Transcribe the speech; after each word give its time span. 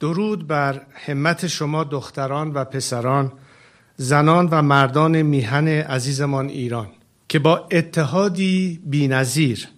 درود 0.00 0.46
بر 0.46 0.80
همت 0.94 1.46
شما 1.46 1.84
دختران 1.84 2.52
و 2.52 2.64
پسران 2.64 3.32
زنان 3.96 4.48
و 4.50 4.62
مردان 4.62 5.22
میهن 5.22 5.68
عزیزمان 5.68 6.48
ایران 6.48 6.88
که 7.28 7.38
با 7.38 7.68
اتحادی 7.70 8.80
بینظیر 8.84 9.68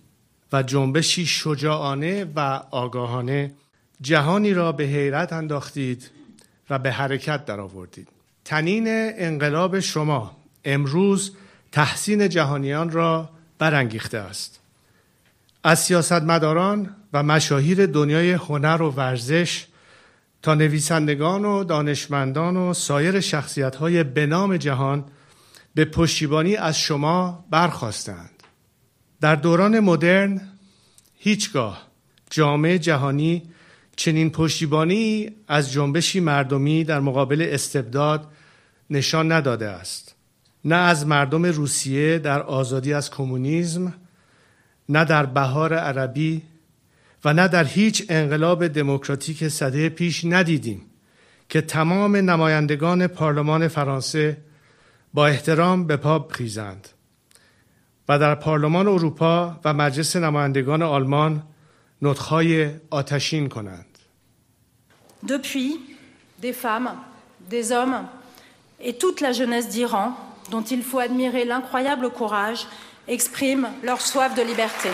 و 0.52 0.62
جنبشی 0.62 1.26
شجاعانه 1.26 2.26
و 2.36 2.62
آگاهانه 2.70 3.52
جهانی 4.00 4.54
را 4.54 4.72
به 4.72 4.84
حیرت 4.84 5.32
انداختید 5.32 6.10
و 6.70 6.78
به 6.78 6.92
حرکت 6.92 7.44
درآوردید. 7.44 8.08
تنین 8.44 8.84
انقلاب 8.88 9.80
شما 9.80 10.36
امروز 10.64 11.32
تحسین 11.72 12.28
جهانیان 12.28 12.90
را 12.90 13.28
برانگیخته 13.58 14.18
است. 14.18 14.60
از 15.64 15.78
سیاستمداران 15.78 16.96
و 17.12 17.22
مشاهیر 17.22 17.86
دنیای 17.86 18.32
هنر 18.32 18.82
و 18.82 18.90
ورزش 18.90 19.66
تا 20.42 20.54
نویسندگان 20.54 21.44
و 21.44 21.64
دانشمندان 21.64 22.56
و 22.56 22.74
سایر 22.74 23.20
شخصیت 23.20 23.76
های 23.76 24.04
بنام 24.04 24.56
جهان 24.56 25.04
به 25.74 25.84
پشتیبانی 25.84 26.56
از 26.56 26.78
شما 26.78 27.44
برخواستند. 27.50 28.30
در 29.20 29.34
دوران 29.34 29.80
مدرن 29.80 30.40
هیچگاه 31.18 31.82
جامعه 32.30 32.78
جهانی 32.78 33.42
چنین 33.96 34.30
پشتیبانی 34.30 35.30
از 35.48 35.72
جنبشی 35.72 36.20
مردمی 36.20 36.84
در 36.84 37.00
مقابل 37.00 37.48
استبداد 37.50 38.28
نشان 38.90 39.32
نداده 39.32 39.68
است. 39.68 40.14
نه 40.64 40.74
از 40.76 41.06
مردم 41.06 41.44
روسیه 41.44 42.18
در 42.18 42.42
آزادی 42.42 42.92
از 42.92 43.10
کمونیسم، 43.10 43.94
نه 44.88 45.04
در 45.04 45.26
بهار 45.26 45.74
عربی 45.74 46.42
و 47.24 47.32
نه 47.32 47.48
در 47.48 47.64
هیچ 47.64 48.06
انقلاب 48.08 48.66
دموکراتیک 48.66 49.48
صده 49.48 49.88
پیش 49.88 50.24
ندیدیم 50.24 50.90
که 51.48 51.60
تمام 51.60 52.16
نمایندگان 52.16 53.06
پارلمان 53.06 53.68
فرانسه 53.68 54.36
با 55.14 55.26
احترام 55.26 55.86
به 55.86 55.96
پا 55.96 56.28
خیزند 56.30 56.88
و 58.08 58.18
در 58.18 58.34
پارلمان 58.34 58.88
اروپا 58.88 59.60
و 59.64 59.74
مجلس 59.74 60.16
نمایندگان 60.16 60.82
آلمان 60.82 61.42
نطخهای 62.02 62.70
آتشین 62.90 63.48
کنند. 63.48 63.86
Depuis, 65.26 65.78
des 66.42 66.52
femmes, 66.52 66.90
des 67.48 67.70
hommes 67.70 68.02
et 68.80 68.94
toute 68.94 69.20
la 69.20 69.32
jeunesse 69.32 69.68
d'Iran, 69.68 70.08
dont 70.50 70.62
il 70.62 70.82
faut 70.82 70.98
admirer 70.98 71.44
l'incroyable 71.44 72.10
courage, 72.10 72.66
expriment 73.06 73.68
leur 73.84 74.00
soif 74.00 74.34
de 74.34 74.42
liberté. 74.42 74.90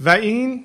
و 0.00 0.08
این 0.08 0.64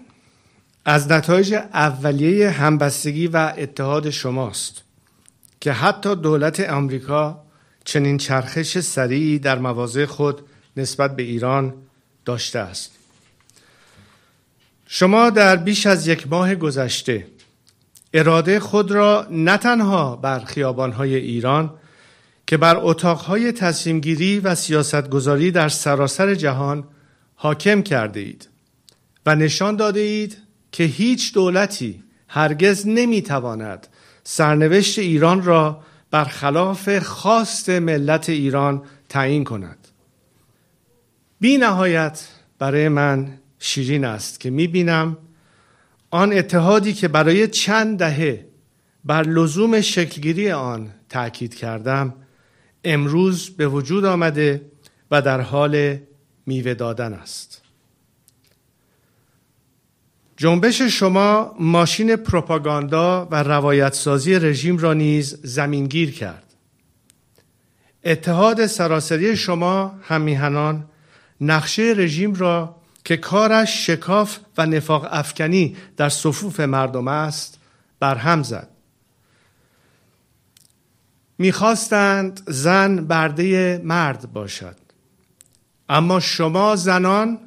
از 0.86 1.12
نتایج 1.12 1.54
اولیه 1.54 2.50
همبستگی 2.50 3.28
و 3.28 3.54
اتحاد 3.58 4.10
شماست 4.10 4.84
که 5.60 5.72
حتی 5.72 6.16
دولت 6.16 6.60
آمریکا 6.60 7.46
چنین 7.86 8.18
چرخش 8.18 8.80
سریعی 8.80 9.40
در 9.40 9.60
مواضع 9.60 10.06
خود 10.06 10.42
نسبت 10.78 11.16
به 11.16 11.24
ایران 11.24 11.74
داشته 12.26 12.60
است. 12.60 12.92
شما 14.88 15.30
در 15.30 15.56
بیش 15.56 15.86
از 15.86 16.08
یک 16.08 16.28
ماه 16.28 16.56
گذشته 16.56 17.28
اراده 18.14 18.60
خود 18.60 18.92
را 18.92 19.28
نه 19.32 19.58
تنها 19.58 20.16
بر 20.16 20.40
خیابانهای 20.40 21.16
ایران 21.16 21.74
که 22.48 22.58
بر 22.58 22.78
اتاقهای 22.78 23.52
تصمیمگیری 23.52 24.40
و 24.40 24.56
سیاستگذاری 24.56 25.52
در 25.52 25.70
سراسر 25.70 26.36
جهان 26.36 26.84
حاکم 27.36 27.82
کرده 27.82 28.20
اید 28.20 28.55
و 29.26 29.36
نشان 29.36 29.76
داده 29.76 30.00
اید 30.00 30.38
که 30.72 30.84
هیچ 30.84 31.34
دولتی 31.34 32.04
هرگز 32.28 32.88
نمی‌تواند 32.88 33.88
سرنوشت 34.24 35.00
ایران 35.00 35.44
را 35.44 35.84
برخلاف 36.12 37.00
خواست 37.00 37.70
ملت 37.70 38.30
ایران 38.30 38.84
تعیین 39.10 39.44
کند. 39.44 39.88
بی 41.40 41.58
نهایت 41.58 42.28
برای 42.60 42.90
من 42.90 43.38
شیرین 43.60 44.06
است 44.06 44.40
که 44.40 44.50
می 44.50 44.68
بینم 44.68 45.18
آن 46.12 46.34
اتحادی 46.34 46.94
که 46.94 47.08
برای 47.08 47.48
چند 47.48 48.00
دهه 48.00 48.46
بر 49.06 49.24
لزوم 49.24 49.82
شکلگیری 49.82 50.52
آن 50.52 50.92
تأکید 51.10 51.56
کردم 51.56 52.14
امروز 52.84 53.50
به 53.50 53.68
وجود 53.68 54.06
آمده 54.06 54.72
و 55.12 55.22
در 55.22 55.42
حال 55.42 55.98
میوه 56.46 56.74
دادن 56.74 57.14
است. 57.14 57.65
جنبش 60.38 60.82
شما 60.82 61.56
ماشین 61.60 62.16
پروپاگاندا 62.16 63.28
و 63.32 63.44
روایت 63.44 63.94
سازی 63.94 64.40
رژیم 64.40 64.78
را 64.78 64.94
نیز 64.94 65.40
زمینگیر 65.44 66.12
کرد. 66.12 66.54
اتحاد 68.04 68.66
سراسری 68.66 69.38
شما 69.38 70.00
همیهنان 70.04 70.86
نقشه 71.42 71.94
رژیم 71.98 72.34
را 72.34 72.76
که 73.04 73.18
کارش 73.18 73.88
شکاف 73.88 74.38
و 74.58 74.66
نفاق 74.66 75.08
افکنی 75.12 75.76
در 75.98 76.10
صفوف 76.10 76.60
مردم 76.60 77.08
است 77.08 77.60
برهم 78.00 78.44
زد. 78.44 78.70
می‌خواستند 81.38 82.42
زن 82.48 82.96
برده 82.96 83.82
مرد 83.84 84.34
باشد 84.34 84.76
اما 85.90 86.20
شما 86.20 86.76
زنان 86.76 87.40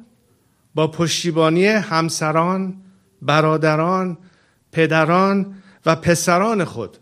با 0.79 0.87
پشتیبانی 0.87 1.65
همسران، 1.65 2.81
برادران، 3.21 4.17
پدران 4.71 5.55
و 5.85 5.95
پسران 5.95 6.63
خود 6.63 6.97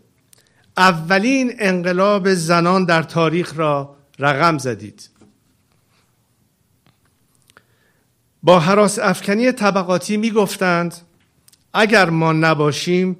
اولین 0.76 1.54
انقلاب 1.58 2.34
زنان 2.34 2.84
در 2.84 3.02
تاریخ 3.02 3.52
را 3.56 3.96
رقم 4.18 4.58
زدید. 4.58 5.10
با 8.42 8.60
حراس 8.60 8.98
افکنی 8.98 9.52
طبقاتی 9.52 10.16
می 10.16 10.30
گفتند 10.30 10.94
اگر 11.72 12.10
ما 12.10 12.32
نباشیم 12.32 13.16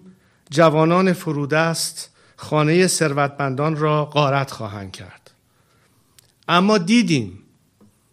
جوانان 0.50 1.12
فرودست 1.12 2.10
خانه 2.36 2.86
ثروتمندان 2.86 3.76
را 3.76 4.04
غارت 4.04 4.50
خواهند 4.50 4.92
کرد 4.92 5.30
اما 6.48 6.78
دیدیم 6.78 7.38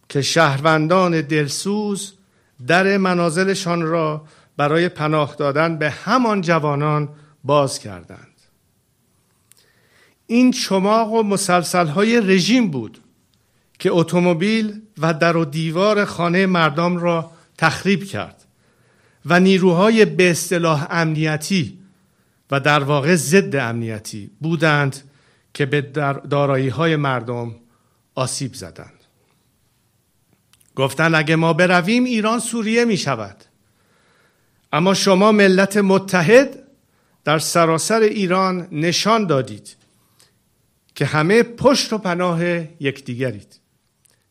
که 0.08 0.22
شهروندان 0.22 1.20
دلسوز 1.20 2.15
در 2.66 2.96
منازلشان 2.96 3.82
را 3.82 4.24
برای 4.56 4.88
پناه 4.88 5.34
دادن 5.34 5.78
به 5.78 5.90
همان 5.90 6.40
جوانان 6.40 7.08
باز 7.44 7.78
کردند. 7.78 8.36
این 10.26 10.50
چماق 10.50 11.12
و 11.12 11.22
مسلسل 11.22 11.86
های 11.86 12.20
رژیم 12.20 12.70
بود 12.70 12.98
که 13.78 13.90
اتومبیل 13.92 14.80
و 14.98 15.14
در 15.14 15.36
و 15.36 15.44
دیوار 15.44 16.04
خانه 16.04 16.46
مردم 16.46 16.96
را 16.96 17.30
تخریب 17.58 18.04
کرد 18.04 18.44
و 19.26 19.40
نیروهای 19.40 20.04
به 20.04 20.30
اصطلاح 20.30 20.86
امنیتی 20.90 21.78
و 22.50 22.60
در 22.60 22.84
واقع 22.84 23.14
ضد 23.14 23.56
امنیتی 23.56 24.30
بودند 24.40 24.96
که 25.54 25.66
به 25.66 25.80
دارایی 26.30 26.68
های 26.68 26.96
مردم 26.96 27.54
آسیب 28.14 28.54
زدند. 28.54 28.95
گفتن 30.76 31.14
اگه 31.14 31.36
ما 31.36 31.52
برویم 31.52 32.04
ایران 32.04 32.38
سوریه 32.38 32.84
می 32.84 32.96
شود 32.96 33.36
اما 34.72 34.94
شما 34.94 35.32
ملت 35.32 35.76
متحد 35.76 36.62
در 37.24 37.38
سراسر 37.38 38.00
ایران 38.00 38.68
نشان 38.72 39.26
دادید 39.26 39.76
که 40.94 41.06
همه 41.06 41.42
پشت 41.42 41.92
و 41.92 41.98
پناه 41.98 42.44
یکدیگرید 42.80 43.60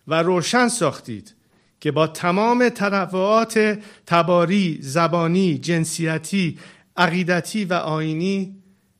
و 0.08 0.24
روشن 0.24 0.68
ساختید 0.68 1.36
که 1.80 1.92
با 1.92 2.08
تمام 2.08 2.70
تنوعات 2.70 3.80
تباری، 4.06 4.78
زبانی، 4.82 5.58
جنسیتی، 5.58 6.60
عقیدتی 6.98 7.66
و 7.66 7.74
آینی 7.74 8.56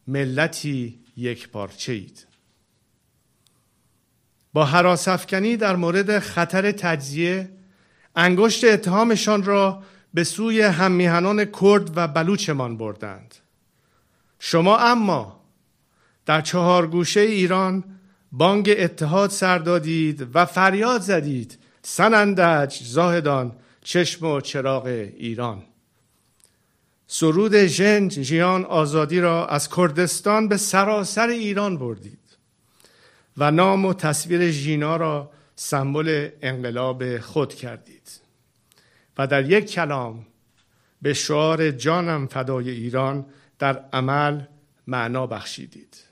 ملتی 0.08 1.00
یک 1.18 1.50
پارچه 1.50 1.94
اید. 1.94 2.26
با 4.56 4.66
حراسفکنی 4.66 5.58
در 5.58 5.76
مورد 5.76 6.20
خطر 6.20 6.72
تجزیه 6.72 7.50
انگشت 8.16 8.64
اتهامشان 8.64 9.44
را 9.44 9.84
به 10.14 10.24
سوی 10.24 10.62
هممیهنان 10.62 11.46
کرد 11.46 11.98
و 11.98 12.08
بلوچمان 12.08 12.78
بردند. 12.78 13.36
شما 14.40 14.78
اما 14.78 15.42
در 16.26 16.42
چهار 16.42 16.88
گوشه 16.88 17.20
ایران 17.20 17.84
بانگ 18.32 18.76
اتحاد 18.78 19.30
سر 19.30 19.58
دادید 19.58 20.28
و 20.34 20.46
فریاد 20.46 21.02
زدید 21.02 21.58
سنندج 21.82 22.84
زاهدان 22.84 23.52
چشم 23.84 24.26
و 24.26 24.42
چراغ 24.42 24.86
ایران. 24.86 25.64
سرود 27.08 27.66
ژنج 27.66 28.22
ژیان 28.22 28.66
آزادی 28.66 29.20
را 29.20 29.48
از 29.48 29.70
کردستان 29.70 30.48
به 30.48 30.58
سراسر 30.58 31.28
ایران 31.28 31.78
بردید. 31.78 32.25
و 33.38 33.52
نام 33.52 33.86
و 33.86 33.94
تصویر 33.94 34.52
ژینا 34.52 34.98
را 34.98 35.32
سمبل 35.56 36.30
انقلاب 36.42 37.20
خود 37.20 37.54
کردید. 37.54 38.22
و 39.18 39.28
در 39.28 39.50
یک 39.50 39.72
کلام 39.72 40.26
به 41.02 41.14
شعار 41.14 41.72
جانم 41.72 42.28
فدای 42.28 42.70
ایران 42.70 43.26
در 43.60 43.86
عمل 43.94 44.42
معنا 44.88 45.28
بخشیدید. 45.28 46.06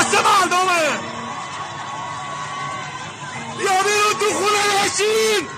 دست 0.00 0.14
مردمه. 0.14 0.82
یا 3.64 3.82
بیرون 3.82 4.14
تو 4.20 4.26
خونه 4.34 4.84
نشین 4.84 5.48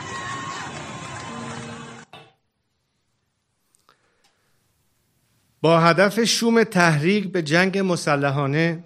با 5.60 5.80
هدف 5.80 6.24
شوم 6.24 6.64
تحریک 6.64 7.32
به 7.32 7.42
جنگ 7.42 7.78
مسلحانه 7.78 8.84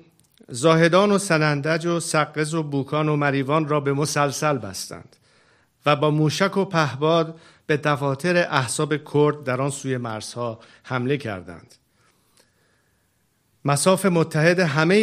زاهدان 0.49 1.13
و 1.13 1.19
سنندج 1.19 1.87
و 1.87 2.01
سقز 2.01 2.55
و 2.55 2.63
بوکان 2.63 3.09
و 3.09 3.17
مریوان 3.17 3.69
را 3.69 3.81
به 3.81 3.93
مسلسل 3.93 4.59
بستند 4.59 5.17
و 5.87 5.97
با 5.97 6.11
موشک 6.11 6.57
و 6.57 6.65
پهباد 6.65 7.41
به 7.67 7.77
دفاتر 7.77 8.37
احساب 8.37 8.97
کرد 9.13 9.45
در 9.45 9.61
آن 9.61 9.71
سوی 9.71 9.97
مرزها 9.97 10.61
حمله 10.83 11.17
کردند. 11.17 11.75
مساف 13.67 14.07
متحد 14.07 14.61
همه 14.61 14.95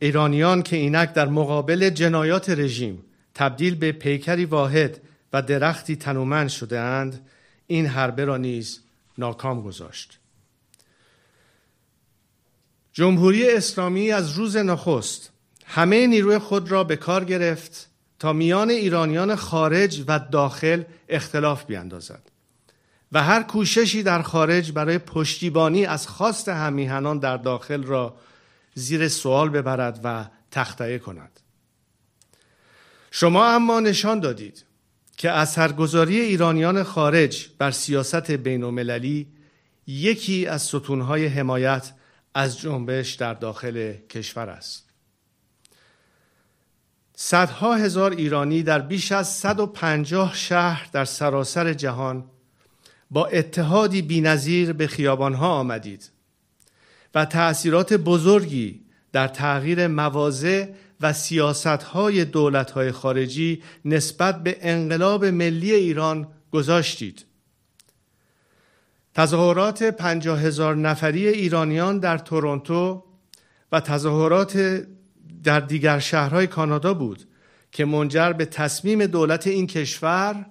ایرانیان 0.00 0.62
که 0.62 0.76
اینک 0.76 1.12
در 1.12 1.28
مقابل 1.28 1.90
جنایات 1.90 2.50
رژیم 2.50 3.04
تبدیل 3.34 3.74
به 3.74 3.92
پیکری 3.92 4.44
واحد 4.44 5.00
و 5.32 5.42
درختی 5.42 5.96
تنومند 5.96 6.48
شده 6.48 6.80
اند 6.80 7.28
این 7.66 7.86
حربه 7.86 8.24
را 8.24 8.36
نیز 8.36 8.80
ناکام 9.18 9.62
گذاشت. 9.62 10.18
جمهوری 12.92 13.50
اسلامی 13.50 14.12
از 14.12 14.32
روز 14.32 14.56
نخست 14.56 15.30
همه 15.64 16.06
نیروی 16.06 16.38
خود 16.38 16.70
را 16.70 16.84
به 16.84 16.96
کار 16.96 17.24
گرفت 17.24 17.90
تا 18.18 18.32
میان 18.32 18.70
ایرانیان 18.70 19.34
خارج 19.34 20.04
و 20.08 20.18
داخل 20.18 20.82
اختلاف 21.08 21.64
بیاندازد. 21.64 22.35
و 23.12 23.22
هر 23.22 23.42
کوششی 23.42 24.02
در 24.02 24.22
خارج 24.22 24.72
برای 24.72 24.98
پشتیبانی 24.98 25.86
از 25.86 26.08
خواست 26.08 26.48
همیهنان 26.48 27.18
در 27.18 27.36
داخل 27.36 27.82
را 27.82 28.16
زیر 28.74 29.08
سوال 29.08 29.48
ببرد 29.48 30.00
و 30.04 30.24
تخته 30.50 30.98
کند. 30.98 31.40
شما 33.10 33.46
اما 33.46 33.80
نشان 33.80 34.20
دادید 34.20 34.64
که 35.16 35.30
اثرگذاری 35.30 36.20
ایرانیان 36.20 36.82
خارج 36.82 37.48
بر 37.58 37.70
سیاست 37.70 38.30
بین 38.30 38.64
یکی 39.86 40.46
از 40.46 40.62
ستونهای 40.62 41.26
حمایت 41.26 41.92
از 42.34 42.60
جنبش 42.60 43.14
در 43.14 43.34
داخل 43.34 43.92
کشور 43.92 44.48
است. 44.48 44.86
صدها 47.14 47.74
هزار 47.74 48.10
ایرانی 48.10 48.62
در 48.62 48.78
بیش 48.78 49.12
از 49.12 49.28
150 49.28 50.34
شهر 50.34 50.88
در 50.92 51.04
سراسر 51.04 51.72
جهان 51.72 52.24
با 53.10 53.26
اتحادی 53.26 54.02
بینظیر 54.02 54.72
به 54.72 54.86
خیابانها 54.86 55.48
آمدید 55.48 56.10
و 57.14 57.24
تأثیرات 57.24 57.92
بزرگی 57.92 58.80
در 59.12 59.28
تغییر 59.28 59.86
مواضع 59.86 60.66
و 61.00 61.12
سیاستهای 61.12 62.24
دولتهای 62.24 62.92
خارجی 62.92 63.62
نسبت 63.84 64.42
به 64.42 64.58
انقلاب 64.60 65.24
ملی 65.24 65.72
ایران 65.72 66.28
گذاشتید. 66.52 67.24
تظاهرات 69.14 69.82
پنجاه 69.82 70.40
هزار 70.40 70.76
نفری 70.76 71.28
ایرانیان 71.28 71.98
در 71.98 72.18
تورنتو 72.18 73.04
و 73.72 73.80
تظاهرات 73.80 74.84
در 75.44 75.60
دیگر 75.60 75.98
شهرهای 75.98 76.46
کانادا 76.46 76.94
بود 76.94 77.24
که 77.72 77.84
منجر 77.84 78.32
به 78.32 78.44
تصمیم 78.44 79.06
دولت 79.06 79.46
این 79.46 79.66
کشور 79.66 80.46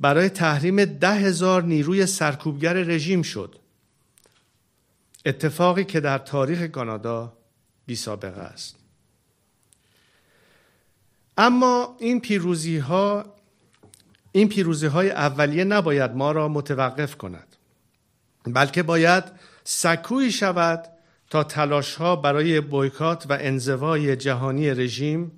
برای 0.00 0.28
تحریم 0.28 0.84
ده 0.84 1.14
هزار 1.14 1.62
نیروی 1.62 2.06
سرکوبگر 2.06 2.72
رژیم 2.72 3.22
شد. 3.22 3.54
اتفاقی 5.26 5.84
که 5.84 6.00
در 6.00 6.18
تاریخ 6.18 6.62
کانادا 6.62 7.32
بی 7.86 7.96
سابقه 7.96 8.40
است. 8.40 8.76
اما 11.38 11.96
این 12.00 12.20
پیروزی 12.20 12.78
ها 12.78 13.34
این 14.32 14.48
پیروزی 14.48 14.86
های 14.86 15.10
اولیه 15.10 15.64
نباید 15.64 16.10
ما 16.10 16.32
را 16.32 16.48
متوقف 16.48 17.16
کند 17.16 17.56
بلکه 18.46 18.82
باید 18.82 19.24
سکویی 19.64 20.32
شود 20.32 20.84
تا 21.30 21.44
تلاش 21.44 21.94
ها 21.94 22.16
برای 22.16 22.60
بویکات 22.60 23.26
و 23.28 23.38
انزوای 23.40 24.16
جهانی 24.16 24.70
رژیم 24.70 25.32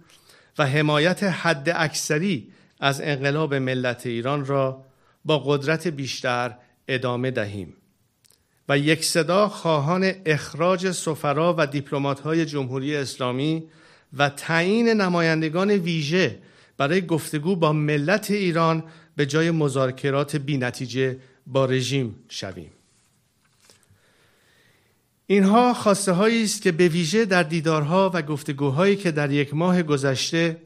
و 0.59 0.67
حمایت 0.67 1.23
حد 1.23 1.73
اکثری 1.75 2.53
از 2.81 3.01
انقلاب 3.01 3.55
ملت 3.55 4.07
ایران 4.07 4.47
را 4.47 4.85
با 5.25 5.39
قدرت 5.39 5.87
بیشتر 5.87 6.57
ادامه 6.89 7.31
دهیم 7.31 7.77
و 8.69 8.79
یک 8.79 9.05
صدا 9.05 9.49
خواهان 9.49 10.13
اخراج 10.27 10.91
سفرا 10.91 11.55
و 11.59 11.67
های 12.25 12.47
جمهوری 12.47 12.97
اسلامی 12.97 13.63
و 14.17 14.29
تعیین 14.29 14.89
نمایندگان 14.89 15.71
ویژه 15.71 16.39
برای 16.77 17.07
گفتگو 17.07 17.57
با 17.57 17.73
ملت 17.73 18.31
ایران 18.31 18.85
به 19.17 19.27
جای 19.27 19.51
مذاکرات 19.51 20.37
بینتیجه 20.37 21.19
با 21.47 21.65
رژیم 21.65 22.15
شویم. 22.29 22.71
اینها 25.27 25.75
خواسته 25.75 26.13
است 26.13 26.63
که 26.63 26.73
به 26.73 26.89
ویژه 26.89 27.25
در 27.25 27.43
دیدارها 27.43 28.11
و 28.15 28.23
گفتگوهایی 28.23 28.97
که 28.97 29.11
در 29.11 29.31
یک 29.31 29.55
ماه 29.55 29.83
گذشته 29.83 30.57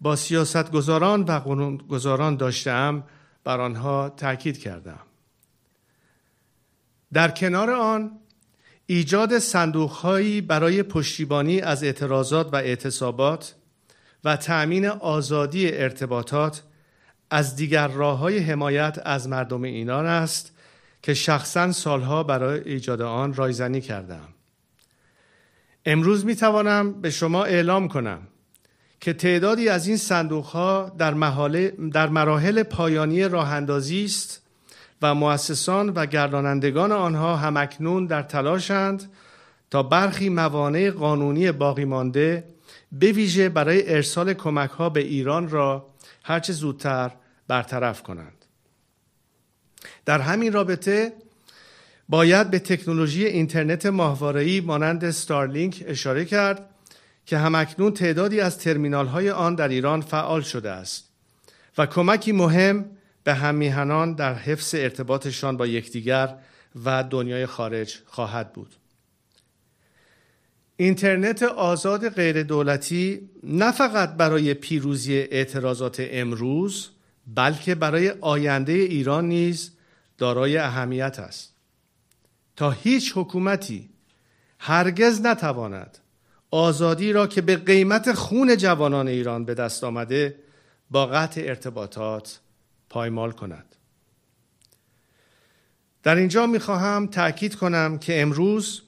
با 0.00 0.16
سیاستگزاران 0.16 1.22
و 1.22 1.32
قانونگذاران 1.32 2.36
داشتم 2.36 3.04
بر 3.44 3.60
آنها 3.60 4.08
تاکید 4.08 4.58
کردم. 4.58 5.00
در 7.12 7.30
کنار 7.30 7.70
آن 7.70 8.10
ایجاد 8.86 9.38
صندوقهایی 9.38 10.40
برای 10.40 10.82
پشتیبانی 10.82 11.60
از 11.60 11.84
اعتراضات 11.84 12.52
و 12.52 12.56
اعتصابات 12.56 13.54
و 14.24 14.36
تأمین 14.36 14.86
آزادی 14.86 15.72
ارتباطات 15.72 16.62
از 17.30 17.56
دیگر 17.56 17.88
راه 17.88 18.18
های 18.18 18.38
حمایت 18.38 18.98
از 19.04 19.28
مردم 19.28 19.62
ایران 19.62 20.06
است 20.06 20.52
که 21.02 21.14
شخصا 21.14 21.72
سالها 21.72 22.22
برای 22.22 22.60
ایجاد 22.60 23.02
آن 23.02 23.34
رایزنی 23.34 23.80
کردم. 23.80 24.28
امروز 25.86 26.24
می 26.24 26.36
توانم 26.36 27.00
به 27.00 27.10
شما 27.10 27.44
اعلام 27.44 27.88
کنم 27.88 28.28
که 29.00 29.12
تعدادی 29.12 29.68
از 29.68 29.86
این 29.86 29.96
صندوق 29.96 30.44
ها 30.44 30.92
در, 30.98 31.12
در 31.92 32.08
مراحل 32.08 32.62
پایانی 32.62 33.24
راه 33.24 33.52
اندازی 33.52 34.04
است 34.04 34.42
و 35.02 35.14
مؤسسان 35.14 35.88
و 35.88 36.06
گردانندگان 36.06 36.92
آنها 36.92 37.36
همکنون 37.36 38.06
در 38.06 38.22
تلاشند 38.22 39.10
تا 39.70 39.82
برخی 39.82 40.28
موانع 40.28 40.90
قانونی 40.90 41.52
باقی 41.52 41.84
مانده 41.84 42.44
به 42.92 43.12
ویژه 43.12 43.48
برای 43.48 43.94
ارسال 43.94 44.34
کمک 44.34 44.70
ها 44.70 44.88
به 44.88 45.00
ایران 45.00 45.48
را 45.48 45.86
هرچه 46.22 46.52
زودتر 46.52 47.10
برطرف 47.48 48.02
کنند. 48.02 48.44
در 50.04 50.20
همین 50.20 50.52
رابطه 50.52 51.12
باید 52.08 52.50
به 52.50 52.58
تکنولوژی 52.58 53.24
اینترنت 53.24 53.86
ماهواره‌ای 53.86 54.60
مانند 54.60 55.04
استارلینک 55.04 55.84
اشاره 55.86 56.24
کرد 56.24 56.67
که 57.28 57.38
همکنون 57.38 57.92
تعدادی 57.92 58.40
از 58.40 58.58
ترمینال 58.58 59.06
های 59.06 59.30
آن 59.30 59.54
در 59.54 59.68
ایران 59.68 60.00
فعال 60.00 60.40
شده 60.40 60.70
است 60.70 61.08
و 61.78 61.86
کمکی 61.86 62.32
مهم 62.32 62.84
به 63.24 63.34
همیهنان 63.34 64.14
در 64.14 64.34
حفظ 64.34 64.74
ارتباطشان 64.74 65.56
با 65.56 65.66
یکدیگر 65.66 66.34
و 66.84 67.04
دنیای 67.04 67.46
خارج 67.46 67.98
خواهد 68.06 68.52
بود. 68.52 68.74
اینترنت 70.76 71.42
آزاد 71.42 72.08
غیر 72.08 72.42
دولتی 72.42 73.30
نه 73.42 73.72
فقط 73.72 74.16
برای 74.16 74.54
پیروزی 74.54 75.14
اعتراضات 75.14 75.96
امروز 76.10 76.90
بلکه 77.26 77.74
برای 77.74 78.10
آینده 78.20 78.72
ایران 78.72 79.28
نیز 79.28 79.70
دارای 80.18 80.56
اهمیت 80.56 81.18
است. 81.18 81.54
تا 82.56 82.70
هیچ 82.70 83.12
حکومتی 83.16 83.90
هرگز 84.58 85.20
نتواند 85.20 85.98
آزادی 86.50 87.12
را 87.12 87.26
که 87.26 87.40
به 87.40 87.56
قیمت 87.56 88.12
خون 88.12 88.56
جوانان 88.56 89.08
ایران 89.08 89.44
به 89.44 89.54
دست 89.54 89.84
آمده 89.84 90.36
با 90.90 91.06
قطع 91.06 91.40
ارتباطات 91.44 92.40
پایمال 92.90 93.32
کند. 93.32 93.74
در 96.02 96.14
اینجا 96.16 96.46
می‌خواهم 96.46 97.06
تأکید 97.06 97.54
کنم 97.54 97.98
که 97.98 98.22
امروز 98.22 98.82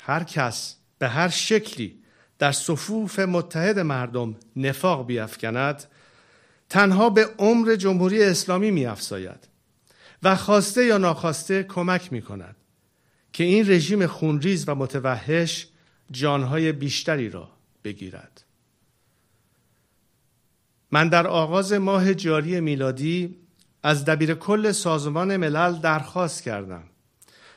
هر 0.00 0.24
کس 0.24 0.76
به 0.98 1.08
هر 1.08 1.28
شکلی 1.28 1.98
در 2.38 2.52
صفوف 2.52 3.18
متحد 3.18 3.78
مردم 3.78 4.36
نفاق 4.56 5.06
بیافکند 5.06 5.84
تنها 6.68 7.10
به 7.10 7.28
عمر 7.38 7.76
جمهوری 7.76 8.24
اسلامی 8.24 8.70
میافزاید 8.70 9.48
و 10.22 10.36
خواسته 10.36 10.84
یا 10.84 10.98
ناخواسته 10.98 11.62
کمک 11.62 12.12
می 12.12 12.22
کند 12.22 12.56
که 13.32 13.44
این 13.44 13.70
رژیم 13.70 14.06
خونریز 14.06 14.64
و 14.68 14.74
متوحش 14.74 15.68
جانهای 16.10 16.72
بیشتری 16.72 17.30
را 17.30 17.48
بگیرد. 17.84 18.44
من 20.90 21.08
در 21.08 21.26
آغاز 21.26 21.72
ماه 21.72 22.14
جاری 22.14 22.60
میلادی 22.60 23.36
از 23.82 24.04
دبیر 24.04 24.34
کل 24.34 24.72
سازمان 24.72 25.36
ملل 25.36 25.78
درخواست 25.80 26.42
کردم 26.42 26.82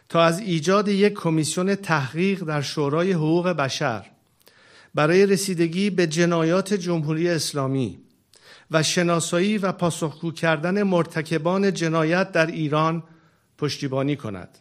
تا 0.09 0.23
از 0.23 0.39
ایجاد 0.39 0.87
یک 0.87 1.13
کمیسیون 1.13 1.75
تحقیق 1.75 2.43
در 2.43 2.61
شورای 2.61 3.11
حقوق 3.11 3.47
بشر 3.47 4.05
برای 4.95 5.25
رسیدگی 5.25 5.89
به 5.89 6.07
جنایات 6.07 6.73
جمهوری 6.73 7.29
اسلامی 7.29 7.99
و 8.71 8.83
شناسایی 8.83 9.57
و 9.57 9.71
پاسخگو 9.71 10.31
کردن 10.31 10.83
مرتکبان 10.83 11.73
جنایت 11.73 12.31
در 12.31 12.45
ایران 12.45 13.03
پشتیبانی 13.57 14.15
کند. 14.15 14.57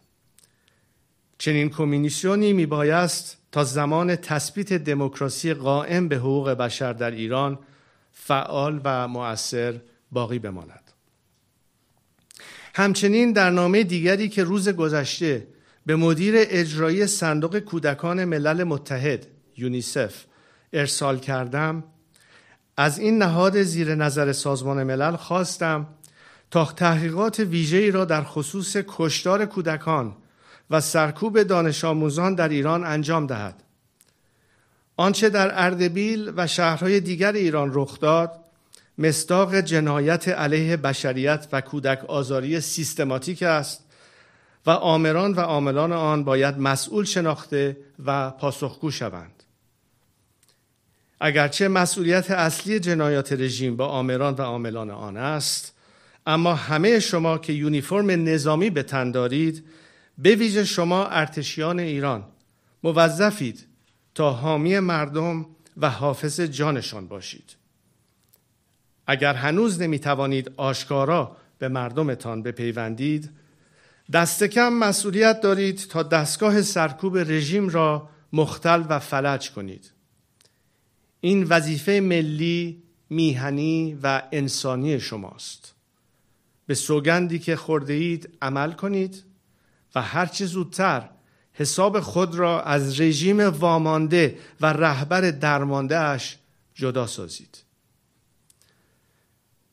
چنین 1.38 1.68
کمیسیونی 1.70 2.52
میبایست 2.52 3.37
تا 3.52 3.64
زمان 3.64 4.16
تثبیت 4.16 4.72
دموکراسی 4.72 5.54
قائم 5.54 6.08
به 6.08 6.16
حقوق 6.16 6.50
بشر 6.50 6.92
در 6.92 7.10
ایران 7.10 7.58
فعال 8.12 8.80
و 8.84 9.08
مؤثر 9.08 9.80
باقی 10.12 10.38
بماند. 10.38 10.92
همچنین 12.74 13.32
در 13.32 13.50
نامه 13.50 13.82
دیگری 13.82 14.28
که 14.28 14.44
روز 14.44 14.68
گذشته 14.68 15.46
به 15.86 15.96
مدیر 15.96 16.34
اجرایی 16.36 17.06
صندوق 17.06 17.58
کودکان 17.58 18.24
ملل 18.24 18.64
متحد 18.64 19.26
یونیسف 19.56 20.24
ارسال 20.72 21.18
کردم 21.18 21.84
از 22.76 22.98
این 22.98 23.18
نهاد 23.18 23.62
زیر 23.62 23.94
نظر 23.94 24.32
سازمان 24.32 24.82
ملل 24.82 25.16
خواستم 25.16 25.86
تا 26.50 26.64
تحقیقات 26.64 27.40
ویژه‌ای 27.40 27.90
را 27.90 28.04
در 28.04 28.22
خصوص 28.22 28.76
کشتار 28.88 29.46
کودکان 29.46 30.16
و 30.70 30.80
سرکوب 30.80 31.42
دانش 31.42 31.84
آموزان 31.84 32.34
در 32.34 32.48
ایران 32.48 32.84
انجام 32.84 33.26
دهد. 33.26 33.62
آنچه 34.96 35.28
در 35.28 35.64
اردبیل 35.64 36.32
و 36.36 36.46
شهرهای 36.46 37.00
دیگر 37.00 37.32
ایران 37.32 37.70
رخ 37.74 38.00
داد 38.00 38.44
مصداق 38.98 39.54
جنایت 39.54 40.28
علیه 40.28 40.76
بشریت 40.76 41.48
و 41.52 41.60
کودک 41.60 42.04
آزاری 42.04 42.60
سیستماتیک 42.60 43.42
است 43.42 43.84
و 44.66 44.70
آمران 44.70 45.32
و 45.32 45.40
عاملان 45.40 45.92
آن 45.92 46.24
باید 46.24 46.58
مسئول 46.58 47.04
شناخته 47.04 47.76
و 48.04 48.30
پاسخگو 48.30 48.90
شوند. 48.90 49.42
اگرچه 51.20 51.68
مسئولیت 51.68 52.30
اصلی 52.30 52.80
جنایات 52.80 53.32
رژیم 53.32 53.76
با 53.76 53.86
آمران 53.86 54.34
و 54.34 54.42
عاملان 54.42 54.90
آن 54.90 55.16
است 55.16 55.74
اما 56.26 56.54
همه 56.54 57.00
شما 57.00 57.38
که 57.38 57.52
یونیفرم 57.52 58.10
نظامی 58.10 58.70
به 58.70 58.82
تن 58.82 59.10
دارید 59.10 59.64
به 60.18 60.34
ویژه 60.34 60.64
شما 60.64 61.06
ارتشیان 61.06 61.78
ایران 61.78 62.24
موظفید 62.82 63.66
تا 64.14 64.30
حامی 64.30 64.78
مردم 64.78 65.46
و 65.76 65.90
حافظ 65.90 66.40
جانشان 66.40 67.08
باشید. 67.08 67.56
اگر 69.06 69.34
هنوز 69.34 69.82
نمی 69.82 69.98
توانید 69.98 70.52
آشکارا 70.56 71.36
به 71.58 71.68
مردمتان 71.68 72.42
بپیوندید 72.42 73.30
دست 74.12 74.44
کم 74.44 74.72
مسئولیت 74.72 75.40
دارید 75.40 75.76
تا 75.76 76.02
دستگاه 76.02 76.62
سرکوب 76.62 77.18
رژیم 77.18 77.68
را 77.68 78.08
مختل 78.32 78.84
و 78.88 78.98
فلج 78.98 79.50
کنید. 79.50 79.92
این 81.20 81.42
وظیفه 81.42 82.00
ملی 82.02 82.82
میهنی 83.10 83.98
و 84.02 84.22
انسانی 84.32 85.00
شماست. 85.00 85.74
به 86.66 86.74
سوگندی 86.74 87.38
که 87.38 87.56
خورده 87.56 87.92
اید 87.92 88.38
عمل 88.42 88.72
کنید. 88.72 89.27
و 89.94 90.02
هرچه 90.02 90.46
زودتر 90.46 91.08
حساب 91.52 92.00
خود 92.00 92.34
را 92.34 92.62
از 92.62 93.00
رژیم 93.00 93.40
وامانده 93.40 94.38
و 94.60 94.66
رهبر 94.66 95.20
درمانده 95.20 95.98
اش 95.98 96.38
جدا 96.74 97.06
سازید. 97.06 97.58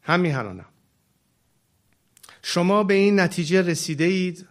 همیهنانم 0.02 0.66
شما 2.42 2.84
به 2.84 2.94
این 2.94 3.20
نتیجه 3.20 3.62
رسیده 3.62 4.04
اید 4.04 4.48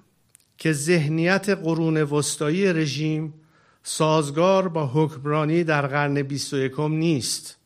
که 0.58 0.72
ذهنیت 0.72 1.48
قرون 1.48 2.02
وسطایی 2.02 2.72
رژیم 2.72 3.34
سازگار 3.82 4.68
با 4.68 4.86
حکمرانی 4.86 5.64
در 5.64 5.86
قرن 5.86 6.22
21 6.22 6.80
نیست. 6.80 7.56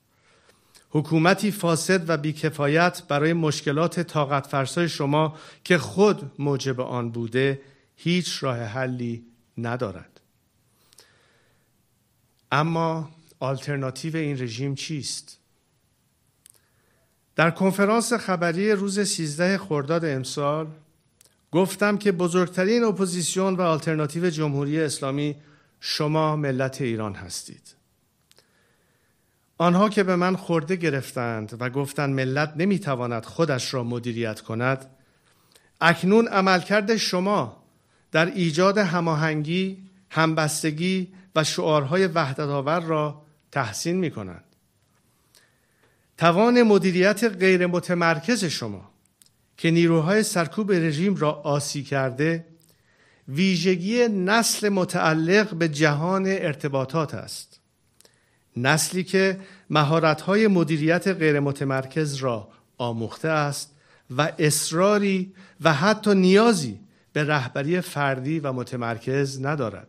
حکومتی 0.91 1.51
فاسد 1.51 2.11
و 2.11 2.17
بیکفایت 2.17 3.03
برای 3.09 3.33
مشکلات 3.33 4.01
طاقت 4.01 4.47
فرسای 4.47 4.89
شما 4.89 5.37
که 5.65 5.79
خود 5.79 6.33
موجب 6.39 6.81
آن 6.81 7.11
بوده 7.11 7.61
هیچ 8.01 8.45
راه 8.45 8.59
حلی 8.59 9.27
ندارد. 9.59 10.21
اما 12.53 13.11
آلترناتیو 13.41 14.17
این 14.17 14.43
رژیم 14.43 14.75
چیست؟ 14.75 15.39
در 17.37 17.51
کنفرانس 17.51 18.13
خبری 18.13 18.73
روز 18.73 19.01
13 19.01 19.59
خرداد 19.59 20.05
امسال 20.05 20.67
گفتم 21.53 21.99
که 21.99 22.13
بزرگترین 22.13 22.85
اپوزیسیون 22.85 23.55
و 23.55 23.63
آلترناتیو 23.63 24.31
جمهوری 24.31 24.81
اسلامی 24.81 25.37
شما 25.81 26.37
ملت 26.37 26.81
ایران 26.81 27.15
هستید. 27.15 27.75
آنها 29.59 29.89
که 29.89 30.03
به 30.03 30.17
من 30.17 30.37
خرده 30.37 30.77
گرفتند 30.77 31.57
و 31.61 31.71
گفتند 31.71 32.15
ملت 32.15 32.53
نمی‌تواند 32.57 33.25
خودش 33.25 33.75
را 33.75 33.85
مدیریت 33.85 34.41
کند 34.41 34.87
اکنون 35.81 36.29
عملکرد 36.29 36.97
شما 36.97 37.68
در 38.13 38.27
ایجاد 38.27 38.79
هماهنگی، 38.79 39.79
همبستگی 40.11 41.09
و 41.37 41.45
شعارهای 41.45 42.07
وحدت 42.07 42.41
آور 42.41 42.81
را 42.81 43.23
تحسین 43.53 43.97
می 43.97 44.11
کنند. 44.11 44.45
توان 46.19 46.63
مدیریت 46.63 47.25
غیر 47.25 47.67
متمرکز 47.67 48.45
شما 48.45 48.91
که 49.57 49.71
نیروهای 49.71 50.23
سرکوب 50.23 50.73
رژیم 50.73 51.17
را 51.17 51.33
آسی 51.33 51.83
کرده 51.83 52.45
ویژگی 53.29 54.09
نسل 54.09 54.69
متعلق 54.69 55.55
به 55.55 55.69
جهان 55.69 56.27
ارتباطات 56.27 57.15
است 57.15 57.61
نسلی 58.57 59.05
که 59.05 59.41
مهارت‌های 59.71 60.47
مدیریت 60.47 61.09
غیر 61.09 61.41
متمرکز 61.41 62.15
را 62.15 62.49
آموخته 62.79 63.29
است 63.29 63.75
و 64.17 64.33
اصراری 64.39 65.33
و 65.61 65.75
حتی 65.75 66.15
نیازی 66.15 66.81
به 67.19 67.25
رهبری 67.25 67.81
فردی 67.81 68.41
و 68.41 68.53
متمرکز 68.53 69.45
ندارد. 69.45 69.89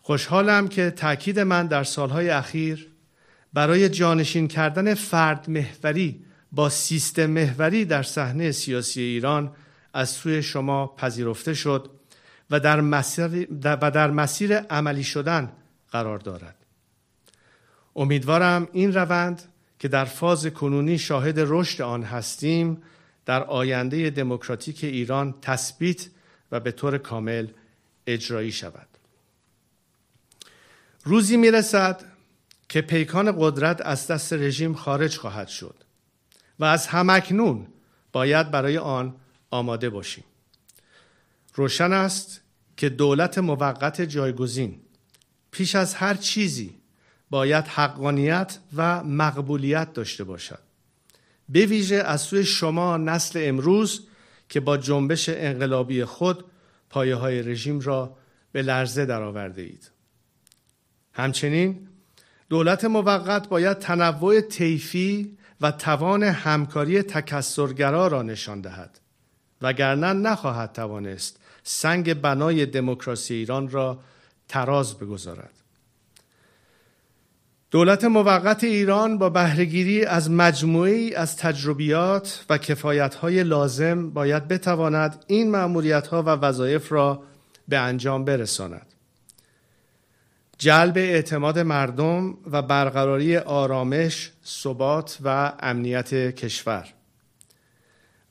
خوشحالم 0.00 0.68
که 0.68 0.90
تاکید 0.90 1.40
من 1.40 1.66
در 1.66 1.84
سالهای 1.84 2.30
اخیر 2.30 2.88
برای 3.52 3.88
جانشین 3.88 4.48
کردن 4.48 4.94
فرد 4.94 5.50
محوری 5.50 6.24
با 6.52 6.68
سیستم 6.68 7.26
محوری 7.26 7.84
در 7.84 8.02
صحنه 8.02 8.52
سیاسی 8.52 9.00
ایران 9.00 9.52
از 9.94 10.08
سوی 10.08 10.42
شما 10.42 10.86
پذیرفته 10.86 11.54
شد 11.54 11.90
و 12.50 12.60
در 12.60 12.80
مسیر, 12.80 13.48
و 13.64 13.90
در 13.90 14.10
مسیر 14.10 14.56
عملی 14.56 15.04
شدن 15.04 15.52
قرار 15.92 16.18
دارد. 16.18 16.56
امیدوارم 17.96 18.68
این 18.72 18.94
روند 18.94 19.42
که 19.78 19.88
در 19.88 20.04
فاز 20.04 20.46
کنونی 20.46 20.98
شاهد 20.98 21.34
رشد 21.38 21.82
آن 21.82 22.02
هستیم 22.02 22.82
در 23.26 23.42
آینده 23.42 24.10
دموکراتیک 24.10 24.84
ایران 24.84 25.34
تثبیت 25.42 26.06
و 26.52 26.60
به 26.60 26.72
طور 26.72 26.98
کامل 26.98 27.46
اجرایی 28.06 28.52
شود. 28.52 28.88
روزی 31.04 31.36
می‌رسد 31.36 32.04
که 32.68 32.80
پیکان 32.80 33.36
قدرت 33.38 33.80
از 33.80 34.06
دست 34.06 34.32
رژیم 34.32 34.74
خارج 34.74 35.16
خواهد 35.16 35.48
شد 35.48 35.74
و 36.58 36.64
از 36.64 36.86
همکنون 36.86 37.66
باید 38.12 38.50
برای 38.50 38.78
آن 38.78 39.16
آماده 39.50 39.90
باشیم. 39.90 40.24
روشن 41.54 41.92
است 41.92 42.40
که 42.76 42.88
دولت 42.88 43.38
موقت 43.38 44.00
جایگزین 44.00 44.80
پیش 45.50 45.74
از 45.74 45.94
هر 45.94 46.14
چیزی 46.14 46.74
باید 47.30 47.64
حقانیت 47.64 48.58
و 48.76 49.04
مقبولیت 49.04 49.92
داشته 49.92 50.24
باشد. 50.24 50.69
به 51.52 51.66
ویژه 51.66 51.96
از 51.96 52.20
سوی 52.20 52.44
شما 52.44 52.96
نسل 52.96 53.40
امروز 53.42 54.06
که 54.48 54.60
با 54.60 54.76
جنبش 54.76 55.28
انقلابی 55.28 56.04
خود 56.04 56.44
پایه 56.90 57.14
های 57.14 57.42
رژیم 57.42 57.80
را 57.80 58.16
به 58.52 58.62
لرزه 58.62 59.06
درآورده 59.06 59.62
اید. 59.62 59.90
همچنین 61.12 61.88
دولت 62.48 62.84
موقت 62.84 63.48
باید 63.48 63.78
تنوع 63.78 64.40
طیفی 64.40 65.38
و 65.60 65.72
توان 65.72 66.22
همکاری 66.22 67.02
تکسرگرا 67.02 68.06
را 68.06 68.22
نشان 68.22 68.60
دهد 68.60 69.00
وگرنه 69.62 70.12
نخواهد 70.12 70.72
توانست 70.72 71.40
سنگ 71.62 72.14
بنای 72.14 72.66
دموکراسی 72.66 73.34
ایران 73.34 73.70
را 73.70 74.00
تراز 74.48 74.98
بگذارد. 74.98 75.59
دولت 77.70 78.04
موقت 78.04 78.64
ایران 78.64 79.18
با 79.18 79.30
بهرهگیری 79.30 80.04
از 80.04 80.30
مجموعی 80.30 81.14
از 81.14 81.36
تجربیات 81.36 82.44
و 82.50 82.58
کفایت‌های 82.58 83.42
لازم 83.42 84.10
باید 84.10 84.48
بتواند 84.48 85.24
این 85.26 85.50
مأموریت‌ها 85.50 86.22
و 86.22 86.26
وظایف 86.26 86.92
را 86.92 87.22
به 87.68 87.78
انجام 87.78 88.24
برساند. 88.24 88.86
جلب 90.58 90.98
اعتماد 90.98 91.58
مردم 91.58 92.34
و 92.50 92.62
برقراری 92.62 93.36
آرامش، 93.36 94.32
ثبات 94.46 95.18
و 95.24 95.52
امنیت 95.60 96.14
کشور. 96.14 96.88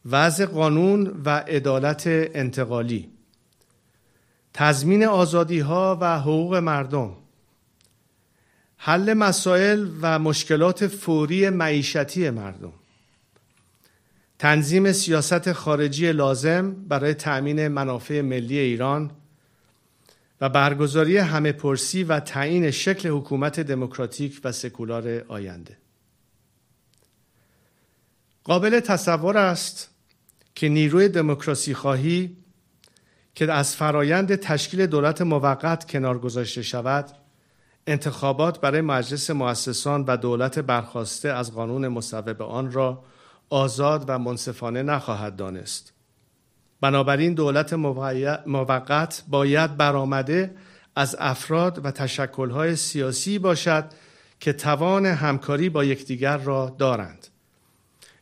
وضع 0.06 0.46
قانون 0.46 1.22
و 1.26 1.30
عدالت 1.30 2.04
انتقالی. 2.08 3.10
تضمین 4.54 5.06
آزادی 5.06 5.60
ها 5.60 5.98
و 6.02 6.20
حقوق 6.20 6.56
مردم 6.56 7.12
حل 8.82 9.14
مسائل 9.14 9.90
و 10.02 10.20
مشکلات 10.20 10.88
فوری 10.88 11.50
معیشتی 11.50 12.30
مردم. 12.30 12.74
تنظیم 14.40 14.92
سیاست 14.92 15.54
خارجی 15.54 16.12
لازم 16.12 16.76
برای 16.88 17.14
تأمین 17.14 17.68
منافع 17.68 18.22
ملی 18.22 18.58
ایران 18.58 19.12
و 20.42 20.50
برگزاری 20.50 21.18
همه 21.18 21.52
پرسی 21.52 22.04
و 22.04 22.20
تعیین 22.20 22.72
شکل 22.72 23.10
حکومت 23.10 23.60
دموکراتیک 23.60 24.42
و 24.44 24.52
سکولار 24.52 25.26
آینده. 25.28 25.78
قابل 28.44 28.80
تصور 28.80 29.38
است 29.38 29.90
که 30.56 30.70
نیروی 30.70 31.10
دموکراسی 31.10 31.74
خواهی 31.74 32.38
که 33.36 33.54
از 33.54 33.76
فرایند 33.76 34.36
تشکیل 34.36 34.86
دولت 34.86 35.22
موقت 35.22 35.92
کنار 35.92 36.20
گذاشته 36.20 36.62
شود 36.62 37.10
انتخابات 37.90 38.62
برای 38.62 38.82
مجلس 38.82 39.30
مؤسسان 39.30 40.04
و 40.08 40.18
دولت 40.18 40.60
برخواسته 40.60 41.30
از 41.30 41.54
قانون 41.54 41.88
مصوب 41.88 42.42
آن 42.42 42.72
را 42.72 43.04
آزاد 43.50 44.06
و 44.08 44.20
منصفانه 44.20 44.84
نخواهد 44.84 45.36
دانست. 45.36 45.94
بنابراین 46.82 47.34
دولت 47.34 47.74
موقت 48.46 49.24
باید 49.28 49.78
برآمده 49.78 50.56
از 50.96 51.16
افراد 51.20 51.86
و 51.86 51.92
تشکلهای 51.92 52.76
سیاسی 52.76 53.40
باشد 53.40 53.86
که 54.40 54.54
توان 54.54 55.06
همکاری 55.06 55.70
با 55.70 55.84
یکدیگر 55.84 56.38
را 56.38 56.76
دارند. 56.80 57.28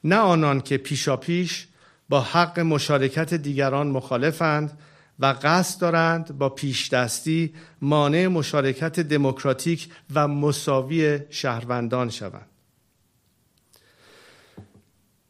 نه 0.04 0.15
آنان 0.15 0.62
که 0.62 0.78
پیشاپیش 0.78 1.68
با 2.10 2.22
حق 2.22 2.60
مشارکت 2.60 3.34
دیگران 3.34 3.88
مخالفند 3.88 4.80
و 5.19 5.36
قصد 5.41 5.82
دارند 5.82 6.38
با 6.38 6.49
پیش 6.49 6.89
دستی 6.89 7.53
مانع 7.82 8.27
مشارکت 8.27 8.99
دموکراتیک 8.99 9.89
و 10.13 10.27
مساوی 10.27 11.19
شهروندان 11.30 12.10
شوند 12.10 12.45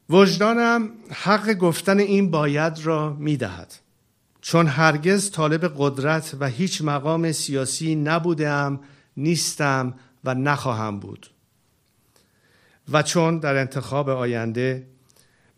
وجدانم 0.09 0.89
حق 1.11 1.53
گفتن 1.53 1.99
این 1.99 2.31
باید 2.31 2.79
را 2.79 3.13
می 3.13 3.37
دهد. 3.37 3.73
چون 4.41 4.67
هرگز 4.67 5.31
طالب 5.31 5.73
قدرت 5.77 6.35
و 6.39 6.47
هیچ 6.47 6.81
مقام 6.81 7.31
سیاسی 7.31 7.95
نبودم 7.95 8.79
نیستم 9.17 9.93
و 10.23 10.33
نخواهم 10.33 10.99
بود 10.99 11.29
و 12.91 13.03
چون 13.03 13.39
در 13.39 13.55
انتخاب 13.55 14.09
آینده 14.09 14.87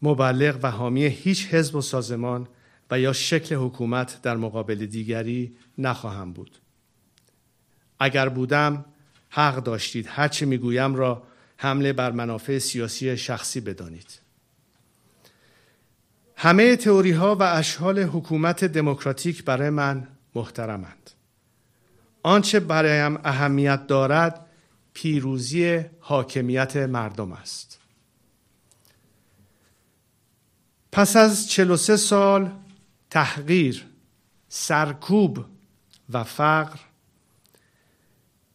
مبلغ 0.02 0.60
و 0.62 0.72
حامی 0.72 1.06
هیچ 1.06 1.48
حزب 1.48 1.76
و 1.76 1.82
سازمان 1.82 2.48
و 2.92 3.00
یا 3.00 3.14
شکل 3.14 3.56
حکومت 3.56 4.22
در 4.22 4.38
مقابل 4.38 4.86
دیگری 4.86 5.56
نخواهم 5.78 6.34
بود. 6.34 6.58
اگر 8.00 8.30
بودم 8.30 8.86
حق 9.30 9.56
داشتید. 9.56 10.08
هرچه 10.10 10.46
می‌گویم 10.46 10.96
را 10.96 11.24
حمله 11.58 11.94
بر 11.94 12.12
منافع 12.12 12.60
سیاسی 12.60 13.18
شخصی 13.18 13.62
بدانید. 13.62 14.20
همه 16.36 16.76
تئوری 16.76 17.12
ها 17.12 17.36
و 17.36 17.44
اشحال 17.44 18.00
حکومت 18.00 18.66
دموکراتیک 18.66 19.44
برای 19.44 19.70
من 19.70 20.08
محترمند. 20.36 21.12
آنچه 22.24 22.60
برایم 22.60 23.20
اهمیت 23.24 23.88
دارد 23.88 24.46
پیروزی 24.94 25.86
حاکمیت 26.00 26.76
مردم 26.76 27.32
است. 27.32 27.80
پس 30.92 31.16
از 31.16 31.50
43 31.50 31.98
سال 31.98 32.52
تحقیر 33.10 33.86
سرکوب 34.50 35.46
و 36.10 36.24
فقر 36.24 36.80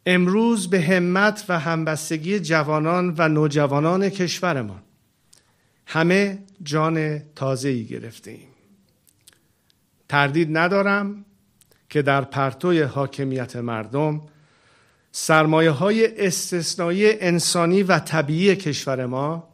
امروز 0.06 0.70
به 0.70 0.80
همت 0.80 1.44
و 1.48 1.58
همبستگی 1.58 2.40
جوانان 2.40 3.14
و 3.18 3.28
نوجوانان 3.28 4.08
کشورمان 4.08 4.82
همه 5.86 6.38
جان 6.62 7.18
تازه 7.18 7.68
ای 7.68 7.84
گرفته 7.84 8.38
تردید 10.08 10.56
ندارم 10.58 11.24
که 11.88 12.02
در 12.02 12.20
پرتوی 12.20 12.82
حاکمیت 12.82 13.56
مردم 13.56 14.22
سرمایه 15.12 15.70
های 15.70 16.26
استثنایی 16.26 17.20
انسانی 17.20 17.82
و 17.82 17.98
طبیعی 17.98 18.56
کشور 18.56 19.06
ما 19.06 19.48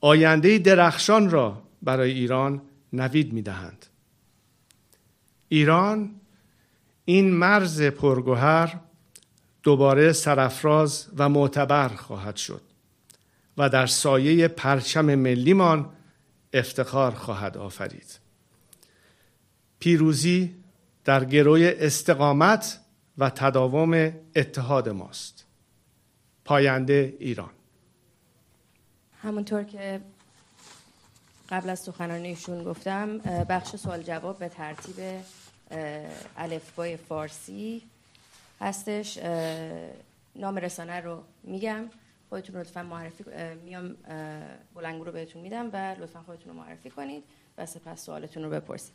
آینده 0.00 0.58
درخشان 0.58 1.30
را 1.30 1.62
برای 1.82 2.12
ایران 2.12 2.62
نوید 2.92 3.32
می 3.32 3.42
دهند. 3.42 3.86
ایران 5.54 6.20
این 7.04 7.30
مرز 7.34 7.82
پرگوهر 7.82 8.80
دوباره 9.62 10.12
سرافراز 10.12 11.08
و 11.16 11.28
معتبر 11.28 11.88
خواهد 11.88 12.36
شد 12.36 12.60
و 13.58 13.68
در 13.68 13.86
سایه 13.86 14.48
پرچم 14.48 15.14
ملیمان 15.14 15.90
افتخار 16.52 17.14
خواهد 17.14 17.56
آفرید. 17.56 18.18
پیروزی 19.78 20.54
در 21.04 21.24
گروی 21.24 21.68
استقامت 21.68 22.80
و 23.18 23.30
تداوم 23.30 24.12
اتحاد 24.36 24.88
ماست. 24.88 25.46
پاینده 26.44 27.16
ایران. 27.18 27.50
همونطور 29.22 29.64
که 29.64 30.00
قبل 31.50 31.70
از 31.70 31.80
سخنرانیشون 31.80 32.64
گفتم 32.64 33.18
بخش 33.18 33.76
سوال 33.76 34.02
جواب 34.02 34.38
به 34.38 34.48
ترتیب 34.48 34.96
الفبای 36.36 36.96
فارسی 36.96 37.82
هستش. 38.60 39.18
نام 40.36 40.56
رسانه 40.56 41.00
رو 41.00 41.22
میگم. 41.42 41.84
خودتون 42.28 42.56
لطفا 42.56 42.82
معرفی 42.82 43.24
میام 43.64 43.96
بلنگو 44.74 45.04
رو 45.04 45.12
بهتون 45.12 45.42
میدم 45.42 45.70
و 45.72 45.76
لطفا 45.76 46.22
خودتون 46.26 46.52
رو 46.52 46.58
معرفی 46.60 46.90
کنید 46.90 47.24
و 47.58 47.66
سپس 47.66 48.04
سوالتون 48.04 48.42
رو 48.42 48.50
بپرسید. 48.50 48.94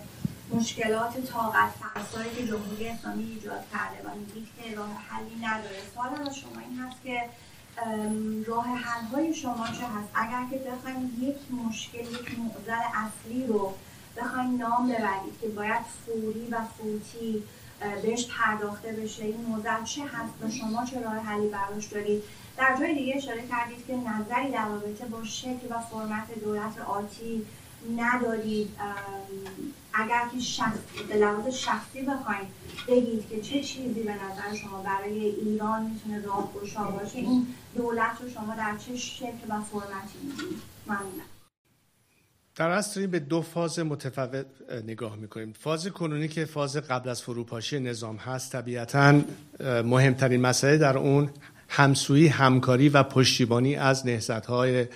مشکلات 0.52 1.26
طاقت 1.26 1.68
فرسایی 1.68 2.30
که 2.37 2.46
جمهوری 2.46 2.88
اسلامی 2.88 3.24
ایجاد 3.24 3.64
کرده 3.72 4.08
و 4.08 4.14
میگید 4.14 4.48
که 4.56 4.76
راه 4.76 4.92
حلی 5.08 5.37
نداره. 5.42 5.76
سوال 5.94 6.28
از 6.28 6.37
شما 6.37 6.61
این 6.61 6.78
هست 6.78 7.02
که 7.04 7.24
راه 8.46 8.66
حل 8.66 9.04
های 9.04 9.34
شما 9.34 9.66
چه 9.66 9.87
هست؟ 9.87 10.08
اگر 10.14 10.46
که 10.50 10.70
بخوایم 10.70 11.18
یک 11.20 11.37
مشکل 11.66 11.98
یک 11.98 12.38
معضل 12.38 12.82
اصلی 12.94 13.46
رو 13.46 13.74
بخوایم 14.16 14.56
نام 14.56 14.88
ببرید 14.88 15.40
که 15.40 15.48
باید 15.48 15.82
فوری 16.06 16.48
و 16.50 16.58
فوتی 16.78 17.42
بهش 18.02 18.26
پرداخته 18.26 18.92
بشه 18.92 19.24
این 19.24 19.40
موضوع 19.40 19.84
چه 19.84 20.02
هست 20.02 20.32
و 20.42 20.50
شما 20.50 20.84
چه 20.84 21.00
راه 21.00 21.16
حلی 21.16 21.48
براش 21.48 21.87
دارید؟ 21.87 22.22
در 22.56 22.76
جای 22.80 22.94
دیگه 22.94 23.16
اشاره 23.16 23.48
کردید 23.48 23.87
که 23.87 23.96
نظری 23.96 24.50
در 24.50 24.68
رابطه 24.68 25.06
با 25.06 25.24
شکل 25.24 25.66
و 25.70 25.78
فرمت 25.80 26.44
دولت 26.44 26.78
آتی 26.78 27.46
ندارید. 27.96 28.70
اگر 29.98 30.28
که 30.32 30.40
شخص 30.40 30.78
به 31.08 31.16
لحاظ 31.16 31.54
شخصی 31.54 32.02
بخواید 32.02 32.48
بگید 32.88 33.28
که 33.28 33.40
چه 33.40 33.62
چیزی 33.62 34.02
به 34.02 34.14
نظر 34.14 34.56
شما 34.62 34.82
برای 34.82 35.18
ایران 35.20 35.82
می‌تونه 35.82 36.26
راهگشا 36.26 36.84
باشه 36.84 37.18
این 37.18 37.46
دولت 37.76 38.11
رو 38.22 38.30
شما 38.30 38.54
در 38.54 38.76
چه 38.87 38.96
شکل 38.96 39.46
و 39.48 39.61
فرمتی 39.61 40.18
می‌دید 40.22 40.62
ممنونم. 40.87 41.28
در 42.56 42.70
اصل 42.70 43.06
به 43.06 43.18
دو 43.18 43.42
فاز 43.42 43.78
متفاوت 43.78 44.46
نگاه 44.87 45.16
می‌کنیم. 45.16 45.52
فاز 45.61 45.87
کنونی 45.88 46.28
که 46.28 46.44
فاز 46.44 46.76
قبل 46.76 47.08
از 47.08 47.22
فروپاشی 47.22 47.80
نظام 47.80 48.16
هست 48.16 48.52
طبیعتا 48.52 49.20
مهمترین 49.84 50.40
مسئله 50.40 50.78
در 50.78 50.98
اون 50.98 51.30
همسویی 51.68 52.26
همکاری 52.26 52.88
و 52.88 53.02
پشتیبانی 53.02 53.76
از 53.76 54.04
های 54.48 54.87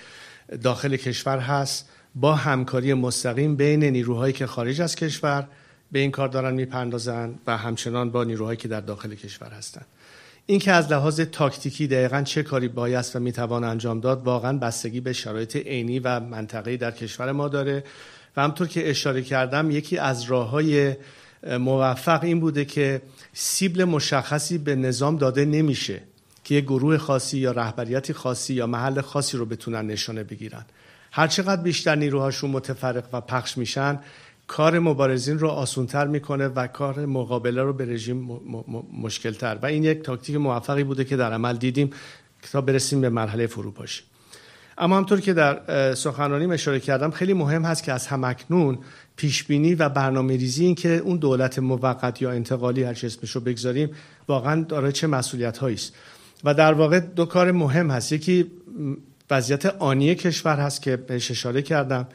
داخل 0.62 0.96
کشور 0.96 1.38
هست. 1.38 1.88
با 2.14 2.34
همکاری 2.34 2.94
مستقیم 2.94 3.56
بین 3.56 3.84
نیروهایی 3.84 4.32
که 4.32 4.46
خارج 4.46 4.80
از 4.80 4.96
کشور 4.96 5.48
به 5.92 5.98
این 5.98 6.10
کار 6.10 6.28
دارن 6.28 6.54
می‌پردازن 6.54 7.34
و 7.46 7.56
همچنان 7.56 8.10
با 8.10 8.24
نیروهایی 8.24 8.56
که 8.56 8.68
در 8.68 8.80
داخل 8.80 9.14
کشور 9.14 9.50
هستند 9.50 9.86
این 10.46 10.58
که 10.58 10.72
از 10.72 10.92
لحاظ 10.92 11.20
تاکتیکی 11.20 11.86
دقیقا 11.86 12.22
چه 12.22 12.42
کاری 12.42 12.68
بایست 12.68 13.16
و 13.16 13.20
می‌توان 13.20 13.64
انجام 13.64 14.00
داد 14.00 14.24
واقعا 14.24 14.58
بستگی 14.58 15.00
به 15.00 15.12
شرایط 15.12 15.56
عینی 15.56 15.98
و 15.98 16.20
منطقه‌ای 16.20 16.76
در 16.76 16.90
کشور 16.90 17.32
ما 17.32 17.48
داره. 17.48 17.84
و 18.36 18.42
همطور 18.42 18.66
که 18.66 18.90
اشاره 18.90 19.22
کردم 19.22 19.70
یکی 19.70 19.98
از 19.98 20.22
راه 20.22 20.48
های 20.48 20.96
موفق 21.58 22.24
این 22.24 22.40
بوده 22.40 22.64
که 22.64 23.02
سیبل 23.32 23.84
مشخصی 23.84 24.58
به 24.58 24.76
نظام 24.76 25.16
داده 25.16 25.44
نمیشه 25.44 26.00
که 26.44 26.54
یک 26.54 26.64
گروه 26.64 26.98
خاصی 26.98 27.38
یا 27.38 27.52
رهبریتی 27.52 28.12
خاصی 28.12 28.54
یا 28.54 28.66
محل 28.66 29.00
خاصی 29.00 29.36
رو 29.36 29.46
بتونن 29.46 29.86
نشانه 29.86 30.24
بگیرن. 30.24 30.64
هرچقدر 31.12 31.62
بیشتر 31.62 31.94
نیروهاشون 31.94 32.50
متفرق 32.50 33.04
و 33.12 33.20
پخش 33.20 33.58
میشن 33.58 33.98
کار 34.46 34.78
مبارزین 34.78 35.38
رو 35.38 35.48
آسونتر 35.48 36.06
می‌کنه 36.06 36.48
و 36.48 36.66
کار 36.66 37.06
مقابله 37.06 37.62
رو 37.62 37.72
به 37.72 37.84
رژیم 37.84 38.40
مشکلتر. 38.92 39.58
و 39.62 39.66
این 39.66 39.84
یک 39.84 40.02
تاکتیک 40.02 40.36
موفقی 40.36 40.84
بوده 40.84 41.04
که 41.04 41.16
در 41.16 41.32
عمل 41.32 41.56
دیدیم 41.56 41.90
تا 42.52 42.60
برسیم 42.60 43.00
به 43.00 43.08
مرحله 43.08 43.46
فروپاشی. 43.46 44.02
اما 44.78 44.96
همطور 44.96 45.20
که 45.20 45.32
در 45.32 45.94
سخنرانی 45.94 46.52
اشاره 46.52 46.80
کردم 46.80 47.10
خیلی 47.10 47.32
مهم 47.32 47.64
هست 47.64 47.84
که 47.84 47.92
از 47.92 48.06
همکنون 48.06 48.78
پیش 49.16 49.44
بینی 49.44 49.74
و 49.74 49.88
برنامه 49.88 50.36
ریزی 50.36 50.64
این 50.64 50.74
که 50.74 50.88
اون 50.88 51.16
دولت 51.16 51.58
موقت 51.58 52.22
یا 52.22 52.30
انتقالی 52.30 52.82
هر 52.82 52.90
اسمش 52.90 53.30
رو 53.30 53.40
بگذاریم 53.40 53.90
واقعا 54.28 54.62
داره 54.62 54.92
چه 54.92 55.06
مسئولیت 55.06 55.62
است. 55.62 55.94
و 56.44 56.54
در 56.54 56.72
واقع 56.72 57.00
دو 57.00 57.24
کار 57.24 57.52
مهم 57.52 57.90
هست. 57.90 58.12
یکی 58.12 58.50
وضعیت 59.30 59.66
آنی 59.66 60.14
کشور 60.14 60.56
هست 60.56 60.82
که 60.82 60.96
بهش 60.96 61.30
اشاره 61.30 61.62
کردم. 61.62 62.08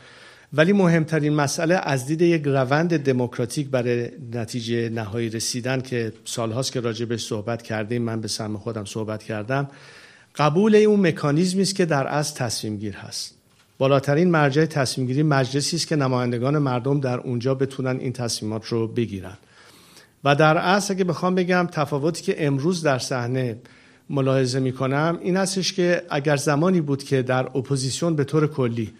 ولی 0.53 0.73
مهمترین 0.73 1.33
مسئله 1.33 1.75
از 1.83 2.05
دید 2.05 2.21
یک 2.21 2.43
روند 2.45 2.97
دموکراتیک 3.03 3.69
برای 3.69 4.09
نتیجه 4.33 4.89
نهایی 4.89 5.29
رسیدن 5.29 5.81
که 5.81 6.13
سالهاست 6.25 6.71
که 6.71 6.79
راجع 6.79 7.05
به 7.05 7.17
صحبت 7.17 7.61
کردیم 7.61 8.01
من 8.01 8.21
به 8.21 8.27
سهم 8.27 8.57
خودم 8.57 8.85
صحبت 8.85 9.23
کردم 9.23 9.67
قبول 10.35 10.75
اون 10.75 11.07
مکانیزمی 11.07 11.61
است 11.61 11.75
که 11.75 11.85
در 11.85 12.07
از 12.07 12.35
تصمیم 12.35 12.77
گیر 12.77 12.95
هست. 12.95 13.33
بالاترین 13.77 14.31
مرجع 14.31 14.65
تصمیم 14.65 15.07
گیری 15.07 15.23
مجلسی 15.23 15.75
است 15.75 15.87
که 15.87 15.95
نمایندگان 15.95 16.57
مردم 16.57 16.99
در 16.99 17.17
اونجا 17.19 17.55
بتونن 17.55 17.99
این 17.99 18.13
تصمیمات 18.13 18.65
رو 18.65 18.87
بگیرن. 18.87 19.37
و 20.23 20.35
در 20.35 20.57
اصل 20.57 20.93
اگه 20.93 21.03
بخوام 21.03 21.35
بگم 21.35 21.67
تفاوتی 21.71 22.23
که 22.23 22.45
امروز 22.45 22.83
در 22.83 22.99
صحنه 22.99 23.57
ملاحظه 24.09 24.59
می 24.59 24.71
کنم 24.71 25.19
این 25.21 25.37
هستش 25.37 25.73
که 25.73 26.03
اگر 26.09 26.35
زمانی 26.35 26.81
بود 26.81 27.03
که 27.03 27.21
در 27.21 27.45
اپوزیسیون 27.45 28.15
به 28.15 28.23
طور 28.23 28.47
کلی 28.47 28.93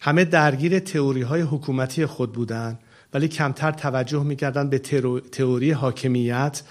همه 0.00 0.24
درگیر 0.24 0.78
تئوری 0.78 1.22
های 1.22 1.40
حکومتی 1.40 2.06
خود 2.06 2.32
بودند 2.32 2.78
ولی 3.14 3.28
کمتر 3.28 3.72
توجه 3.72 4.22
می‌کردن 4.22 4.68
به 4.68 4.78
تئوری 5.32 5.70
حاکمیت 5.70 6.62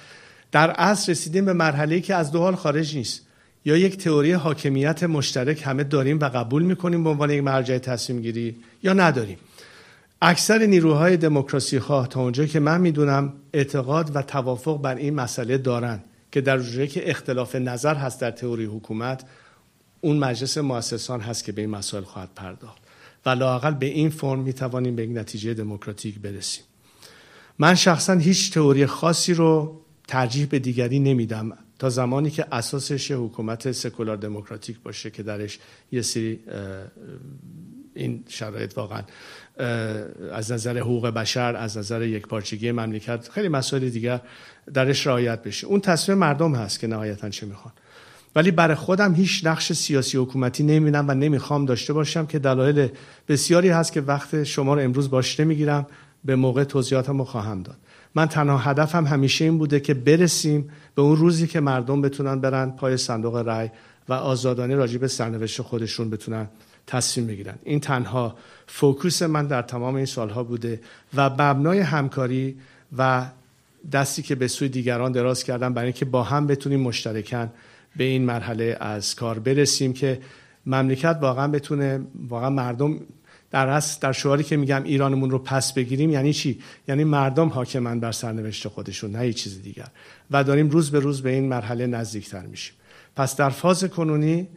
در 0.52 0.72
اصل 0.72 1.12
رسیدیم 1.12 1.46
به 1.46 1.54
مرحله 1.54 2.00
که 2.00 2.16
از 2.16 2.32
دو 2.32 2.40
حال 2.40 2.56
خارج 2.56 2.98
نیست. 2.98 3.22
یا 3.66 3.78
یک 3.78 3.98
تئوری 3.98 4.32
حاکمیت 4.32 5.04
مشترک 5.04 5.62
همه 5.66 5.84
داریم 5.84 6.20
و 6.20 6.26
قبول 6.30 6.64
می‌کنیم 6.64 7.04
به 7.04 7.10
عنوان 7.10 7.30
یک 7.30 7.44
مرجع 7.44 7.78
تصمیم 7.78 8.22
گیری 8.22 8.56
یا 8.84 8.94
نداریم. 8.94 9.38
اکثر 10.22 10.66
نیروهای 10.66 11.18
دموکراسی 11.18 11.80
خواه 11.80 12.08
تا 12.08 12.22
اونجا 12.22 12.46
که 12.46 12.60
من 12.60 12.82
می‌دونم 12.82 13.34
اعتقاد 13.54 14.16
و 14.16 14.22
توافق 14.22 14.82
بر 14.82 14.96
این 14.96 15.14
مسئله 15.14 15.58
دارند 15.58 16.04
که 16.32 16.42
در 16.42 16.60
جوری 16.60 16.88
که 16.88 17.10
اختلاف 17.10 17.56
نظر 17.56 17.96
هست 17.96 18.22
در 18.22 18.32
تئوری 18.32 18.66
حکومت 18.66 19.24
اون 20.02 20.18
مجلس 20.18 20.58
مؤسسان 20.58 21.22
هست 21.22 21.44
که 21.44 21.52
به 21.52 21.62
این 21.62 21.70
مسائل 21.70 22.04
خواهد 22.04 22.30
پرداخت. 22.36 22.82
و 23.26 23.30
لاقل 23.30 23.72
به 23.72 23.86
این 23.86 24.10
فرم 24.10 24.40
می 24.40 24.54
توانیم 24.54 24.96
به 24.96 25.04
یک 25.04 25.10
نتیجه 25.14 25.54
دموکراتیک 25.54 26.20
برسیم. 26.20 26.64
من 27.60 27.76
شخصا 27.76 28.14
هیچ 28.14 28.54
تئوری 28.54 28.86
خاصی 28.86 29.34
رو 29.34 29.82
ترجیح 30.08 30.46
به 30.46 30.60
دیگری 30.60 31.00
نمیدم 31.00 31.58
تا 31.80 31.90
زمانی 31.90 32.30
که 32.30 32.46
اساسش 32.52 33.12
حکومت 33.12 33.72
سکولار 33.72 34.18
دموکراتیک 34.18 34.80
باشه 34.80 35.10
که 35.10 35.24
درش 35.24 35.60
یه 35.92 36.02
سری 36.02 36.40
این 37.94 38.24
شرایط 38.28 38.78
واقعا 38.78 39.02
از 40.34 40.52
نظر 40.52 40.78
حقوق 40.78 41.08
بشر 41.08 41.56
از 41.56 41.78
نظر 41.78 42.04
یکپارچگی 42.04 42.72
مملکت 42.72 43.30
خیلی 43.30 43.48
مسائل 43.48 43.90
دیگر 43.90 44.22
درش 44.74 45.08
رعایت 45.08 45.44
بشه. 45.44 45.68
اون 45.68 45.80
تصمیم 45.80 46.18
مردم 46.18 46.56
هست 46.56 46.80
که 46.80 46.88
نهایتا 46.88 47.30
چه 47.30 47.46
می‌خوان. 47.46 47.74
ولی 48.36 48.52
برای 48.52 48.76
خودم 48.76 49.14
هیچ 49.14 49.46
نقش 49.46 49.74
سیاسی 49.74 50.18
حکومتی 50.18 50.64
نمی‌بینم 50.64 51.06
و 51.08 51.14
نمی‌خوام 51.14 51.66
داشته 51.66 51.94
باشم 51.94 52.26
که 52.26 52.40
دلایل 52.40 52.88
بسیاری 53.28 53.70
هست 53.70 53.94
که 53.94 54.02
وقت 54.02 54.44
شما 54.44 54.74
رو 54.74 54.82
امروز 54.82 55.10
باش 55.10 55.40
نمی‌گیرم. 55.40 55.88
به 56.26 56.36
موقع 56.36 56.64
توضیحاتمو 56.64 57.24
خواهم 57.24 57.64
داد. 57.64 57.78
من 58.16 58.26
تنها 58.26 58.58
هدفم 58.58 59.06
همیشه 59.06 59.46
این 59.46 59.58
بوده 59.58 59.80
که 59.80 59.94
برسیم 59.94 60.70
به 60.96 61.02
اون 61.02 61.18
روزی 61.18 61.48
که 61.48 61.60
مردم 61.60 62.02
بتونن 62.02 62.40
برن 62.40 62.72
پای 62.72 62.98
صندوق 62.98 63.36
رای 63.36 63.70
و 64.10 64.14
آزادانه 64.14 64.76
راجع 64.76 64.98
به 64.98 65.08
سرنوشت 65.08 65.62
خودشون 65.62 66.10
بتونن 66.10 66.48
تصمیم 66.88 67.28
بگیرن 67.28 67.56
این 67.64 67.80
تنها 67.80 68.36
فوکوس 68.68 69.22
من 69.22 69.48
در 69.48 69.62
تمام 69.62 69.96
این 69.96 70.06
سالها 70.06 70.44
بوده 70.44 70.80
و 71.16 71.30
مبنای 71.30 71.80
همکاری 71.80 72.58
و 72.98 73.26
دستی 73.92 74.22
که 74.22 74.36
به 74.36 74.48
سوی 74.48 74.70
دیگران 74.70 75.12
دراز 75.12 75.44
کردم 75.44 75.74
برای 75.74 75.86
اینکه 75.86 76.06
با 76.06 76.24
هم 76.24 76.48
بتونیم 76.48 76.80
مشترکن 76.80 77.52
به 77.96 78.04
این 78.04 78.26
مرحله 78.26 78.78
از 78.80 79.16
کار 79.16 79.40
برسیم 79.40 79.94
که 79.94 80.20
مملکت 80.66 81.18
واقعا 81.22 81.48
بتونه 81.48 82.02
واقعا 82.30 82.50
مردم 82.50 83.00
در 83.52 83.68
اصل 83.68 83.98
در 84.02 84.12
شعاری 84.12 84.44
که 84.44 84.58
میگم 84.58 84.84
ایرانمون 84.84 85.30
رو 85.30 85.40
پس 85.40 85.74
بگیریم 85.74 86.10
یعنی 86.10 86.34
چی؟ 86.34 86.60
یعنی 86.88 87.04
مردم 87.04 87.48
حاکمن 87.48 88.00
بر 88.00 88.12
سرنوشت 88.12 88.68
خودشون 88.68 89.12
نه 89.12 89.34
چیز 89.34 89.62
دیگر. 89.62 89.88
و 90.32 90.44
داریم 90.44 90.70
روز 90.70 90.92
به 90.92 91.00
روز 91.00 91.22
به 91.22 91.30
این 91.30 91.48
مرحله 91.50 91.88
نزدیکتر 91.88 92.42
میشیم. 92.42 92.76
پس 93.16 93.36
در 93.36 93.50
فاز 93.50 93.84
کنونی 93.84 94.48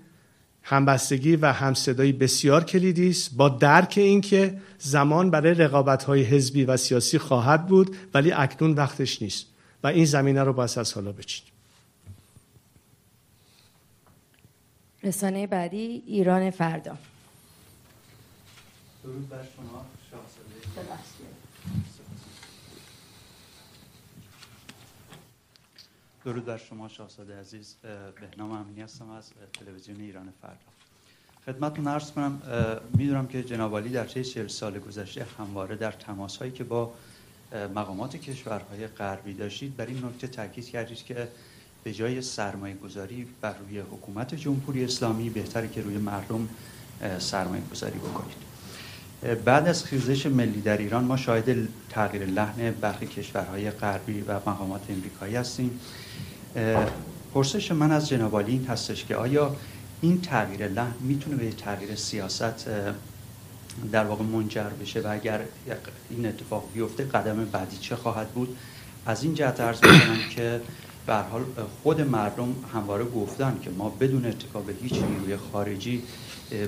همبستگی 0.67 1.37
و 1.37 1.53
همصدایی 1.53 2.13
بسیار 2.13 2.65
کلیدی 2.65 3.11
است 3.11 3.37
با 3.37 3.49
درک 3.49 3.95
اینکه 3.97 4.61
زمان 4.79 5.31
برای 5.31 5.55
رقابت‌های 5.55 6.23
حزبی 6.23 6.65
و 6.65 6.77
سیاسی 6.77 7.19
خواهد 7.19 7.67
بود 7.67 7.97
ولی 8.15 8.33
اکنون 8.33 8.73
وقتش 8.73 9.23
نیست 9.23 9.47
و 9.83 9.87
این 9.87 10.05
زمینه 10.05 10.43
رو 10.43 10.53
باید 10.53 10.79
از 10.79 10.93
حالا 10.93 11.13
بچینیم. 11.13 11.53
رسانه 15.03 15.47
بعدی 15.47 16.03
ایران 16.07 16.51
فردا. 16.51 16.97
درود 19.05 19.29
بر 19.29 19.37
شما 19.57 19.87
درود 26.25 26.45
بر 26.45 26.57
شما 26.57 26.89
شاهزاده 26.89 27.41
عزیز 27.41 27.77
بهنام 28.21 28.53
امینی 28.53 28.83
هستم 28.83 29.11
از 29.11 29.31
تلویزیون 29.53 30.01
ایران 30.01 30.33
فردا. 30.43 30.57
خدمتتون 31.47 31.89
عرض 31.89 32.11
کنم 32.11 32.41
می‌دونم 32.97 33.27
که 33.27 33.43
جناب 33.43 33.93
در 33.93 34.05
طی 34.05 34.25
40 34.25 34.49
سال 34.49 34.79
گذشته 34.79 35.27
همواره 35.39 35.77
در 35.77 35.93
تماس 35.93 36.37
هایی 36.37 36.53
که 36.53 36.65
با 36.65 36.95
مقامات 37.75 38.17
کشورهای 38.17 38.87
غربی 38.87 39.35
داشتید 39.35 39.77
بر 39.77 39.87
این 39.87 40.05
نکته 40.05 40.27
تاکید 40.27 40.69
کردید 40.69 41.05
که 41.05 41.29
به 41.85 41.93
جای 41.93 42.23
سرمایه 42.23 42.75
گذاری 42.75 43.27
بر 43.41 43.55
روی 43.59 43.79
حکومت 43.79 44.35
جمهوری 44.35 44.85
اسلامی 44.85 45.31
بهتره 45.31 45.69
که 45.69 45.83
روی 45.83 45.99
مردم 45.99 46.49
سرمایه 47.19 47.63
گذاری 47.73 47.99
بکنید. 47.99 48.37
بعد 49.45 49.69
از 49.69 49.85
خیزش 49.85 50.27
ملی 50.27 50.61
در 50.61 50.77
ایران 50.77 51.05
ما 51.05 51.17
شاهد 51.17 51.69
تغییر 51.91 52.27
لحن 52.27 52.71
برخی 52.71 53.07
کشورهای 53.07 53.71
غربی 53.71 54.21
و 54.21 54.33
مقامات 54.33 54.91
امریکایی 54.91 55.37
هستیم. 55.37 55.81
پرسش 57.35 57.73
من 57.73 57.93
از 57.93 58.09
جناب 58.09 58.35
این 58.35 58.67
هستش 58.67 59.05
که 59.05 59.17
آیا 59.17 59.57
این 60.01 60.21
تغییر 60.21 60.69
لحن 60.69 60.95
می‌تونه 61.01 61.37
به 61.37 61.51
تغییر 61.51 61.95
سیاست 61.95 62.67
در 63.93 64.05
واقع 64.05 64.25
منجر 64.25 64.69
بشه؟ 64.69 65.01
و 65.01 65.07
اگر 65.13 65.41
این 66.11 66.27
اتفاق 66.27 66.65
بیفته 66.75 67.05
قدم 67.05 67.45
بعدی 67.45 67.77
چه 67.77 67.97
خواهد 67.97 68.29
بود؟ 68.29 68.57
از 69.07 69.25
این 69.25 69.35
جهت 69.35 69.61
عرض 69.61 69.85
می‌کنم 69.85 70.19
که 70.31 70.61
به 71.07 71.15
حال 71.15 71.43
خود 71.83 72.01
مردم 72.01 72.55
همواره 72.75 73.05
گفتن 73.05 73.59
که 73.63 73.71
ما 73.71 73.89
بدون 73.89 74.27
اتکا 74.27 74.61
به 74.61 74.75
هیچ 74.83 74.93
نیروی 74.93 75.37
خارجی 75.37 76.03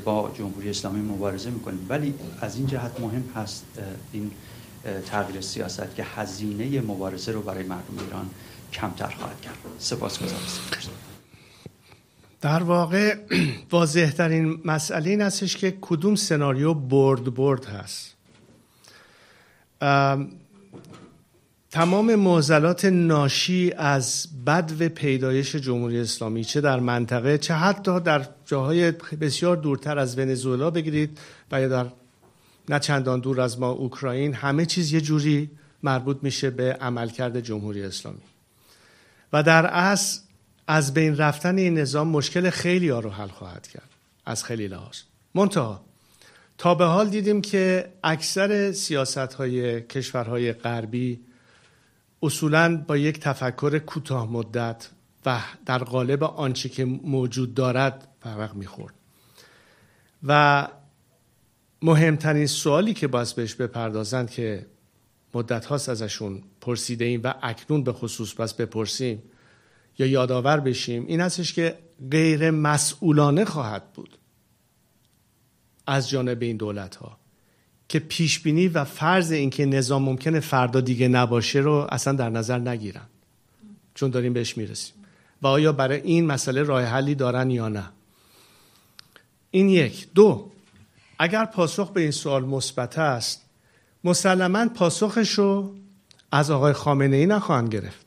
با 0.04 0.30
جمهوری 0.38 0.70
اسلامی 0.70 1.00
مبارزه 1.00 1.50
می‌کنیم. 1.50 1.86
ولی 1.88 2.14
از 2.40 2.56
این 2.56 2.66
جهت 2.66 3.00
مهم 3.00 3.24
هست 3.36 3.64
این 4.12 4.30
تغییر 5.06 5.40
سیاست 5.40 5.94
که 5.96 6.04
هزینه 6.04 6.80
مبارزه 6.80 7.32
رو 7.32 7.42
برای 7.42 7.64
مردم 7.64 7.98
ایران 8.04 8.30
کمتر 8.76 9.08
خواهد 9.18 9.40
کرد. 9.40 9.56
سپاس 9.78 10.18
در 12.40 12.62
واقع 12.62 13.16
واضح 13.72 14.10
ترین 14.10 14.60
مسئله 14.64 15.10
این 15.10 15.20
هستش 15.20 15.56
که 15.56 15.78
کدوم 15.80 16.14
سناریو 16.14 16.74
برد 16.74 17.34
برد 17.34 17.64
هست. 17.64 18.16
تمام 21.70 22.14
معضلات 22.14 22.84
ناشی 22.84 23.72
از 23.76 24.28
بد 24.46 24.72
و 24.80 24.88
پیدایش 24.88 25.56
جمهوری 25.56 26.00
اسلامی 26.00 26.44
چه 26.44 26.60
در 26.60 26.80
منطقه 26.80 27.38
چه 27.38 27.54
حتی 27.54 28.00
در 28.00 28.28
جاهای 28.46 28.90
بسیار 29.20 29.56
دورتر 29.56 29.98
از 29.98 30.18
ونزوئلا 30.18 30.70
بگیرید 30.70 31.18
و 31.52 31.60
یا 31.60 31.68
در 31.68 31.86
نه 32.68 32.78
چندان 32.78 33.20
دور 33.20 33.40
از 33.40 33.58
ما 33.58 33.70
اوکراین 33.70 34.34
همه 34.34 34.66
چیز 34.66 34.92
یه 34.92 35.00
جوری 35.00 35.50
مربوط 35.82 36.16
میشه 36.22 36.50
به 36.50 36.72
عملکرد 36.72 37.40
جمهوری 37.40 37.82
اسلامی. 37.82 38.35
و 39.32 39.42
در 39.42 39.66
اصل 39.66 40.20
از 40.66 40.94
بین 40.94 41.16
رفتن 41.16 41.58
این 41.58 41.78
نظام 41.78 42.08
مشکل 42.08 42.50
خیلی 42.50 42.88
ها 42.88 43.00
رو 43.00 43.10
حل 43.10 43.28
خواهد 43.28 43.66
کرد. 43.66 43.88
از 44.26 44.44
خیلی 44.44 44.68
لحاظ. 44.68 44.96
منتها 45.34 45.84
تا 46.58 46.74
به 46.74 46.84
حال 46.84 47.08
دیدیم 47.08 47.40
که 47.40 47.92
اکثر 48.04 48.72
سیاست 48.72 49.18
های 49.18 49.82
کشورهای 49.82 50.52
غربی 50.52 51.20
اصولا 52.22 52.76
با 52.76 52.96
یک 52.96 53.20
تفکر 53.20 53.78
کوتاه 53.78 54.32
مدت 54.32 54.88
و 55.26 55.40
در 55.66 55.78
قالب 55.78 56.24
آنچه 56.24 56.68
که 56.68 56.84
موجود 56.84 57.54
دارد 57.54 58.08
فرق 58.20 58.54
می‌خورد. 58.54 58.94
و 60.22 60.68
مهمترین 61.82 62.46
سوالی 62.46 62.94
که 62.94 63.06
باز 63.06 63.34
بهش 63.34 63.54
بپردازند 63.54 64.30
که 64.30 64.66
مدت 65.36 65.66
هاست 65.66 65.88
ازشون 65.88 66.42
پرسیده 66.60 67.04
ایم 67.04 67.20
و 67.24 67.34
اکنون 67.42 67.84
به 67.84 67.92
خصوص 67.92 68.34
بس 68.34 68.54
بپرسیم 68.54 69.22
یا 69.98 70.06
یادآور 70.06 70.60
بشیم 70.60 71.06
این 71.06 71.20
هستش 71.20 71.52
که 71.52 71.78
غیر 72.10 72.50
مسئولانه 72.50 73.44
خواهد 73.44 73.92
بود 73.92 74.18
از 75.86 76.10
جانب 76.10 76.42
این 76.42 76.56
دولت 76.56 76.96
ها 76.96 77.18
که 77.88 77.98
پیش 77.98 78.40
بینی 78.40 78.68
و 78.68 78.84
فرض 78.84 79.32
اینکه 79.32 79.66
نظام 79.66 80.02
ممکنه 80.02 80.40
فردا 80.40 80.80
دیگه 80.80 81.08
نباشه 81.08 81.58
رو 81.58 81.86
اصلا 81.90 82.12
در 82.12 82.30
نظر 82.30 82.58
نگیرن. 82.58 83.06
چون 83.94 84.10
داریم 84.10 84.32
بهش 84.32 84.56
می‌رسیم. 84.56 84.94
و 85.42 85.46
آیا 85.46 85.72
برای 85.72 86.00
این 86.00 86.26
مسئله 86.26 86.62
راه 86.62 86.82
حلی 86.82 87.14
دارن 87.14 87.50
یا 87.50 87.68
نه؟ 87.68 87.90
این 89.50 89.68
یک. 89.68 90.08
دو 90.14 90.50
اگر 91.18 91.44
پاسخ 91.44 91.92
به 91.92 92.00
این 92.00 92.10
سوال 92.10 92.44
مثبت 92.44 92.98
است 92.98 93.45
مسلما 94.06 94.68
پاسخش 94.68 95.32
رو 95.32 95.74
از 96.32 96.50
آقای 96.50 96.72
خامنه 96.72 97.16
ای 97.16 97.26
نخواهند 97.26 97.68
گرفت. 97.68 98.06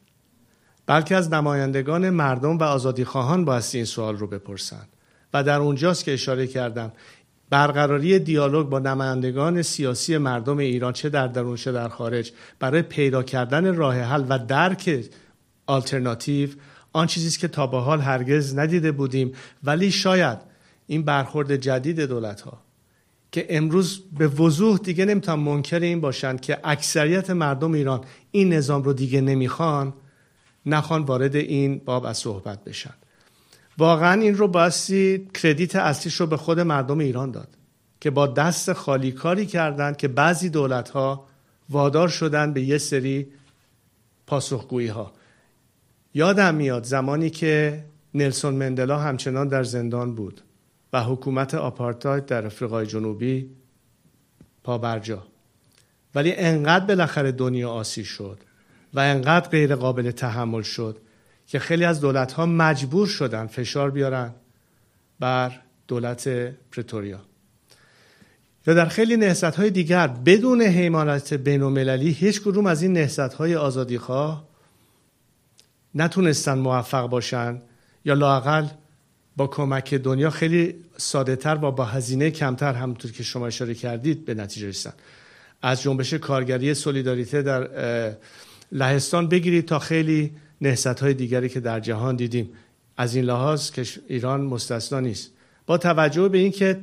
بلکه 0.85 1.15
از 1.15 1.33
نمایندگان 1.33 2.09
مردم 2.09 2.57
و 2.57 2.63
آزادی 2.63 3.05
خواهان 3.05 3.45
بایستی 3.45 3.77
این 3.77 3.85
سوال 3.85 4.17
رو 4.17 4.27
بپرسند. 4.27 4.87
و 5.33 5.43
در 5.43 5.59
اونجاست 5.59 6.03
که 6.03 6.13
اشاره 6.13 6.47
کردم 6.47 6.91
برقراری 7.49 8.19
دیالوگ 8.19 8.69
با 8.69 8.79
نمایندگان 8.79 9.61
سیاسی 9.61 10.17
مردم 10.17 10.57
ایران 10.57 10.93
چه 10.93 11.09
در 11.09 11.27
درون 11.27 11.55
چه 11.55 11.71
در 11.71 11.89
خارج 11.89 12.31
برای 12.59 12.81
پیدا 12.81 13.23
کردن 13.23 13.75
راه 13.75 13.95
حل 13.95 14.25
و 14.29 14.39
درک 14.39 15.05
آلترناتیو 15.65 16.49
آن 16.93 17.07
چیزی 17.07 17.27
است 17.27 17.39
که 17.39 17.47
تا 17.47 17.67
به 17.67 17.77
حال 17.77 18.01
هرگز 18.01 18.57
ندیده 18.57 18.91
بودیم. 18.91 19.33
ولی 19.63 19.91
شاید 19.91 20.37
این 20.87 21.03
برخورد 21.03 21.55
جدید 21.55 21.99
دولت 21.99 22.41
ها 22.41 22.68
که 23.31 23.45
امروز 23.49 24.01
به 24.17 24.27
وضوح 24.27 24.77
دیگه 24.77 25.05
نمی‌تونن 25.05 25.39
منکر 25.39 25.79
این 25.79 26.01
باشند 26.01 26.41
که 26.41 26.57
اکثریت 26.63 27.29
مردم 27.29 27.71
ایران 27.71 28.01
این 28.31 28.53
نظام 28.53 28.83
رو 28.83 28.93
دیگه 28.93 29.21
نمی‌خوان 29.21 29.93
نخوان 30.65 31.03
وارد 31.03 31.35
این 31.35 31.81
باب 31.85 32.05
از 32.05 32.17
صحبت 32.17 32.63
بشن. 32.63 32.93
واقعا 33.77 34.21
این 34.21 34.35
رو 34.35 34.47
باستی 34.47 35.27
کردیت 35.33 35.75
اصلیش 35.75 36.13
رو 36.15 36.27
به 36.27 36.37
خود 36.37 36.59
مردم 36.59 36.99
ایران 36.99 37.31
داد 37.31 37.47
که 38.01 38.09
با 38.09 38.27
دست 38.27 38.73
خالی 38.73 39.11
کاری 39.11 39.45
کردند 39.45 39.97
که 39.97 40.07
بعضی 40.07 40.49
دولت 40.49 40.89
ها 40.89 41.25
وادار 41.69 42.07
شدن 42.07 42.53
به 42.53 42.61
یه 42.61 42.77
سری 42.77 43.27
پاسخگویی 44.27 44.87
ها 44.87 45.11
یادم 46.13 46.55
میاد 46.55 46.83
زمانی 46.83 47.29
که 47.29 47.85
نلسون 48.13 48.55
مندلا 48.55 48.97
همچنان 48.97 49.47
در 49.47 49.63
زندان 49.63 50.15
بود. 50.15 50.41
و 50.93 51.03
حکومت 51.03 51.53
آپارتاید 51.53 52.25
در 52.25 52.45
افریقای 52.45 52.85
جنوبی 52.85 53.49
پا 54.63 54.77
برجا 54.77 55.23
ولی 56.15 56.33
انقدر 56.35 56.85
بالاخره 56.85 57.31
دنیا 57.31 57.69
آسی 57.69 58.03
شد 58.03 58.37
و 58.93 58.99
انقدر 58.99 59.49
غیر 59.49 59.75
قابل 59.75 60.11
تحمل 60.11 60.61
شد 60.61 60.97
که 61.47 61.59
خیلی 61.59 61.85
از 61.85 62.01
دولت 62.01 62.31
ها 62.31 62.45
مجبور 62.45 63.07
شدن 63.07 63.47
فشار 63.47 63.91
بیارن 63.91 64.33
بر 65.19 65.59
دولت 65.87 66.27
پرتوریا. 66.71 67.21
یا 68.67 68.73
در 68.73 68.85
خیلی 68.85 69.17
نهست 69.17 69.43
های 69.43 69.69
دیگر 69.69 70.07
بدون 70.07 70.61
حیمانت 70.61 71.33
بین 71.33 71.63
المللی 71.63 72.11
هیچ 72.11 72.41
کدوم 72.41 72.65
از 72.65 72.81
این 72.81 72.93
نهست 72.93 73.19
های 73.19 73.55
آزادی 73.55 73.97
خواه 73.97 74.47
نتونستن 75.95 76.57
موفق 76.57 77.07
باشن 77.07 77.61
یا 78.05 78.13
لاقل 78.13 78.67
با 79.39 79.47
کمک 79.47 79.93
دنیا 79.93 80.29
خیلی 80.29 80.75
ساده 80.97 81.35
تر 81.35 81.59
و 81.61 81.71
با 81.71 81.85
هزینه 81.85 82.31
کمتر 82.31 82.73
همونطور 82.73 83.11
که 83.11 83.23
شما 83.23 83.47
اشاره 83.47 83.73
کردید 83.73 84.25
به 84.25 84.33
نتیجه 84.33 84.67
رسیدن. 84.67 84.93
از 85.61 85.81
جنبش 85.81 86.13
کارگری 86.13 86.73
سولیداریته 86.73 87.41
در 87.41 87.69
لهستان 88.71 89.27
بگیرید 89.27 89.65
تا 89.65 89.79
خیلی 89.79 90.31
نهست 90.61 90.87
های 90.87 91.13
دیگری 91.13 91.49
که 91.49 91.59
در 91.59 91.79
جهان 91.79 92.15
دیدیم. 92.15 92.49
از 92.97 93.15
این 93.15 93.25
لحاظ 93.25 93.71
که 93.71 93.85
ایران 94.07 94.41
مستثنا 94.41 94.99
نیست. 94.99 95.31
با 95.65 95.77
توجه 95.77 96.29
به 96.29 96.37
اینکه 96.37 96.79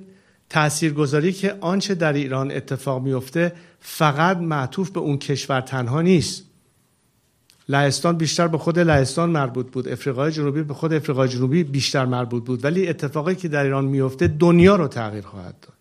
تاثیرگذاری 0.51 1.33
که 1.33 1.57
آنچه 1.61 1.95
در 1.95 2.13
ایران 2.13 2.51
اتفاق 2.51 3.03
میفته 3.03 3.53
فقط 3.81 4.37
معطوف 4.37 4.91
به 4.91 5.01
اون 5.01 5.19
کشور 5.19 5.61
تنها 5.61 6.03
نیست. 6.03 6.46
لهستان 7.69 8.17
بیشتر 8.17 8.49
به 8.49 8.59
خود 8.59 8.79
لهستان 8.79 9.31
مربوط 9.31 9.71
بود. 9.71 9.89
افریقای 9.89 10.33
جنوبی 10.33 10.63
به 10.63 10.75
خود 10.75 10.93
افریقای 10.93 11.29
جنوبی 11.29 11.65
بیشتر 11.65 12.05
مربوط 12.05 12.45
بود. 12.45 12.65
ولی 12.65 12.89
اتفاقی 12.89 13.35
که 13.35 13.49
در 13.49 13.65
ایران 13.65 13.85
میفته 13.85 14.29
دنیا 14.29 14.77
رو 14.77 14.89
تغییر 14.89 15.25
خواهد 15.25 15.55
داد. 15.61 15.77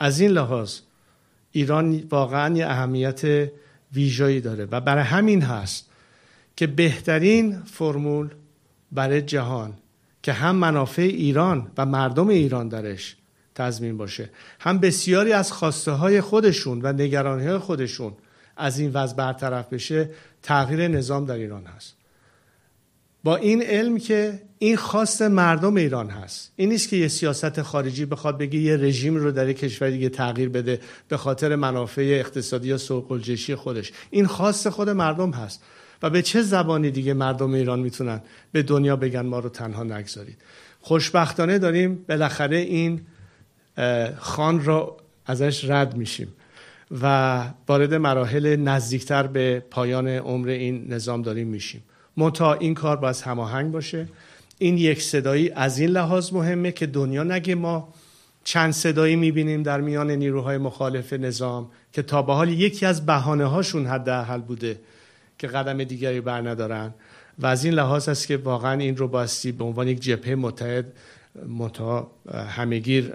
از 0.00 0.20
این 0.20 0.30
لحاظ 0.30 0.78
ایران 1.52 2.02
واقعا 2.10 2.56
یه 2.56 2.66
اهمیت 2.66 3.50
ویژایی 3.92 4.40
داره 4.40 4.68
و 4.70 4.80
برای 4.80 5.04
همین 5.04 5.42
هست 5.42 5.90
که 6.56 6.66
بهترین 6.66 7.62
فرمول 7.62 8.28
برای 8.92 9.22
جهان 9.22 9.74
که 10.22 10.32
هم 10.32 10.56
منافع 10.56 11.02
ایران 11.02 11.70
و 11.78 11.86
مردم 11.86 12.28
ایران 12.28 12.68
درش 12.68 13.16
تضمین 13.54 13.96
باشه 13.96 14.30
هم 14.60 14.78
بسیاری 14.78 15.32
از 15.32 15.52
خواسته 15.52 15.92
های 15.92 16.20
خودشون 16.20 16.80
و 16.82 16.92
نگرانی 16.92 17.46
های 17.46 17.58
خودشون 17.58 18.12
از 18.56 18.78
این 18.78 18.90
وضع 18.92 19.16
برطرف 19.16 19.72
بشه. 19.72 20.10
تغییر 20.42 20.88
نظام 20.88 21.24
در 21.24 21.34
ایران 21.34 21.64
هست. 21.64 21.94
با 23.24 23.36
این 23.36 23.62
علم 23.62 23.98
که 23.98 24.42
این 24.58 24.76
خواست 24.76 25.22
مردم 25.22 25.76
ایران 25.76 26.10
هست. 26.10 26.52
این 26.56 26.68
نیست 26.68 26.88
که 26.88 26.96
یه 26.96 27.08
سیاست 27.08 27.62
خارجی 27.62 28.06
بخواد 28.06 28.38
بگه 28.38 28.58
یه 28.58 28.76
رژیم 28.76 29.16
رو 29.16 29.30
در 29.32 29.48
یک 29.48 29.58
کشور 29.58 29.90
دیگه 29.90 30.08
تغییر 30.08 30.48
بده 30.48 30.80
به 31.08 31.16
خاطر 31.16 31.56
منافع 31.56 32.16
اقتصادی 32.20 32.68
یا 32.68 32.78
سوقلجشی 32.78 33.54
خودش. 33.54 33.92
این 34.10 34.26
خواست 34.26 34.70
خود 34.70 34.90
مردم 34.90 35.30
هست. 35.30 35.62
و 36.02 36.10
به 36.10 36.22
چه 36.22 36.42
زبانی 36.42 36.90
دیگه 36.90 37.14
مردم 37.14 37.54
ایران 37.54 37.80
می‌تونن 37.80 38.22
به 38.52 38.62
دنیا 38.62 38.96
بگن 38.96 39.20
ما 39.20 39.38
رو 39.38 39.48
تنها 39.48 39.82
نگذارید؟ 39.82 40.38
خوشبختانه 40.80 41.58
داریم 41.58 42.04
بالاخره 42.08 42.56
این 42.56 43.00
خان 44.18 44.64
رو 44.64 44.96
ازش 45.26 45.64
رد 45.64 45.96
میشیم. 45.96 46.28
و 47.00 47.44
وارد 47.68 47.94
مراحل 47.94 48.56
نزدیکتر 48.56 49.26
به 49.26 49.62
پایان 49.70 50.08
عمر 50.08 50.48
این 50.48 50.86
نظام 50.88 51.22
داریم 51.22 51.46
میشیم. 51.46 51.82
منتها 52.16 52.54
این 52.54 52.74
کار 52.74 52.96
باید 52.96 53.16
هماهنگ 53.16 53.72
باشه. 53.72 54.08
این 54.58 54.78
یک 54.78 55.02
صدایی 55.02 55.50
از 55.50 55.78
این 55.78 55.90
لحاظ 55.90 56.32
مهمه 56.32 56.72
که 56.72 56.86
دنیا 56.86 57.22
نگه 57.22 57.54
ما 57.54 57.88
چند 58.44 58.72
صدایی 58.72 59.16
می‌بینیم 59.16 59.62
در 59.62 59.80
میان 59.80 60.10
نیروهای 60.10 60.58
مخالف 60.58 61.12
نظام 61.12 61.70
که 61.92 62.02
تا 62.02 62.22
به 62.22 62.32
حال 62.32 62.48
یکی 62.48 62.86
از 62.86 63.06
بهانه 63.06 63.44
هاشون 63.44 63.86
حداقل 63.86 64.40
بوده 64.40 64.80
که 65.38 65.46
قدم 65.46 65.84
دیگری 65.84 66.20
بر 66.20 66.40
ندارن. 66.40 66.94
و 67.38 67.46
از 67.46 67.64
این 67.64 67.74
لحاظ 67.74 68.08
است 68.08 68.26
که 68.26 68.36
واقعا 68.36 68.80
این 68.80 68.96
رو 68.96 69.08
باستی 69.08 69.52
به 69.52 69.64
عنوان 69.64 69.88
یک 69.88 70.00
جبهه 70.00 70.34
متحد 70.34 70.84
متا 71.48 72.10
همگیر 72.48 73.12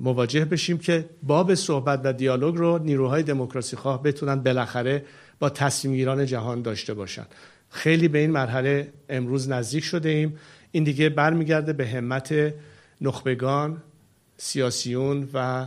مواجه 0.00 0.44
بشیم 0.44 0.78
که 0.78 1.04
باب 1.22 1.54
صحبت 1.54 2.00
و 2.04 2.12
دیالوگ 2.12 2.56
رو 2.56 2.78
نیروهای 2.78 3.22
دموکراسی 3.22 3.76
خواه 3.76 4.02
بتونن 4.02 4.34
بالاخره 4.34 5.04
با 5.38 5.50
تصمیم 5.50 5.94
گیران 5.94 6.26
جهان 6.26 6.62
داشته 6.62 6.94
باشن. 6.94 7.26
خیلی 7.70 8.08
به 8.08 8.18
این 8.18 8.30
مرحله 8.30 8.92
امروز 9.08 9.48
نزدیک 9.48 9.84
شده 9.84 10.08
ایم. 10.08 10.38
این 10.72 10.84
دیگه 10.84 11.08
برمیگرده 11.08 11.72
به 11.72 11.86
همت 11.86 12.54
نخبگان 13.00 13.82
سیاسیون 14.36 15.28
و 15.34 15.66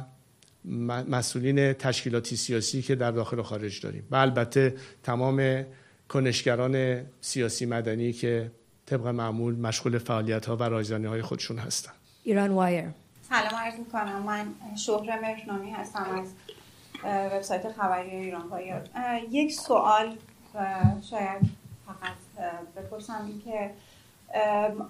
مسئولین 1.10 1.74
تشکیلاتی 1.74 2.36
سیاسی 2.36 2.82
که 2.82 2.96
در 2.96 3.12
داخل 3.12 3.40
و 3.40 3.44
خارج 3.44 3.82
داریم. 3.82 4.04
و 4.12 4.16
البته 4.16 4.76
تمام 5.04 5.66
کنشگران 6.10 7.02
سیاسی 7.22 7.66
مدنی 7.66 8.14
که 8.14 8.52
طبق 8.86 9.08
معمول 9.08 9.56
مشغول 9.56 9.98
فعالیت 9.98 10.46
ها 10.46 10.56
و 10.56 10.64
رایزنی 10.64 11.06
های 11.06 11.22
خودشون 11.22 11.58
هستن. 11.58 11.92
ایران 12.24 12.52
وایر. 12.52 12.86
سلام 13.30 13.56
عرض 13.56 13.80
می‌کنم. 13.80 14.22
من 14.22 14.48
شهر 14.76 15.20
مهرنامی 15.20 15.72
هستم 15.72 16.06
از 16.22 16.28
وبسایت 17.04 17.72
خبری 17.72 18.10
ایران 18.10 18.48
وایر. 18.48 18.82
یک 19.30 19.54
سوال 19.54 20.16
شاید 21.10 21.42
فقط 21.86 22.46
بپرسم 22.76 23.26
این 23.26 23.42
که 23.46 23.72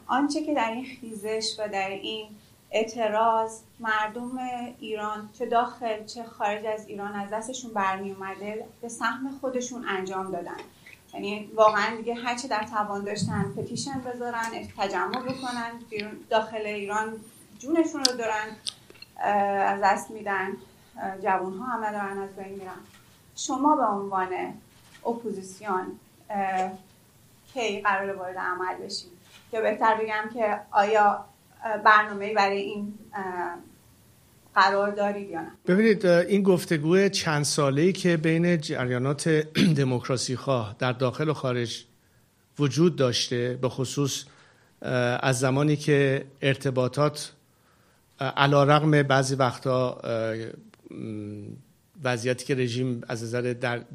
آنچه 0.08 0.44
که 0.44 0.54
در 0.54 0.72
این 0.72 0.86
خیزش 0.86 1.56
و 1.60 1.68
در 1.68 1.90
این 1.90 2.28
اعتراض 2.72 3.60
مردم 3.80 4.38
ایران 4.80 5.30
چه 5.40 5.46
داخل 5.46 6.06
چه 6.06 6.24
خارج 6.24 6.66
از 6.66 6.88
ایران 6.88 7.14
از 7.16 7.30
دستشون 7.30 7.74
برمی 7.74 8.12
اومده 8.12 8.66
به 8.82 8.90
سهم 8.90 9.38
خودشون 9.42 9.86
انجام 9.88 10.32
دادن. 10.32 10.58
یعنی 11.14 11.52
واقعا 11.56 11.96
دیگه 11.98 12.16
هرچه 12.16 12.48
در 12.48 12.64
توان 12.64 13.04
داشتن 13.04 13.54
پتیشن 13.58 14.02
بذارن 14.02 14.68
تجمع 14.78 15.22
بکنن 15.22 15.72
داخل 16.30 16.66
ایران 16.66 17.14
جونشون 17.60 18.06
رو 18.06 18.18
دارن 18.18 18.48
از 19.64 19.82
دست 19.84 20.12
میدن. 20.12 20.50
جوان 21.24 21.58
ها 21.58 21.66
همه 21.66 21.92
دارن 21.92 22.18
از 22.18 22.36
بین 22.36 22.54
میرن. 22.54 22.80
شما 23.36 23.76
به 23.76 23.86
عنوان 23.86 24.54
اپوزیسیون 25.06 26.00
کی 27.54 27.82
قرار 27.82 28.16
وارد 28.16 28.38
عمل 28.38 28.76
بشید 28.76 29.12
یا 29.54 29.62
بهتر 29.62 29.96
بگم 29.96 30.30
که 30.34 30.60
آیا 30.72 31.26
برنامه 31.84 32.34
برای 32.34 32.62
این 32.62 32.94
قرار 34.56 34.92
دارید 34.92 35.30
یا 35.30 35.42
نه. 35.42 35.52
ببینید 35.68 36.06
این 36.06 36.44
گفتگو 36.44 37.10
چند 37.10 37.44
ساله 37.44 37.82
ای 37.82 37.94
که 37.94 38.18
بین 38.18 38.58
جریانات 38.58 39.28
دموکراسی 39.78 40.36
خواه 40.36 40.76
در 40.80 40.92
داخل 40.92 41.30
و 41.30 41.34
خارج 41.34 41.86
وجود 42.60 42.96
داشته 42.96 43.60
به 43.62 43.70
خصوص 43.70 44.24
از 45.22 45.40
زمانی 45.40 45.76
که 45.76 46.26
ارتباطات 46.42 47.32
علا 48.20 48.64
رقم 48.64 49.04
بعضی 49.04 49.36
وقتا 49.36 50.02
وضعیتی 52.04 52.46
که 52.46 52.56
رژیم 52.56 53.02
از 53.08 53.24
نظر 53.24 53.42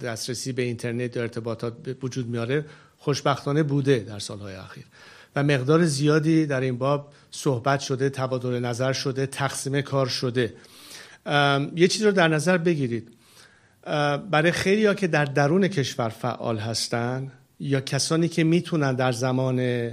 دسترسی 0.03 0.53
به 0.53 0.63
اینترنت 0.63 1.17
و 1.17 1.21
ارتباطات 1.21 1.75
وجود 2.03 2.27
میاره 2.27 2.65
خوشبختانه 2.97 3.63
بوده 3.63 3.99
در 3.99 4.19
سالهای 4.19 4.55
اخیر. 4.55 4.85
و 5.37 5.43
مقدار 5.43 5.85
زیادی 5.85 6.47
در 6.47 6.61
این 6.61 6.79
باب 6.79 7.13
صحبت 7.37 7.81
شده 7.81 8.11
تبادل 8.11 8.59
نظر 8.59 8.93
شده 8.93 9.27
تقسیم 9.27 9.81
کار 9.81 10.07
شده. 10.07 10.55
یه 11.77 11.89
چیز 11.89 12.03
رو 12.03 12.13
در 12.13 12.29
نظر 12.29 12.59
بگیرید. 12.59 13.09
برای 14.31 14.53
خیلی 14.53 14.87
ها 14.87 14.95
که 14.95 15.07
در 15.07 15.25
درون 15.25 15.69
کشور 15.69 16.09
فعال 16.09 16.59
هستن 16.59 17.33
یا 17.61 17.81
کسانی 17.81 18.29
که 18.29 18.45
می‌تونن 18.45 18.95
در 18.95 19.13
زمان 19.13 19.91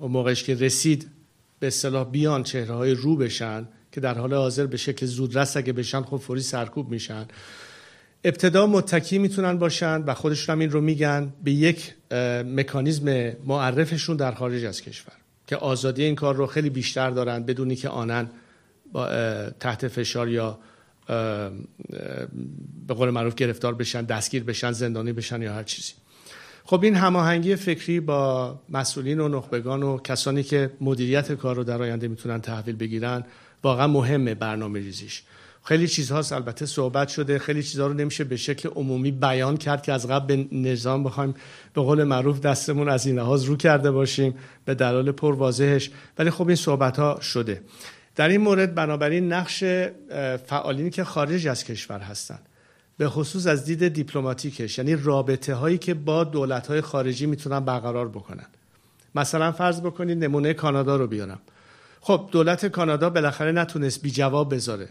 موقعش 0.00 0.44
که 0.44 0.54
رسید 0.54 1.10
به 1.58 1.66
اصطلاح 1.66 2.10
بیان 2.10 2.42
چهره 2.42 2.74
های 2.74 2.90
رو 2.90 3.16
بشن 3.16 3.68
که 3.92 4.00
در 4.00 4.18
حال 4.18 4.34
حاضر 4.34 4.66
به 4.66 4.76
شکل 4.76 5.06
زودرس 5.06 5.56
اگه 5.56 5.72
بشن 5.72 6.02
خب 6.02 6.16
فوری 6.16 6.40
سرکوب 6.40 6.90
میشن. 6.90 7.26
ابتدا 8.26 8.66
متکی 8.66 9.18
می‌تونن 9.18 9.58
باشن 9.58 10.02
و 10.02 10.14
خودشون 10.14 10.52
هم 10.52 10.58
این 10.58 10.70
رو 10.70 10.80
میگن 10.80 11.32
به 11.44 11.52
یک 11.52 11.94
مکانیزم 12.44 13.32
معرفشون 13.44 14.16
در 14.16 14.32
خارج 14.32 14.64
از 14.64 14.82
کشور 14.82 15.12
که 15.46 15.56
آزادی 15.56 16.04
این 16.04 16.14
کار 16.14 16.34
رو 16.34 16.46
خیلی 16.46 16.70
بیشتر 16.70 17.10
دارن 17.10 17.42
بدونی 17.42 17.76
که 17.76 17.88
آنن 17.88 18.30
با 18.92 19.06
تحت 19.60 19.88
فشار 19.88 20.28
یا 20.28 20.58
به 22.86 22.94
قول 22.94 23.10
معروف 23.10 23.34
گرفتار 23.34 23.74
بشن 23.74 24.04
دستگیر 24.04 24.44
بشن 24.44 24.72
زندانی 24.72 25.12
بشن 25.12 25.42
یا 25.42 25.54
هر 25.54 25.62
چیزی. 25.62 25.92
خب 26.64 26.84
این 26.84 26.94
هماهنگی 26.94 27.56
فکری 27.56 28.00
با 28.00 28.60
مسئولین 28.68 29.20
و 29.20 29.28
نخبگان 29.28 29.82
و 29.82 29.98
کسانی 29.98 30.42
که 30.42 30.70
مدیریت 30.80 31.32
کار 31.32 31.56
رو 31.56 31.64
در 31.64 31.82
آینده 31.82 32.08
می‌تونن 32.08 32.40
تحویل 32.40 32.76
بگیرن 32.76 33.24
واقعا 33.62 33.86
مهمه 33.86 34.34
برنامه 34.34 34.80
ریزیش 34.80 35.22
خیلی 35.66 35.88
چیزهاست. 35.88 36.32
البته 36.32 36.66
صحبت 36.66 37.08
شده. 37.08 37.38
خیلی 37.38 37.62
چیزها 37.62 37.86
رو 37.86 37.94
نمیشه 37.94 38.24
به 38.24 38.36
شکل 38.36 38.68
عمومی 38.68 39.10
بیان 39.10 39.56
کرد 39.56 39.82
که 39.82 39.92
از 39.92 40.08
قبل 40.08 40.36
به 40.36 40.56
نظام 40.56 41.04
بخوایم 41.04 41.34
به 41.74 41.80
قول 41.80 42.04
معروف 42.04 42.40
دستمون 42.40 42.88
از 42.88 43.06
این 43.06 43.18
لحاظ 43.18 43.44
رو 43.44 43.56
کرده 43.56 43.90
باشیم. 43.90 44.34
به 44.64 44.74
دلال 44.74 45.12
پر 45.12 45.52
ولی 46.18 46.30
خب 46.30 46.46
این 46.46 46.56
صحبت 46.56 46.98
ها 46.98 47.20
شده. 47.20 47.62
در 48.16 48.28
این 48.28 48.40
مورد 48.40 48.74
بنابراین 48.74 49.32
نقش 49.32 49.64
فعالینی 50.46 50.90
که 50.90 51.04
خارج 51.04 51.46
از 51.46 51.64
کشور 51.64 52.00
هستند 52.00 52.42
به 52.98 53.08
خصوص 53.08 53.46
از 53.46 53.64
دید 53.64 53.88
دیپلماتیکش. 53.88 54.78
یعنی 54.78 54.96
رابطه 54.96 55.54
هایی 55.54 55.78
که 55.78 55.94
با 55.94 56.24
دولت 56.24 56.66
های 56.66 56.80
خارجی 56.80 57.26
می‌تونن 57.26 57.60
برقرار 57.60 58.08
بکنن. 58.08 58.46
مثلا 59.14 59.52
فرض 59.52 59.80
بکنید 59.80 60.24
نمونه 60.24 60.54
کانادا 60.54 60.96
رو 60.96 61.06
بیارم. 61.06 61.38
خب 62.00 62.28
دولت 62.32 62.66
کانادا 62.66 63.10
بالاخره 63.10 63.52
نتونست 63.52 64.02
بی 64.02 64.10
جواب 64.10 64.54
بذاره. 64.54 64.88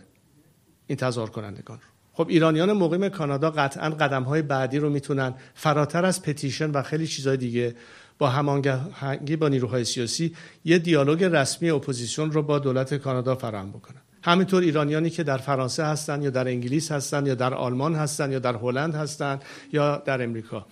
این 0.87 0.97
تظاهر 0.97 1.29
کنندگان. 1.29 1.77
رو 1.77 1.83
خب 2.13 2.27
ایرانیان 2.29 2.73
مقیم 2.73 3.09
کانادا 3.09 3.51
قطعا 3.51 3.89
قدم 3.89 4.23
های 4.23 4.41
بعدی 4.41 4.79
رو 4.79 4.89
می‌تونن. 4.89 5.33
فراتر 5.53 6.05
از 6.05 6.21
petition 6.21 6.71
و 6.71 6.81
خیلی 6.81 7.07
چیزهای 7.07 7.37
دیگه 7.37 7.75
با 8.17 8.29
هماهنگی 8.29 9.35
با 9.35 9.47
نیروهای 9.47 9.85
سیاسی 9.85 10.35
یه 10.65 10.79
دیالوگ 10.79 11.23
رسمی 11.23 11.69
اپوزیسیون 11.69 12.31
رو 12.31 12.43
با 12.43 12.59
دولت 12.59 12.93
کانادا 12.93 13.35
فراهم 13.35 13.69
بکنن. 13.69 14.01
همینطور 14.23 14.63
ایرانیانی 14.63 15.09
که 15.09 15.23
در 15.23 15.37
فرانسه 15.37 15.85
هستن 15.85 16.21
یا 16.21 16.29
در 16.29 16.47
انگلیس 16.47 16.91
هستن 16.91 17.25
یا 17.25 17.35
در 17.35 17.53
آلمان 17.53 17.95
هستن 17.95 18.31
یا 18.31 18.39
در 18.39 18.55
هلند 18.55 18.95
هستن 18.95 19.39
یا 19.73 19.97
در 19.97 20.23
امریکا. 20.23 20.65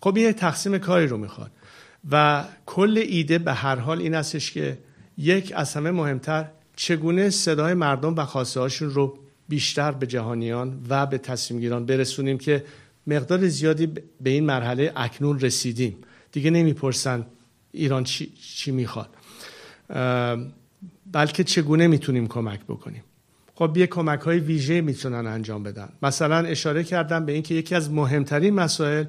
خب 0.00 0.18
یه 0.18 0.32
تقسیم 0.32 0.78
کاری 0.78 1.06
رو 1.06 1.16
می‌خواد 1.16 1.50
و 2.10 2.44
کل 2.66 3.02
ایده 3.06 3.38
به 3.38 3.52
هر 3.52 3.76
حال 3.76 3.98
این 3.98 4.14
هستش 4.14 4.52
که 4.52 4.78
یک 5.18 5.52
از 5.56 5.74
همه 5.74 5.90
مهمتر 5.90 6.48
چگونه 6.76 7.30
صدای 7.30 7.74
مردم 7.74 8.14
و 8.16 8.24
خواسته 8.24 8.60
رو 8.80 9.18
بیشتر 9.52 9.92
به 9.92 10.06
جهانیان 10.06 10.86
و 10.88 11.06
به 11.06 11.18
تصمیم 11.18 11.60
گیران 11.60 11.86
برسونیم 11.86 12.38
که 12.38 12.64
مقدار 13.06 13.48
زیادی 13.48 13.86
به 14.20 14.30
این 14.30 14.44
مرحله 14.44 14.92
اکنون 14.96 15.40
رسیدیم. 15.40 15.96
دیگه 16.32 16.50
نمی‌پرسن 16.50 17.26
ایران 17.72 18.04
چی, 18.04 18.32
چی 18.56 18.70
می‌خواد. 18.70 19.08
بلکه 21.12 21.44
چگونه 21.44 21.86
می‌تونیم 21.86 22.26
کمک 22.26 22.60
بکنیم؟ 22.60 23.04
خب 23.54 23.76
یه 23.76 23.86
کمک 23.86 24.20
های 24.20 24.38
ویژه 24.38 24.80
می‌تونن 24.80 25.26
انجام 25.26 25.62
بدن. 25.62 25.88
مثلا 26.02 26.38
اشاره 26.46 26.84
کردم 26.84 27.26
به 27.26 27.32
اینکه 27.32 27.54
یکی 27.54 27.74
از 27.74 27.90
مهمترین 27.90 28.54
مسائل 28.54 29.04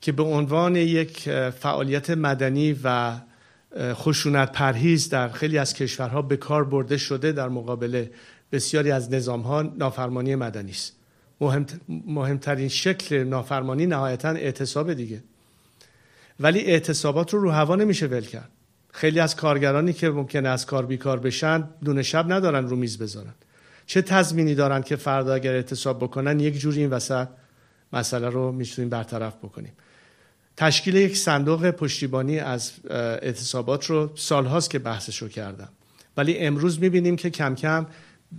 که 0.00 0.12
به 0.12 0.22
عنوان 0.22 0.76
یک 0.76 1.30
فعالیت 1.50 2.10
مدنی 2.10 2.76
و 2.84 3.16
خشونت 3.78 4.52
پرهیز 4.52 5.08
در 5.08 5.28
خیلی 5.28 5.58
از 5.58 5.74
کشورها 5.74 6.22
به 6.22 6.36
کار 6.36 6.64
برده 6.64 6.96
شده 6.96 7.32
در 7.32 7.48
مقابل 7.48 8.06
بسیاری 8.52 8.90
از 8.90 9.12
نظام 9.12 9.40
ها 9.40 9.62
نافرمانی 9.62 10.34
مدنی 10.34 10.70
است. 10.70 10.96
مهمترین 11.88 12.68
شکل 12.68 13.24
نافرمانی 13.24 13.86
نهایتا 13.86 14.28
اعتصاب 14.28 14.92
دیگه. 14.92 15.22
ولی 16.40 16.60
اعتصابات 16.60 17.34
رو 17.34 17.40
رو 17.40 17.50
هوا 17.50 17.76
نمیشه 17.76 18.06
ول 18.06 18.24
کرد. 18.24 18.48
خیلی 18.92 19.20
از 19.20 19.36
کارگرانی 19.36 19.92
که 19.92 20.10
ممکنه 20.10 20.48
از 20.48 20.66
کار 20.66 20.86
بیکار 20.86 21.20
بشن 21.20 21.68
دونه 21.84 22.02
شب 22.02 22.32
ندارن 22.32 22.68
رو 22.68 22.76
میز 22.76 22.98
بذارن. 22.98 23.34
چه 23.86 24.02
تضمینی 24.02 24.54
دارن 24.54 24.82
که 24.82 24.96
فردا 24.96 25.34
اگر 25.34 25.52
اعتصاب 25.52 25.98
بکنن 25.98 26.40
یک 26.40 26.58
جوری 26.58 26.80
این 26.80 26.90
وسط 26.90 27.28
مسئله 27.92 28.28
رو 28.28 28.52
می‌تونیم 28.52 28.88
برطرف 28.88 29.36
بکنیم. 29.36 29.72
تشکیل 30.56 30.94
یک 30.94 31.16
صندوق 31.16 31.70
پشتیبانی 31.70 32.38
از 32.38 32.72
اعتصابات 32.90 33.86
رو 33.86 34.10
سالهاست 34.14 34.70
که 34.70 34.78
بحثش 34.78 35.22
رو 35.22 35.28
کردم. 35.28 35.68
ولی 36.16 36.38
امروز 36.38 36.80
می‌بینیم 36.80 37.16
که 37.16 37.30
کم 37.30 37.54
کم 37.54 37.86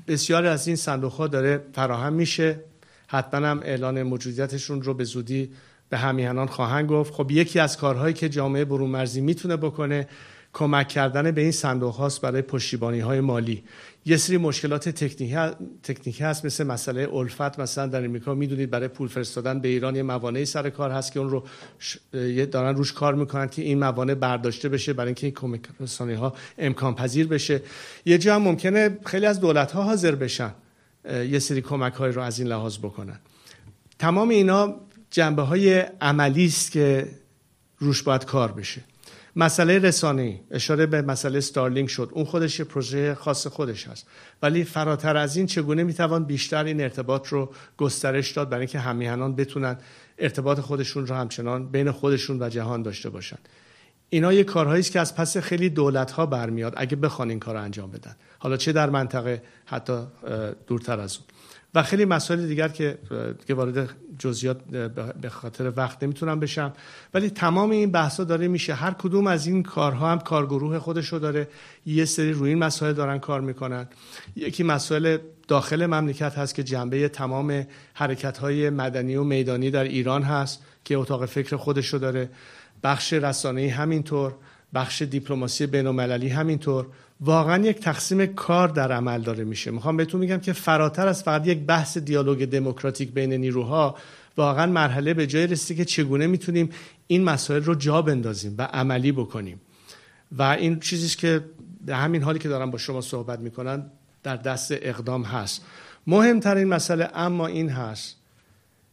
بسیاری 0.07 0.47
از 0.47 0.67
این 0.67 0.75
صندوق 0.75 1.11
ها 1.11 1.27
داره 1.27 1.63
فراهم 1.73 2.13
میشه. 2.13 2.59
حتما 3.07 3.47
هم 3.47 3.59
اعلان 3.63 4.03
موجودیتشون 4.03 4.81
رو 4.81 4.93
به 4.93 5.03
زودی 5.03 5.51
به 5.89 5.97
همیهنان 5.97 6.47
خواهند 6.47 6.89
گفت. 6.89 7.13
خب 7.13 7.31
یکی 7.31 7.59
از 7.59 7.77
کارهایی 7.77 8.13
که 8.13 8.29
جامعه 8.29 8.65
برون 8.65 8.89
مرزی 8.89 9.21
می‌تونه 9.21 9.57
بکنه 9.57 10.07
کمک 10.53 10.87
کردن 10.87 11.31
به 11.31 11.41
این 11.41 11.51
صندوق 11.51 11.95
هاست 11.95 12.21
برای 12.21 12.41
پشتیبانی 12.41 12.99
های 12.99 13.19
مالی. 13.19 13.63
یه 14.05 14.17
سری 14.17 14.37
مشکلات 14.37 14.89
تکنیکی 15.83 16.23
هست 16.23 16.45
مثل 16.45 16.63
مسئله 16.63 17.09
الفت 17.13 17.59
مثلا 17.59 17.87
در 17.87 18.05
امریکا 18.05 18.33
می‌دونید 18.33 18.69
برای 18.69 18.87
پول 18.87 19.07
فرستادن 19.07 19.59
به 19.59 19.67
ایران 19.67 19.95
یه 19.95 20.03
موانعی 20.03 20.45
سر 20.45 20.69
کار 20.69 20.91
هست 20.91 21.11
که 21.11 21.19
اون 21.19 21.29
رو 21.29 21.43
دارن 22.45 22.75
روش 22.75 22.93
کار 22.93 23.15
می‌کنن 23.15 23.47
که 23.47 23.61
این 23.61 23.79
موانع 23.79 24.13
برداشته 24.13 24.69
بشه 24.69 24.93
برای 24.93 25.07
اینکه 25.07 25.27
این 25.27 25.33
کمک 25.33 25.61
رسانی 25.79 26.13
ها 26.13 26.33
امکان 26.57 26.95
پذیر 26.95 27.27
بشه. 27.27 27.61
یه 28.05 28.17
جا 28.17 28.35
هم 28.35 28.41
ممکنه 28.41 28.97
خیلی 29.05 29.25
از 29.25 29.39
دولت 29.39 29.71
ها 29.71 29.83
حاضر 29.83 30.15
بشن 30.15 30.53
یه 31.05 31.39
سری 31.39 31.61
کمک 31.61 31.93
های 31.93 32.11
رو 32.11 32.21
از 32.21 32.39
این 32.39 32.47
لحاظ 32.47 32.77
بکنن. 32.77 33.19
تمام 33.99 34.29
اینا 34.29 34.75
جنبه 35.11 35.41
های 35.41 35.79
عملی 36.01 36.45
است 36.45 36.71
که 36.71 37.07
روش 37.79 38.03
باید 38.03 38.25
کار 38.25 38.51
بشه. 38.51 38.81
مسئله 39.35 39.79
رسانه 39.79 40.39
اشاره 40.51 40.85
به 40.85 41.01
مسئله 41.01 41.39
Starlink 41.39 41.87
شد. 41.87 42.09
اون 42.13 42.25
خودش 42.25 42.59
یه 42.59 42.65
پروژه 42.65 43.15
خاص 43.15 43.47
خودش 43.47 43.87
هست. 43.87 44.07
ولی 44.41 44.63
فراتر 44.63 45.17
از 45.17 45.37
این 45.37 45.45
چگونه 45.45 45.83
می‌توان 45.83 46.25
بیشتر 46.25 46.63
این 46.63 46.81
ارتباط 46.81 47.27
رو 47.27 47.53
گسترش 47.77 48.31
داد 48.31 48.49
برای 48.49 48.61
اینکه 48.61 48.79
همیهنان 48.79 49.35
بتونن 49.35 49.77
ارتباط 50.17 50.59
خودشون 50.59 51.07
رو 51.07 51.15
همچنان 51.15 51.67
بین 51.67 51.91
خودشون 51.91 52.41
و 52.41 52.49
جهان 52.49 52.81
داشته 52.81 53.09
باشن؟ 53.09 53.37
اینا 54.09 54.33
یه 54.33 54.43
کارهایی 54.43 54.79
است 54.79 54.91
که 54.91 54.99
از 54.99 55.15
پس 55.15 55.37
خیلی 55.37 55.69
دولت 55.69 56.11
ها 56.11 56.25
برمیاد 56.25 56.73
اگه 56.77 56.95
بخوان 56.95 57.29
این 57.29 57.39
کار 57.39 57.55
رو 57.55 57.61
انجام 57.61 57.91
بدن. 57.91 58.15
حالا 58.39 58.57
چه 58.57 58.71
در 58.71 58.89
منطقه؟ 58.89 59.41
حتی 59.65 59.93
دورتر 60.67 60.99
از 60.99 61.17
اون. 61.17 61.40
و 61.75 61.83
خیلی 61.83 62.05
مسائل 62.05 62.47
دیگر 62.47 62.67
که 62.67 62.97
که 63.47 63.53
وارد 63.53 63.89
جزئیات 64.19 64.57
به 65.21 65.29
خاطر 65.29 65.73
وقت 65.75 66.03
نمی‌تونم 66.03 66.39
بشم 66.39 66.73
ولی 67.13 67.29
تمام 67.29 67.69
این 67.69 67.91
بحثا 67.91 68.23
داره 68.23 68.47
میشه. 68.47 68.73
هر 68.73 68.91
کدوم 68.91 69.27
از 69.27 69.47
این 69.47 69.63
کارها 69.63 70.11
هم 70.11 70.19
کارگروه 70.19 70.79
خودشو 70.79 71.17
داره. 71.17 71.47
یه 71.85 72.05
سری 72.05 72.33
روی 72.33 72.49
این 72.49 72.59
مسائل 72.59 72.93
دارن 72.93 73.19
کار 73.19 73.41
می‌کنن. 73.41 73.87
یکی 74.35 74.63
مسائل 74.63 75.17
داخل 75.47 75.85
مملکت 75.85 76.37
هست 76.37 76.55
که 76.55 76.63
جنبه 76.63 77.09
تمام 77.09 77.67
حرکت 77.93 78.37
های 78.37 78.69
مدنی 78.69 79.15
و 79.15 79.23
میدانی 79.23 79.71
در 79.71 79.83
ایران 79.83 80.23
هست 80.23 80.61
که 80.85 80.97
اتاق 80.97 81.25
فکر 81.25 81.55
خودشو 81.55 81.97
داره. 81.97 82.29
بخش 82.83 83.13
رسانه‌ای 83.13 83.67
همینطور. 83.67 84.33
بخش 84.73 85.01
دیپلماسی 85.01 85.67
بین‌المللی 85.67 86.29
همینطور. 86.29 86.87
واقعا 87.21 87.63
یک 87.63 87.79
تقسیم 87.79 88.25
کار 88.25 88.67
در 88.67 88.91
عمل 88.91 89.21
داره 89.21 89.43
میشه. 89.43 89.71
می‌خوام 89.71 89.97
بهتون 89.97 90.19
میگم 90.19 90.37
که 90.37 90.53
فراتر 90.53 91.07
از 91.07 91.23
فقط 91.23 91.47
یک 91.47 91.59
بحث 91.59 91.97
دیالوگ 91.97 92.45
دموکراتیک 92.45 93.11
بین 93.11 93.33
نیروها 93.33 93.95
واقعا 94.37 94.65
مرحله 94.65 95.13
به 95.13 95.27
جای 95.27 95.47
رسیده 95.47 95.77
که 95.77 95.85
چگونه 95.85 96.27
می‌تونیم 96.27 96.69
این 97.07 97.23
مسائل 97.23 97.63
رو 97.63 97.75
جا 97.75 98.01
بندازیم 98.01 98.55
و 98.57 98.61
عملی 98.61 99.11
بکنیم. 99.11 99.61
و 100.31 100.43
این 100.43 100.79
چیزی 100.79 101.17
که 101.17 101.45
به 101.85 101.95
همین 101.95 102.23
حالی 102.23 102.39
که 102.39 102.49
دارم 102.49 102.71
با 102.71 102.77
شما 102.77 103.01
صحبت 103.01 103.39
می‌کنن 103.39 103.91
در 104.23 104.35
دست 104.35 104.71
اقدام 104.71 105.23
هست. 105.23 105.65
مهمترین 106.07 106.67
مسئله 106.67 107.09
اما 107.13 107.47
این 107.47 107.69
هست 107.69 108.15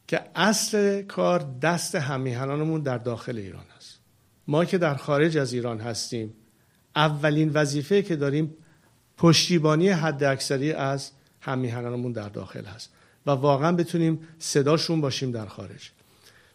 که 0.07 0.21
اصل 0.35 1.03
کار 1.03 1.45
دست 1.63 1.95
همیهنانمون 1.95 2.81
در 2.81 2.99
داخل 2.99 3.37
ایران 3.37 3.65
هست. 3.77 3.99
ما 4.49 4.65
که 4.65 4.79
در 4.79 4.95
خارج 4.95 5.39
از 5.39 5.53
ایران 5.53 5.81
هستیم 5.81 6.35
اولین 6.99 7.51
وظیفه 7.55 8.03
که 8.03 8.17
داریم 8.17 8.55
پشتیبانی 9.17 9.89
حد 9.89 10.25
اکثری 10.25 10.73
از 10.73 11.11
همیهنانمون 11.41 12.13
در 12.13 12.29
داخل 12.29 12.65
هست 12.65 12.91
و 13.27 13.31
واقعا 13.31 13.73
بتونیم 13.73 14.21
صداشون 14.39 15.01
باشیم 15.01 15.31
در 15.31 15.47
خارج. 15.47 15.91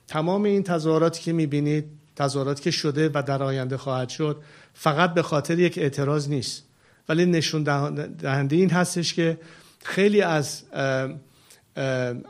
تمام 0.07 0.43
این 0.43 0.63
تظاهراتی 0.63 1.21
که 1.21 1.33
می‌بینید 1.33 1.85
تظاهراتی 2.15 2.63
که 2.63 2.71
شده 2.71 3.09
و 3.13 3.23
در 3.27 3.43
آینده 3.43 3.77
خواهد 3.77 4.09
شد 4.09 4.41
فقط 4.73 5.13
به 5.13 5.21
خاطر 5.21 5.59
یک 5.59 5.77
اعتراض 5.77 6.29
نیست. 6.29 6.63
ولی 7.09 7.25
نشون 7.25 7.63
دهنده 8.19 8.55
این 8.55 8.69
هستش 8.69 9.13
که 9.13 9.37
خیلی 9.83 10.21
از 10.21 10.63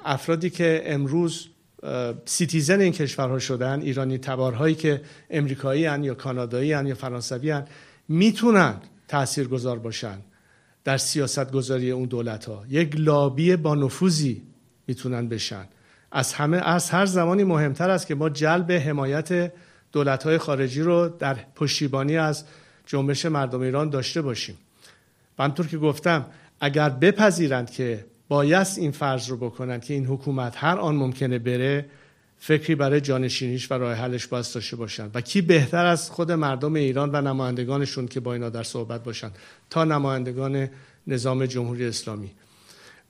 افرادی 0.05 0.49
که 0.49 0.83
امروز 0.85 1.47
citizen 2.25 2.81
این 2.81 2.91
کشورها 2.91 3.39
شدن 3.39 3.81
ایرانی 3.81 4.17
تبارهایی 4.17 4.75
که 4.75 5.01
امریکایی 5.29 5.85
هن 5.85 6.03
یا 6.03 6.13
کانادایی 6.13 6.73
هن 6.73 6.87
یا 6.87 6.95
فرانسوی 6.95 7.51
هن 7.51 7.65
می‌تونن 8.07 8.75
تأثیر 9.07 9.47
گذار 9.47 9.79
باشن 9.79 10.17
در 10.83 10.97
سیاست 10.97 11.51
گذاری 11.51 11.91
اون 11.91 12.05
دولت 12.05 12.45
ها 12.45 12.63
یک 12.69 12.95
لابی 12.97 13.55
با 13.55 13.75
نفوذی 13.75 14.41
می‌تونن 14.87 15.27
بشن. 15.27 15.65
از 16.11 16.33
همه 16.33 16.57
از 16.57 16.89
هر 16.89 17.05
زمانی 17.05 17.43
مهمتر 17.43 17.89
است 17.89 18.07
که 18.07 18.15
ما 18.15 18.29
جلب 18.29 18.71
حمایت 18.71 19.53
دولت 19.91 20.23
های 20.23 20.37
خارجی 20.37 20.81
رو 20.81 21.09
در 21.19 21.37
پشتیبانی 21.55 22.17
از 22.17 22.45
جنبش 22.85 23.25
مردم 23.25 23.61
ایران 23.61 23.89
داشته 23.89 24.21
باشیم. 24.21 24.57
و 25.39 25.43
همینطور 25.43 25.67
که 25.67 25.77
گفتم 25.77 26.25
اگر 26.59 26.89
بپذیرند 26.89 27.71
که 27.71 28.05
بایست 28.27 28.77
این 28.77 28.91
فرض 28.91 29.29
رو 29.29 29.37
بکنند 29.37 29.83
که 29.85 29.93
این 29.93 30.05
حکومت 30.05 30.53
هر 30.57 30.77
آن 30.77 30.95
ممکنه 30.95 31.39
بره 31.39 31.85
فکری 32.45 32.75
برای 32.75 33.01
جانشینیش 33.01 33.71
و 33.71 33.73
راه 33.73 33.93
حلش 33.93 34.27
باید 34.27 34.45
داشته 34.53 34.75
باشن. 34.75 35.09
و 35.13 35.21
کی 35.21 35.41
بهتر 35.41 35.85
از 35.85 36.09
خود 36.09 36.31
مردم 36.31 36.73
ایران 36.73 37.09
و 37.13 37.21
نمایندگانشون 37.21 38.07
که 38.07 38.19
با 38.19 38.33
اینا 38.33 38.49
در 38.49 38.63
صحبت 38.63 39.03
باشن؟ 39.03 39.31
تا 39.69 39.83
نمایندگان 39.83 40.69
نظام 41.07 41.45
جمهوری 41.45 41.85
اسلامی. 41.85 42.31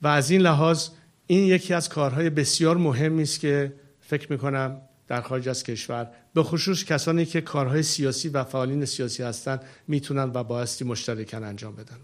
و 0.02 0.08
از 0.08 0.30
این 0.30 0.40
لحاظ 0.40 0.88
این 1.26 1.44
یکی 1.44 1.74
از 1.74 1.88
کارهای 1.88 2.30
بسیار 2.30 2.76
مهمی 2.76 3.22
است 3.22 3.40
که 3.40 3.72
فکر 4.00 4.32
می‌کنم 4.32 4.80
در 5.06 5.20
خارج 5.20 5.48
از 5.48 5.64
کشور 5.64 6.10
به 6.34 6.42
خصوص 6.42 6.84
کسانی 6.84 7.24
که 7.24 7.40
کارهای 7.40 7.82
سیاسی 7.82 8.28
و 8.28 8.44
فعالین 8.44 8.84
سیاسی 8.84 9.22
هستند 9.22 9.62
می‌تونن 9.88 10.30
و 10.34 10.44
بایستی 10.44 10.84
مشترکن 10.84 11.44
انجام 11.44 11.74
بدن. 11.74 11.96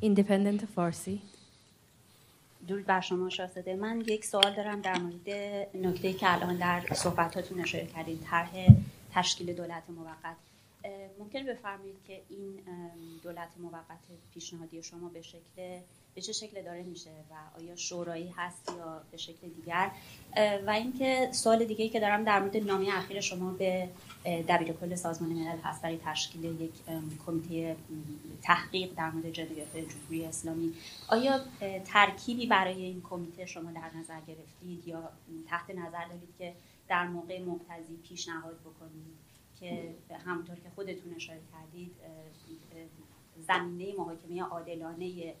ایندیپندنت 0.00 0.64
فارسی 0.76 1.22
درود 2.68 2.86
بر 2.86 3.00
شما 3.00 3.28
شاهزاده 3.28 3.76
من 3.76 4.00
یک 4.00 4.24
سوال 4.24 4.54
دارم 4.54 4.80
در 4.80 4.98
مورد 4.98 5.30
نکته 5.74 6.12
که 6.12 6.34
الان 6.34 6.56
در 6.56 6.94
صحبتاتون 6.94 7.60
اشاره 7.60 7.86
کردید 7.86 8.22
طرح 8.30 8.50
تشکیل 9.12 9.52
دولت 9.52 9.82
موقت. 9.88 10.36
ممکن 11.18 11.46
بفرمایید 11.46 11.96
که 12.06 12.22
این 12.28 12.60
دولت 13.22 13.48
موقت 13.58 13.98
پیشنهادی 14.34 14.82
شما 14.82 15.08
به 15.08 15.22
شکل 15.22 15.80
به 16.16 16.22
چه 16.22 16.32
شکل 16.32 16.62
داره 16.62 16.82
میشه 16.82 17.10
و 17.10 17.60
آیا 17.60 17.76
شورایی 17.76 18.34
هست 18.36 18.72
یا 18.78 19.02
به 19.10 19.16
شکل 19.16 19.48
دیگر؟ 19.48 19.90
و 20.66 20.70
اینکه 20.70 21.28
سوال 21.32 21.64
دیگه 21.64 21.88
که 21.88 22.00
دارم 22.00 22.24
در 22.24 22.40
مورد 22.40 22.56
نامه 22.56 22.88
اخیر 22.92 23.20
شما 23.20 23.50
به 23.50 23.88
دبیر 24.48 24.72
کل 24.72 24.94
سازمان 24.94 25.30
ملل 25.30 25.58
هست 25.58 25.82
برای 25.82 25.98
تشکیل 26.04 26.44
یک 26.44 26.72
کمیته 27.26 27.76
تحقیق 28.42 28.94
در 28.96 29.10
مورد 29.10 29.30
جنایات 29.30 29.76
جمهوری 29.76 30.24
اسلامی 30.24 30.74
آیا 31.08 31.40
ترکیبی 31.84 32.46
برای 32.46 32.82
این 32.82 33.02
کمیته 33.10 33.46
شما 33.46 33.72
در 33.72 33.90
نظر 33.98 34.20
گرفتید 34.20 34.88
یا 34.88 35.10
تحت 35.48 35.70
نظر 35.70 36.04
دارید 36.04 36.34
که 36.38 36.52
در 36.88 37.06
موقع 37.06 37.40
مقتضی 37.40 37.96
پیشنهاد 38.08 38.60
بکنید 38.60 39.16
که 39.60 39.94
همونطور 40.26 40.56
که 40.56 40.70
خودتون 40.74 41.14
اشاره 41.16 41.40
کردید 41.52 41.92
زمینه 43.46 43.94
محاکمه 43.98 44.42
عادلانه 44.42 45.34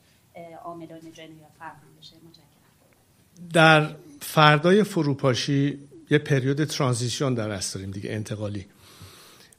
عاملان 0.64 1.00
جنایات 1.12 1.52
فراهم 1.58 1.76
بشه 2.00 2.16
متشکرم. 2.16 3.48
در 3.52 3.96
فردای 4.20 4.84
فروپاشی 4.84 5.78
یه 6.10 6.18
پریود 6.18 6.64
ترانزیشن 6.64 7.34
در 7.34 7.50
است 7.50 7.74
داریم 7.74 7.90
دیگه 7.90 8.10
انتقالی. 8.12 8.66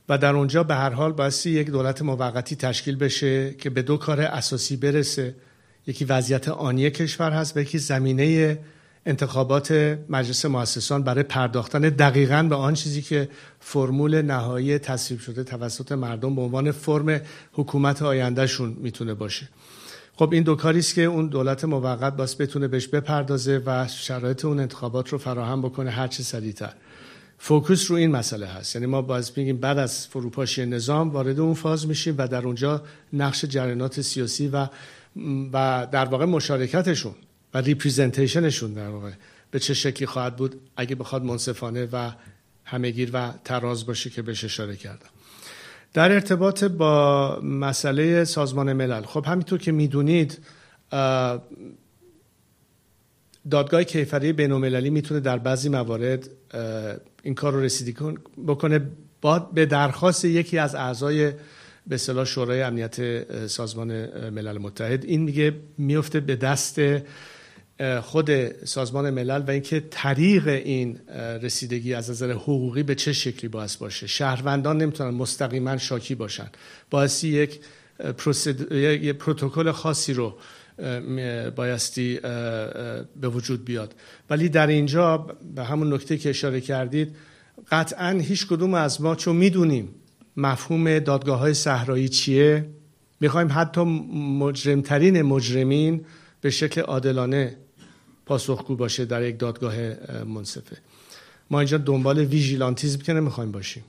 و 0.09 0.17
در 0.17 0.36
اونجا 0.36 0.63
به 0.63 0.75
هر 0.75 0.89
حال 0.89 1.11
بایستی 1.11 1.49
یک 1.49 1.67
دولت 1.67 2.01
موقتی 2.01 2.55
تشکیل 2.55 2.95
بشه 2.95 3.53
که 3.53 3.69
به 3.69 3.82
دو 3.82 3.97
کار 3.97 4.21
اساسی 4.21 4.75
برسه. 4.75 5.36
یکی 5.88 6.05
وضعیت 6.05 6.49
آنی 6.49 6.89
کشور 6.89 7.32
هست 7.32 7.57
و 7.57 7.59
یکی 7.59 7.78
زمینه 7.78 8.59
انتخابات 9.05 9.71
مجلس 10.09 10.45
مؤسسان 10.45 11.03
برای 11.03 11.23
پرداختن 11.23 11.82
دقیقا 11.82 12.43
به 12.43 12.55
آن 12.55 12.73
چیزی 12.73 13.01
که 13.01 13.30
فرمول 13.59 14.21
نهایی 14.21 14.80
تصویب 14.80 15.19
شده 15.19 15.43
توسط 15.43 15.91
مردم 15.91 16.36
به 16.36 16.41
عنوان 16.41 16.71
فرم 16.71 17.21
حکومت 17.53 18.01
آیندهشون 18.01 18.78
می‌تونه 18.80 19.13
باشه. 19.13 19.47
خب 20.20 20.30
این 20.34 20.43
دو 20.43 20.55
کاری 20.55 20.80
است 20.80 20.95
که 20.95 21.01
اون 21.01 21.28
دولت 21.28 21.65
موقت 21.65 22.15
باز 22.15 22.38
بتونه 22.38 22.68
بهش 22.68 22.88
بپردازه 22.88 23.61
و 23.65 23.88
شرایط 23.88 24.45
اون 24.45 24.59
انتخابات 24.59 25.09
رو 25.09 25.18
فراهم 25.18 25.61
بکنه 25.61 25.91
هر 25.91 26.07
چه 26.07 26.24
سریعتر. 26.24 26.74
focus 27.38 27.91
رو 27.91 27.97
این 27.97 28.11
مسئله 28.11 28.47
هست. 28.47 28.76
یعنی 28.76 28.86
ما 28.86 29.01
باز 29.01 29.32
میگیم 29.36 29.57
بعد 29.57 29.78
از 29.78 30.07
فروپاشی 30.07 30.65
نظام 30.65 31.09
وارد 31.09 31.39
اون 31.39 31.53
فاز 31.53 31.88
میشیم 31.88 32.15
و 32.18 32.28
در 32.28 32.45
اونجا 32.45 32.84
نقش 33.13 33.45
جریانات 33.45 34.01
سیاسی 34.01 34.47
و 34.47 34.68
و 35.53 35.88
در 35.91 36.05
واقع 36.05 36.26
مشارکتشون 36.26 37.15
و 37.53 37.57
representation 37.58 38.48
شون 38.48 38.74
در 38.74 38.89
واقع 38.89 39.11
به 39.51 39.59
چه 39.59 39.74
شکلی 39.74 40.05
خواهد 40.05 40.36
بود 40.36 40.55
اگه 40.78 40.95
بخواد 40.95 41.24
منصفانه 41.24 41.88
و 41.91 42.11
همه‌گیر 42.66 43.10
و 43.13 43.32
تراز 43.43 43.86
باشه 43.86 44.09
که 44.09 44.22
بهش 44.22 44.43
اشاره 44.43 44.76
کردم. 44.76 45.09
در 45.94 46.12
ارتباط 46.12 46.64
با 46.64 47.40
مسئله 47.44 48.24
سازمان 48.24 48.74
ملل. 48.74 49.02
خب 49.02 49.26
همینطور 49.28 49.60
که 49.60 49.72
می‌دونید 49.72 50.40
دادگاه 53.52 53.84
کیفری 53.84 54.34
بین 54.34 54.52
المللی 54.52 54.90
می‌تونه 54.90 55.20
در 55.20 55.38
بعضی 55.38 55.70
موارد 55.70 56.30
این 57.24 57.36
کار 57.36 57.54
رو 57.54 57.62
رسیدگی 57.62 58.18
بکنه. 58.48 58.82
با 59.22 59.40
به 59.40 59.66
درخواست 59.66 60.26
یکی 60.26 60.58
از 60.58 60.76
اعضای 60.76 61.32
به 61.88 61.96
اصطلاح 61.96 62.26
شورای 62.26 62.62
امنیت 62.62 63.48
سازمان 63.48 63.90
ملل 64.30 64.58
متحد 64.58 65.06
این 65.06 65.22
میگه 65.22 65.54
میفته 65.78 66.20
به 66.20 66.36
دست 66.36 66.80
خود 68.01 68.63
سازمان 68.65 69.09
ملل 69.09 69.43
و 69.47 69.51
اینکه 69.51 69.84
طریق 69.89 70.47
این 70.47 70.99
رسیدگی 71.41 71.93
از 71.93 72.09
نظر 72.09 72.32
حقوقی 72.32 72.84
به 72.84 72.95
چه 72.95 73.13
شکلی 73.13 73.47
باعث 73.47 73.75
باشه. 73.75 74.07
شهروندان 74.07 74.78
نمی‌تونن 74.78 75.09
مستقیما 75.09 75.78
شاکی 75.78 76.15
باشن. 76.15 76.49
باعثی 76.89 77.28
یک 77.28 77.59
پروتکل 79.13 79.71
خاصی 79.71 80.13
رو 80.13 80.38
بایستی 81.55 82.19
به 83.21 83.28
وجود 83.34 83.65
بیاد. 83.65 83.95
ولی 84.30 84.49
در 84.49 84.67
اینجا 84.67 85.17
به 85.55 85.63
همون 85.63 85.93
نکته 85.93 86.17
که 86.17 86.30
اشاره 86.30 86.61
کردید 86.61 87.15
قطعا 87.71 88.09
هیچ 88.09 88.47
کدوم 88.47 88.73
از 88.73 89.01
ما 89.01 89.15
چون 89.15 89.36
می‌دونیم 89.36 89.89
مفهوم 90.38 90.99
دادگاه 90.99 91.39
های 91.39 91.53
صحرایی 91.53 92.09
چیه 92.09 92.65
می‌خوایم 93.19 93.47
حتی 93.51 93.82
مجرمترین 94.39 95.21
مجرمین 95.21 96.05
به 96.41 96.49
شکل 96.49 96.82
عادلانه 96.82 97.57
پاسخگو 98.28 98.75
باشه 98.75 99.05
در 99.05 99.23
یک 99.23 99.39
دادگاه 99.39 99.75
منصفه. 100.23 100.78
ما 101.51 101.59
اینجا 101.59 101.78
دنبال 101.78 102.19
ویژیلانتیزم 102.19 102.99
که 102.99 103.13
نمی‌خوایم 103.13 103.51
باشیم. 103.51 103.84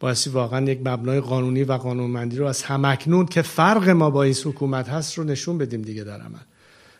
بایستی 0.00 0.30
واقعا 0.30 0.70
یک 0.70 0.80
مبنای 0.84 1.20
قانونی 1.20 1.64
و 1.64 1.72
قانونمندی 1.72 2.36
رو 2.36 2.46
از 2.46 2.62
همکنون 2.62 3.26
که 3.26 3.42
فرق 3.42 3.88
ما 3.88 4.10
با 4.10 4.22
این 4.22 4.34
حکومت 4.44 4.88
هست 4.88 5.18
رو 5.18 5.24
نشون 5.24 5.58
بدیم 5.58 5.82
دیگه 5.82 6.04
در 6.04 6.20
عمل. 6.20 6.38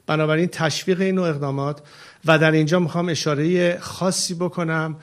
بنابراین 0.07 0.47
تشویق 0.47 1.01
این 1.01 1.19
اقدامات 1.19 1.83
و 2.25 2.39
در 2.39 2.53
اینجا 2.53 2.79
می‌خوام 2.79 3.09
اشاره 3.09 3.79
خاصی 3.79 4.35
بکنم 4.35 4.97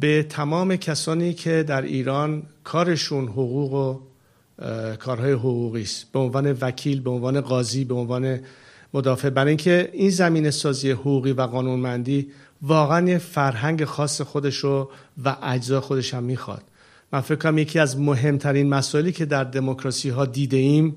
به 0.00 0.22
تمام 0.22 0.76
کسانی 0.76 1.34
که 1.34 1.62
در 1.62 1.82
ایران 1.82 2.42
کارشون 2.64 3.28
حقوق 3.28 3.72
و 3.72 4.00
کارهای 4.96 5.32
حقوقی 5.32 5.82
است. 5.82 6.12
به 6.12 6.18
عنوان 6.18 6.56
وکیل 6.60 7.00
به 7.00 7.10
عنوان 7.10 7.40
قاضی 7.40 7.84
به 7.84 7.94
عنوان 7.94 8.40
مدافع. 8.94 9.30
برای 9.30 9.48
اینکه 9.48 9.90
این 9.92 10.10
زمین 10.10 10.50
سازی 10.50 10.90
حقوقی 10.90 11.32
و 11.32 11.42
قانونمندی 11.42 12.30
واقعا 12.62 13.08
یه 13.08 13.18
فرهنگ 13.18 13.84
خاص 13.84 14.20
خودش 14.20 14.56
رو 14.56 14.90
و 15.24 15.36
اجزا 15.42 15.80
خودش 15.80 16.14
هم 16.14 16.22
می‌خواد. 16.22 16.62
من 17.12 17.20
فکر 17.20 17.38
کنم 17.38 17.58
یکی 17.58 17.78
از 17.78 17.98
مهمترین 18.00 18.68
مسائلی 18.68 19.12
که 19.12 19.24
در 19.24 19.44
دموکراسی 19.44 20.08
ها 20.08 20.26
دیده 20.26 20.56
ایم 20.56 20.96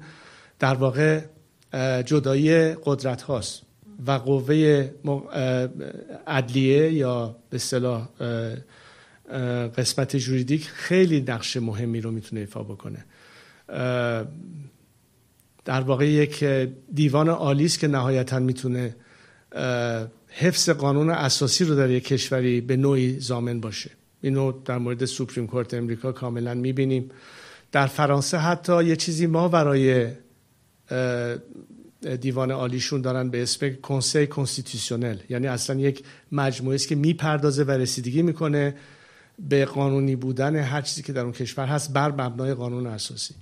در 0.60 0.74
واقع 0.74 1.22
جدایی 2.06 2.74
قدرت 2.86 3.22
هاست 3.22 3.62
و 4.08 4.12
قوه 4.12 4.89
عدلیه 6.28 6.92
یا 6.94 7.36
به 7.50 7.56
اصطلاح 7.56 8.08
قسمت 9.78 10.16
جوریدیک 10.16 10.68
خیلی 10.68 11.26
نقش 11.28 11.58
مهمی 11.58 12.02
رو 12.02 12.12
می‌تونه 12.12 12.42
ایفا 12.42 12.64
بکنه. 12.64 13.06
در 15.66 15.82
واقع 15.82 16.07
یک 16.09 16.43
دیوان 16.93 17.30
عالی 17.30 17.66
است 17.66 17.80
که 17.80 17.88
نهایتا 17.88 18.39
می‌تونه 18.39 18.95
حفظ 20.28 20.70
قانون 20.70 21.09
اساسی 21.09 21.66
رو 21.66 21.76
در 21.76 21.89
یک 21.89 22.07
کشوری 22.07 22.62
به 22.62 22.78
نوعی 22.78 23.20
ضامن 23.20 23.60
باشه. 23.59 23.91
اینو 24.22 24.51
در 24.66 24.78
مورد 24.78 25.05
Supreme 25.06 25.48
Court 25.48 25.74
امریکا 25.74 26.12
کاملا 26.12 26.53
می‌بینیم. 26.53 27.09
در 27.72 27.88
فرانسه 27.88 28.38
حتی 28.38 28.84
یه 28.84 28.95
چیزی 28.95 29.28
ما 29.28 29.47
برای 29.47 30.07
دیوان 32.22 32.51
عالیشون 32.51 33.01
دارن 33.01 33.30
به 33.30 33.43
اسم 33.43 33.70
Conseil 33.70 34.28
constitutionnel 34.28 35.18
یعنی 35.30 35.47
اصلا 35.47 35.80
یک 35.80 36.03
مجموعه 36.32 36.76
است 36.76 36.88
که 36.88 36.95
می‌پردازه 36.95 37.64
و 37.64 37.72
رسیدگی 37.72 38.22
می‌کنه 38.22 38.76
به 39.49 39.66
قانونی 39.66 40.16
بودن 40.16 40.55
هر 40.55 40.82
چیزی 40.82 41.03
که 41.03 41.14
در 41.14 41.22
اون 41.22 41.32
کشور 41.32 41.66
هست 41.66 41.93
بر 41.93 42.12
مبنای 42.12 42.53
قانون 42.53 42.88
اساسی. 42.88 43.34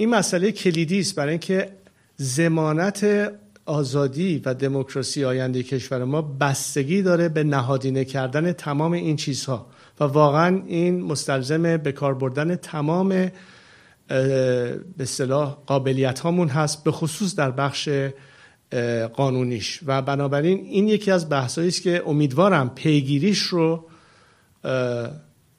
این 0.00 0.10
مسئله 0.10 0.52
کلیدی 0.52 1.00
است 1.00 1.14
برای 1.14 1.30
اینکه 1.30 1.72
زمانت 2.16 3.32
آزادی 3.66 4.42
و 4.44 4.54
دموکراسی 4.54 5.24
آینده 5.24 5.62
کشور 5.62 6.04
ما 6.04 6.22
بستگی 6.22 7.02
داره 7.02 7.28
به 7.28 7.44
نهادینه 7.44 8.04
کردن 8.04 8.52
تمام 8.52 8.92
این 8.92 9.16
چیزها. 9.16 9.66
و 10.00 10.04
واقعا 10.04 10.62
این 10.66 11.02
مستلزم 11.02 11.76
به 11.76 11.92
کار 11.92 12.14
بردن 12.14 12.56
تمام 12.56 13.08
به 13.08 14.80
اصطلاح 15.00 15.56
قابلیت 15.66 16.20
هامون 16.20 16.48
هست 16.48 16.84
به 16.84 16.90
خصوص 16.90 17.34
در 17.34 17.50
بخش 17.50 17.88
قانونیش. 19.12 19.80
و 19.86 20.02
بنابراین 20.02 20.58
این 20.58 20.88
یکی 20.88 21.10
از 21.10 21.28
بحثایی 21.28 21.68
است 21.68 21.82
که 21.82 22.02
امیدوارم 22.06 22.70
پیگیریش 22.74 23.38
رو 23.38 23.86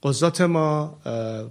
قضات 0.04 0.42
ما 0.42 0.98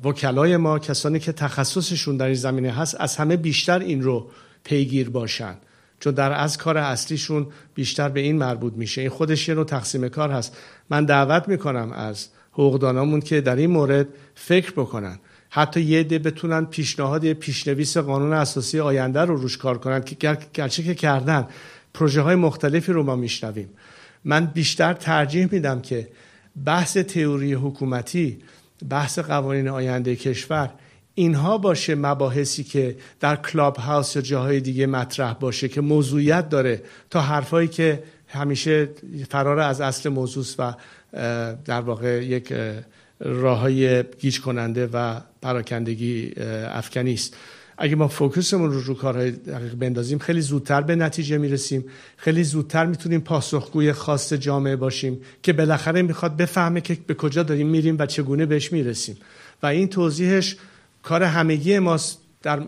وکلای 0.05 0.57
ما 0.57 0.79
کسانی 0.79 1.19
که 1.19 1.33
تخصصشون 1.33 2.17
در 2.17 2.27
این 2.27 2.35
زمینه 2.35 2.71
هست 2.71 2.97
از 3.01 3.17
همه 3.17 3.37
بیشتر 3.37 3.79
این 3.79 4.03
رو 4.03 4.31
پیگیر 4.65 5.11
باشن. 5.11 5.55
چون 6.01 6.15
در 6.15 6.33
از 6.33 6.59
کار 6.59 6.79
اصلیشون 6.79 7.47
بیشتر 7.75 8.09
به 8.09 8.21
این 8.21 8.39
مربوط 8.39 8.73
میشه. 8.73 9.01
این 9.01 9.11
خودش 9.11 9.49
یه 9.49 9.55
نوع 9.55 9.65
تقسیم 9.65 10.09
کار 10.09 10.31
هست. 10.31 10.57
من 10.91 11.05
دعوت 11.05 11.49
می‌کنم 11.49 11.93
از 11.93 12.29
حقوقدانامون 12.53 13.21
که 13.21 13.41
در 13.41 13.57
این 13.57 13.71
مورد 13.71 14.09
فکر 14.35 14.73
بکنن. 14.73 15.19
حتی 15.51 15.81
یه 15.81 16.03
ده 16.03 16.19
بتونن 16.19 16.65
پیشنهاد 16.65 17.33
پیشنویس 17.33 17.97
قانون 17.97 18.33
اساسی 18.33 18.81
آینده 18.81 19.21
رو 19.21 19.37
روش 19.37 19.59
کار 19.59 19.79
کنن 19.79 20.03
که 20.03 20.39
گرچه 20.55 20.83
که 20.83 20.95
کردن. 20.95 21.49
پروژه 21.95 22.21
های 22.21 22.35
مختلفی 22.35 22.93
رو 22.93 23.03
ما 23.03 23.17
میشنویم. 23.17 23.69
من 24.25 24.47
بیشتر 24.47 24.93
ترجیح 24.93 25.49
میدم 25.53 25.81
که 25.81 26.09
بحث 26.65 26.97
تئوری 26.97 27.53
حکومتی 27.53 28.39
بحث 28.89 29.19
قوانین 29.19 29.69
آینده 29.69 30.17
کشور 30.17 30.71
اینها 31.15 31.59
باشه 31.59 31.95
مباحثی 31.95 32.65
که 32.65 32.97
در 33.21 33.37
کلاب 33.37 33.77
هاوس 33.77 34.17
یا 34.17 34.23
جاهای 34.23 34.61
دیگه 34.61 34.87
مطرح 34.87 35.33
باشه 35.33 35.69
که 35.69 35.81
موضوعیت 35.81 36.49
داره 36.49 36.83
تا 37.11 37.21
حرفایی 37.21 37.69
که 37.69 38.03
همیشه 38.29 38.89
فرار 39.31 39.59
از 39.59 39.81
اصل 39.81 40.09
موضوع 40.09 40.45
و 40.59 40.75
در 41.65 41.81
واقع 41.81 42.25
یک 42.25 42.53
راه 43.21 43.59
های 43.59 44.03
گیج 44.03 44.41
کننده 44.41 44.87
و 44.93 45.21
پراکندگی 45.43 46.33
افکنی 46.71 47.15
است 47.15 47.37
اگه 47.83 47.97
ما 47.97 48.09
فوکسمون 48.09 48.73
رو 48.73 48.81
رو 48.81 48.95
کارهای 48.95 49.31
دقیق 49.31 49.75
بندازیم 49.75 50.19
خیلی 50.19 50.41
زودتر 50.41 50.81
به 50.81 50.97
نتیجه 50.97 51.39
می‌رسیم. 51.39 51.85
خیلی 52.17 52.45
زودتر 52.45 52.87
می‌تونیم 52.87 53.21
پاسخگوی 53.21 53.93
خاص 53.93 54.33
جامعه 54.33 54.77
باشیم 54.77 55.21
که 55.43 55.53
بالاخره 55.53 56.03
می‌خواد 56.03 56.37
بفهمه 56.37 56.81
که 56.81 56.99
به 57.07 57.15
کجا 57.15 57.43
داریم 57.43 57.67
میریم 57.67 57.97
و 57.99 58.07
چگونه 58.07 58.47
بهش 58.47 58.73
می‌رسیم. 58.73 59.17
و 59.63 59.67
این 59.67 59.89
توضیحش 59.89 60.57
کار 61.03 61.23
همگی 61.23 61.79
ماست. 61.79 62.19
در, 62.43 62.63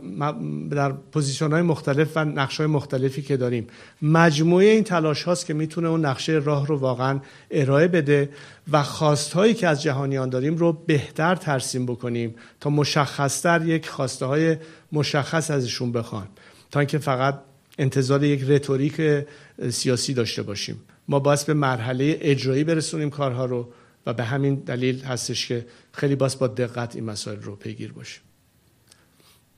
در 0.70 0.92
پوزیشن 0.92 1.52
های 1.52 1.62
مختلف 1.62 2.16
و 2.16 2.24
نقش 2.24 2.56
های 2.56 2.66
مختلفی 2.66 3.22
که 3.22 3.36
داریم. 3.36 3.66
مجموعه 4.02 4.66
این 4.66 4.84
تلاش 4.84 5.22
هاست 5.22 5.46
که 5.46 5.54
می‌تونه 5.54 5.88
اون 5.88 6.04
نقشه 6.04 6.32
راه 6.32 6.66
رو 6.66 6.76
واقعا 6.76 7.20
ارائه 7.50 7.88
بده 7.88 8.30
و 8.72 8.82
خواست 8.82 9.32
هایی 9.32 9.54
که 9.54 9.68
از 9.68 9.82
جهانیان 9.82 10.30
داریم 10.30 10.56
رو 10.56 10.72
بهتر 10.72 11.34
ترسیم 11.34 11.86
بکنیم 11.86 12.34
تا 12.60 12.70
مشخصتر 12.70 13.66
یک 13.66 13.88
خواسته 13.88 14.26
های 14.26 14.56
مشخص 14.92 15.50
ازشون 15.50 15.92
بخوان. 15.92 16.28
تا 16.70 16.80
اینکه 16.80 16.98
فقط 16.98 17.38
انتظار 17.78 18.24
یک 18.24 18.42
رتوریک 18.48 19.24
سیاسی 19.70 20.14
داشته 20.14 20.42
باشیم. 20.42 20.80
ما 21.08 21.18
باید 21.18 21.46
به 21.46 21.54
مرحله 21.54 22.18
اجرایی 22.20 22.64
برسونیم 22.64 23.10
کارها 23.10 23.44
رو 23.44 23.72
و 24.06 24.12
به 24.12 24.24
همین 24.24 24.54
دلیل 24.54 25.04
هستش 25.04 25.46
که 25.46 25.66
خیلی 25.92 26.16
باز 26.16 26.38
با 26.38 26.46
دقت 26.46 26.96
این 26.96 27.04
مسائل 27.04 27.42
رو 27.42 27.56
پیگیر 27.56 27.92
باشیم. 27.92 28.22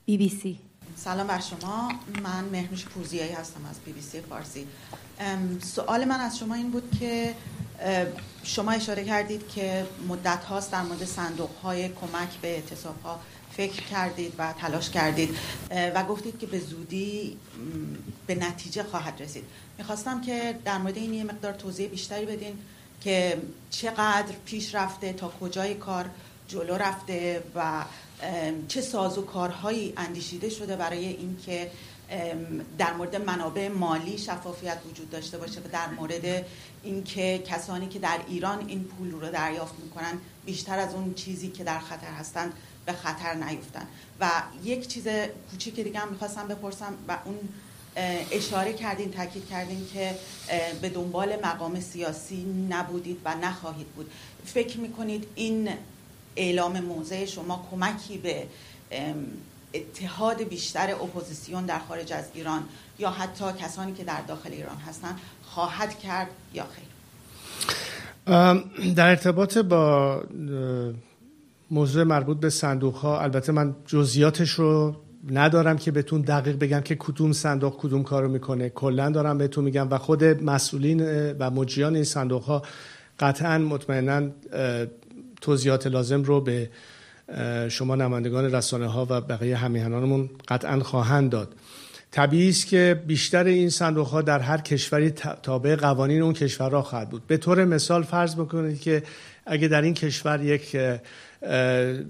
بی 0.07 0.17
بی 0.17 0.29
سی. 0.29 0.59
سلام 0.97 1.27
بر 1.27 1.41
شما. 1.41 1.93
من 2.23 2.45
مهنوش 2.45 2.85
پوزیایی 2.85 3.33
هستم 3.33 3.61
از 3.71 3.81
بی 3.85 3.93
بی 3.93 4.01
سی 4.01 4.21
فارسی. 4.21 4.67
سوال 5.63 6.05
من 6.05 6.21
از 6.21 6.39
شما 6.39 6.55
این 6.55 6.71
بود 6.71 6.97
که 7.01 7.35
شما 8.43 8.71
اشاره 8.71 9.05
کردید 9.05 9.49
که 9.49 9.87
مدت 10.09 10.45
هاست 10.45 10.73
در 10.73 10.83
مورد 10.83 11.05
صندوق 11.05 11.51
های 11.63 11.89
کمک 11.89 12.29
به 12.43 12.49
اعتصاب 12.49 13.03
ها 13.03 13.21
فکر 13.53 13.83
کردید 13.83 14.33
و 14.39 14.53
تلاش 14.53 14.91
کردید 14.91 15.37
و 15.71 16.05
گفتید 16.05 16.39
که 16.39 16.47
به 16.47 16.59
زودی 16.61 17.37
به 18.27 18.35
نتیجه 18.35 18.83
خواهد 18.83 19.23
رسید. 19.23 19.45
می‌خواستم 19.79 20.21
که 20.21 20.59
در 20.65 20.79
مورد 20.79 20.97
این 20.97 21.15
یه 21.15 21.25
مقدار 21.25 21.53
توضیح 21.53 21.89
بیشتری 21.89 22.27
بدین 22.27 22.59
که 23.01 23.43
چقدر 23.71 24.35
پیش 24.45 24.75
رفته 24.75 25.13
تا 25.13 25.33
کجای 25.41 25.75
کار 25.75 26.11
جلو 26.49 26.75
رفته 26.75 27.43
و 27.55 27.85
چه 28.69 28.81
ساز 28.81 29.19
و 29.19 29.23
کارهایی 29.23 29.93
اندیشیده 29.97 30.49
شده 30.49 30.77
برای 30.77 31.07
اینکه 31.07 31.71
در 32.79 32.93
مورد 32.93 33.17
منابع 33.17 33.69
مالی 33.69 34.19
شفافیت 34.19 34.79
وجود 34.91 35.11
داشته 35.11 35.39
باشه 35.39 35.61
و 35.61 35.65
در 35.73 35.89
مورد 35.89 36.47
اینکه 36.83 37.43
کسانی 37.47 37.89
که 37.89 37.99
در 37.99 38.19
ایران 38.29 38.69
این 38.69 38.85
پول 38.85 39.11
رو 39.11 39.31
دریافت 39.31 39.75
می‌کنن 39.83 40.19
بیشتر 40.47 40.79
از 40.79 40.95
اون 40.95 41.15
چیزی 41.15 41.49
که 41.49 41.65
در 41.65 41.79
خطر 41.79 42.07
هستند 42.07 42.53
به 42.87 42.93
خطر 42.93 43.35
نیفتن. 43.35 43.87
و 44.21 44.31
یک 44.65 44.89
چیز 44.89 45.09
کوچیک 45.51 45.81
دیگه 45.81 45.99
هم 45.99 46.09
می‌خواستم 46.09 46.49
بپرسم 46.49 46.95
و 47.09 47.19
اون 47.25 47.39
اشاره 48.31 48.73
کردین 48.73 49.11
تاکید 49.11 49.49
کردین 49.49 49.87
که 49.93 50.15
به 50.81 50.89
دنبال 50.89 51.37
مقام 51.45 51.81
سیاسی 51.81 52.67
نبودید 52.71 53.21
و 53.25 53.35
نخواهید 53.35 53.87
بود. 53.87 54.11
فکر 54.45 54.79
می‌کنید 54.79 55.27
این 55.35 55.69
اعلام 56.37 56.81
موضع 56.81 57.25
شما 57.25 57.67
کمکی 57.71 58.19
به 58.19 58.47
اتحاد 59.75 60.43
بیشتر 60.43 60.95
اپوزیسیون 60.95 61.67
در 61.67 61.79
خارج 61.79 62.13
از 62.13 62.25
ایران 62.35 62.63
یا 62.99 63.11
حتی 63.11 63.45
کسانی 63.61 63.93
که 63.93 64.05
در 64.05 64.21
داخل 64.29 64.53
ایران 64.53 64.77
هستند 64.77 65.21
خواهد 65.43 65.99
کرد 65.99 66.29
یا 66.55 66.65
خیر؟ 66.65 66.95
در 68.95 69.09
ارتباط 69.09 69.59
با 69.59 70.23
موضوع 71.71 72.05
مربوط 72.05 72.37
به 72.37 72.51
صندوق 72.51 72.95
ها 72.95 73.21
البته 73.21 73.53
من 73.53 73.77
جزئیاتش 73.87 74.51
رو 74.51 74.97
ندارم 75.31 75.77
که 75.77 75.91
بهتون 75.91 76.21
دقیق 76.21 76.59
بگم 76.59 76.81
که 76.81 76.95
کدوم 76.95 77.33
صندوق 77.33 77.77
کدوم 77.79 78.03
کارو 78.03 78.29
می‌کنه. 78.29 78.69
کلا 78.69 79.11
دارم 79.11 79.39
بهتون 79.39 79.65
میگم 79.65 79.91
و 79.91 79.99
خود 79.99 80.25
مسئولین 80.25 81.33
و 81.33 81.51
مجریان 81.51 81.95
این 81.95 82.05
صندوق 82.05 82.43
ها 82.43 82.63
قطعا 83.19 83.59
مطمئنا 83.59 84.29
توضیحات 85.45 85.87
لازم 85.87 86.23
رو 86.23 86.41
به 86.41 86.71
شما 87.69 87.97
نمایندگان 87.97 88.55
رسانه 88.55 88.87
ها 88.87 89.07
و 89.11 89.21
بقیه 89.21 89.57
همیهنانمون 89.57 90.31
قطعا 90.49 90.81
خواهند 90.81 91.31
داد. 91.31 91.55
طبیعی 92.11 92.49
است 92.49 92.67
که 92.67 93.03
بیشتر 93.07 93.45
این 93.45 93.71
صندوق 93.71 94.07
ها 94.07 94.23
در 94.23 94.39
هر 94.39 94.59
کشوری 94.59 95.11
تابع 95.43 95.77
قوانین 95.77 96.23
اون 96.23 96.33
کشورها 96.33 96.83
خواهد 96.83 97.11
بود. 97.11 97.27
به 97.27 97.37
طور 97.37 97.65
مثال 97.65 98.03
فرض 98.03 98.35
بکنید 98.35 98.81
که 98.81 99.03
اگه 99.47 99.69
در 99.69 99.83
این 99.83 99.95
کشور 99.95 100.45
یک 100.45 100.77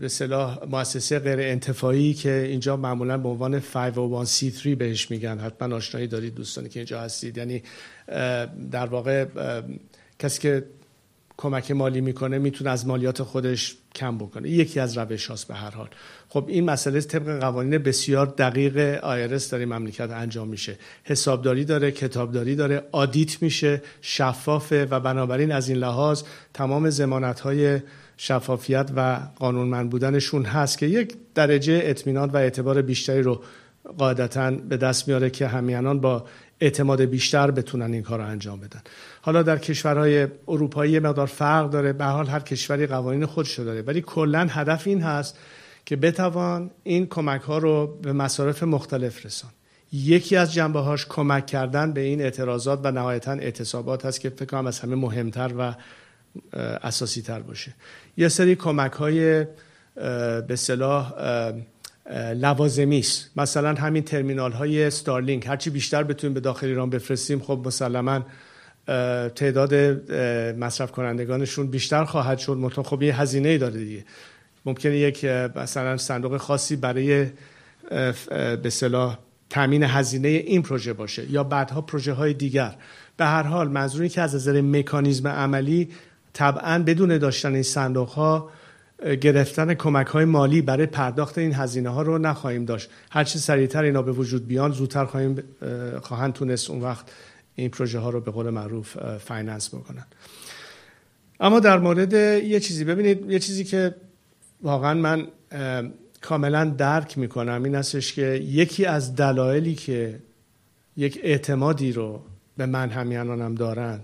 به 0.01 0.09
صلاح 0.09 0.59
مؤسسه 0.71 1.19
غیر 1.19 1.41
انتفاعی 1.41 2.15
که 2.15 2.33
اینجا 2.33 2.77
معمولا 2.77 3.19
به 3.19 3.29
عنوان 3.29 3.61
501c3 3.61 4.69
بهش 4.69 5.11
میگن 5.11 5.39
حتما 5.39 5.77
آشنایی 5.77 6.07
دارید 6.07 6.35
دوستانی 6.35 6.69
که 6.69 6.81
اینجا 6.81 7.01
هستید. 7.01 7.39
یعنی 7.39 7.63
در 8.71 8.87
واقع 8.87 9.27
کسی 10.19 10.41
که 10.41 10.65
کمک 11.37 11.71
مالی 11.71 12.01
می‌کنه 12.01 12.39
می‌تونه 12.39 12.71
از 12.71 12.87
مالیات 12.87 13.23
خودش 13.23 13.77
کم 13.95 14.19
بکنه. 14.19 14.51
یکی 14.51 14.81
از 14.81 14.99
روش 14.99 15.27
هاست 15.27 15.49
به 15.49 15.55
هر 15.55 15.71
حال. 15.71 15.89
خب 16.29 16.45
این 16.49 16.65
مسئله 16.65 17.01
طبق 17.01 17.41
قوانین 17.41 17.79
بسیار 17.79 18.27
دقیق 18.27 18.79
آیرس 19.05 19.55
این 19.55 19.65
مملکت 19.65 20.11
انجام 20.11 20.49
میشه. 20.49 20.79
حسابداری 21.05 21.65
داره 21.65 21.91
کتابداری 21.91 22.57
داره 22.57 22.83
آدیت 22.93 23.43
میشه 23.43 23.83
شفافه 24.01 24.87
و 24.91 25.01
بنابراین 25.01 25.53
از 25.53 25.69
این 25.69 25.79
لحاظ 25.79 26.23
تمام 26.55 26.91
زمانت 26.91 27.41
های 27.41 27.81
شفافیت 28.17 28.91
و 28.97 29.21
قانونمند 29.37 29.91
بودنشون 29.91 30.45
هست 30.45 30.79
که 30.79 30.87
یک 30.87 31.15
درجه 31.35 31.81
اطمینان 31.85 32.31
و 32.31 32.37
اعتبار 32.37 32.83
بیشتری 32.83 33.23
رو 33.23 33.43
قاعدتا 33.99 34.51
به 34.51 34.77
دست 34.77 35.09
میاره 35.09 35.31
که 35.31 35.47
همیانان 35.47 36.01
با 36.01 36.25
اعتماد 36.61 37.01
بیشتر 37.03 37.51
بتونن 37.51 37.93
این 37.93 38.03
کار 38.03 38.19
رو 38.19 38.27
انجام 38.27 38.61
بدن. 38.61 38.83
حالا 39.23 39.43
در 39.43 39.59
کشورهای 39.59 40.29
اروپایی 40.49 40.99
مقدار 40.99 41.27
فرق 41.27 41.71
داره. 41.71 41.93
به 41.93 42.05
حال 42.05 42.27
هر 42.27 42.41
کشوری 42.41 42.87
قوانین 42.87 43.27
خودش 43.27 43.59
داره. 43.59 43.83
ولی 43.83 44.01
کلا 44.01 44.47
هدف 44.51 44.87
این 44.87 45.03
هست 45.03 45.39
که 45.85 45.97
بتوان 45.97 46.71
این 46.83 47.07
کمک 47.07 47.41
ها 47.41 47.59
رو 47.59 47.99
به 48.03 48.13
مصارف 48.13 48.63
مختلف 48.63 49.27
رسان. 49.27 49.51
یکی 49.93 50.37
از 50.37 50.53
جنبه 50.53 50.81
هاش 50.81 51.07
کمک 51.09 51.47
کردن 51.47 51.93
به 51.93 52.01
این 52.01 52.21
اعتراضات 52.21 52.81
و 52.85 52.91
نهایتا 52.91 53.33
اعتصابات 53.33 54.07
هست 54.07 54.21
که 54.21 54.31
فکر 54.31 54.45
کنم 54.45 54.67
از 54.67 54.81
همه 54.81 54.95
مهمتر 54.95 55.53
و 55.59 55.75
اساسی 56.83 57.23
تر 57.23 57.41
باشه. 57.41 57.75
یه 58.17 58.29
سری 58.29 58.55
کمک 58.55 58.93
های 58.93 59.47
به 60.47 60.57
صلاح 60.57 61.13
لوازمی 62.35 62.99
است 62.99 63.31
مثلا 63.37 63.75
همین 63.75 64.03
ترمینال 64.03 64.53
های 64.53 64.91
ستارلینک 64.91 65.47
هرچی 65.47 65.71
بیشتر 65.71 66.03
بتونیم 66.03 66.35
به 66.35 66.41
داخل 66.41 66.67
ایران 66.67 66.91
بفرستیم 66.91 67.41
خب 67.41 67.63
مسلما 67.67 68.21
تعداد 69.35 69.75
مصرف 70.59 70.93
کنندگانشون 70.93 71.67
بیشتر 71.67 72.05
خواهد 72.05 72.39
شد. 72.39 72.53
مطمئن 72.53 72.87
خب 72.87 73.03
یه 73.03 73.21
هزینه 73.21 73.49
ای 73.49 73.59
داره 73.59 73.79
دیگه. 73.79 74.05
ممکنه 74.65 74.99
یک 74.99 75.25
مثلا 75.57 75.97
صندوق 75.97 76.37
خاصی 76.37 76.77
برای 76.77 77.27
به 78.63 78.71
اصطلاح 78.71 79.19
تامین 79.51 79.83
هزینه 79.83 80.29
این 80.29 80.63
پروژه 80.63 80.93
باشه 80.93 81.31
یا 81.31 81.45
بعدها 81.45 81.81
پروژه 81.81 82.13
های 82.13 82.35
دیگر. 82.35 82.77
به 83.17 83.25
هر 83.25 83.43
حال 83.43 83.69
منظوری 83.69 84.09
که 84.09 84.21
از 84.21 84.35
نظر 84.35 84.61
مکانیزم 84.61 85.29
عملی 85.29 85.89
طبعا 86.33 86.79
بدون 86.79 87.19
داشتن 87.19 87.55
این 87.55 87.63
صندوق 87.63 88.09
ها 88.09 88.51
گرفتن 89.05 89.75
کمک 89.75 90.07
های 90.07 90.25
مالی 90.25 90.63
برای 90.63 90.87
پرداخت 90.87 91.39
این 91.39 91.55
هزینه 91.55 91.89
ها 91.89 92.03
رو 92.03 92.19
نخواهیم 92.19 92.65
داشت. 92.65 92.91
هرچی 93.11 93.39
سریعتر 93.39 93.83
اینا 93.83 94.03
به 94.03 94.13
وجود 94.13 94.47
بیان 94.47 94.73
زودتر 94.73 95.05
خواهیم 95.05 95.43
خواهند 96.03 96.33
تونست 96.33 96.71
اون 96.71 96.81
وقت 96.81 97.07
این 97.55 97.71
پروژه 97.71 97.99
ها 97.99 98.11
رو 98.11 98.21
به 98.21 98.31
قول 98.31 98.51
معروف 98.51 98.97
finance 99.19 99.75
بکنن. 99.75 100.07
اما 101.41 101.61
در 101.61 101.79
مورد 101.79 102.13
یه 102.13 102.61
چیزی 102.61 102.85
ببینید 102.85 103.31
یه 103.31 103.39
چیزی 103.39 103.65
که 103.65 103.95
واقعا 104.63 104.95
من 104.95 105.27
کاملا 106.21 106.65
درک 106.65 107.19
می‌کنم 107.19 107.63
این 107.65 107.75
هستش 107.75 108.13
که 108.13 108.27
یکی 108.33 108.87
از 108.87 109.17
دلایلی 109.17 109.75
که 109.75 110.19
یک 110.97 111.21
اعتمادی 111.23 111.93
رو 111.93 112.23
به 112.57 112.67
من 112.67 112.91
همیانانم 112.91 113.55
دارن 113.55 114.01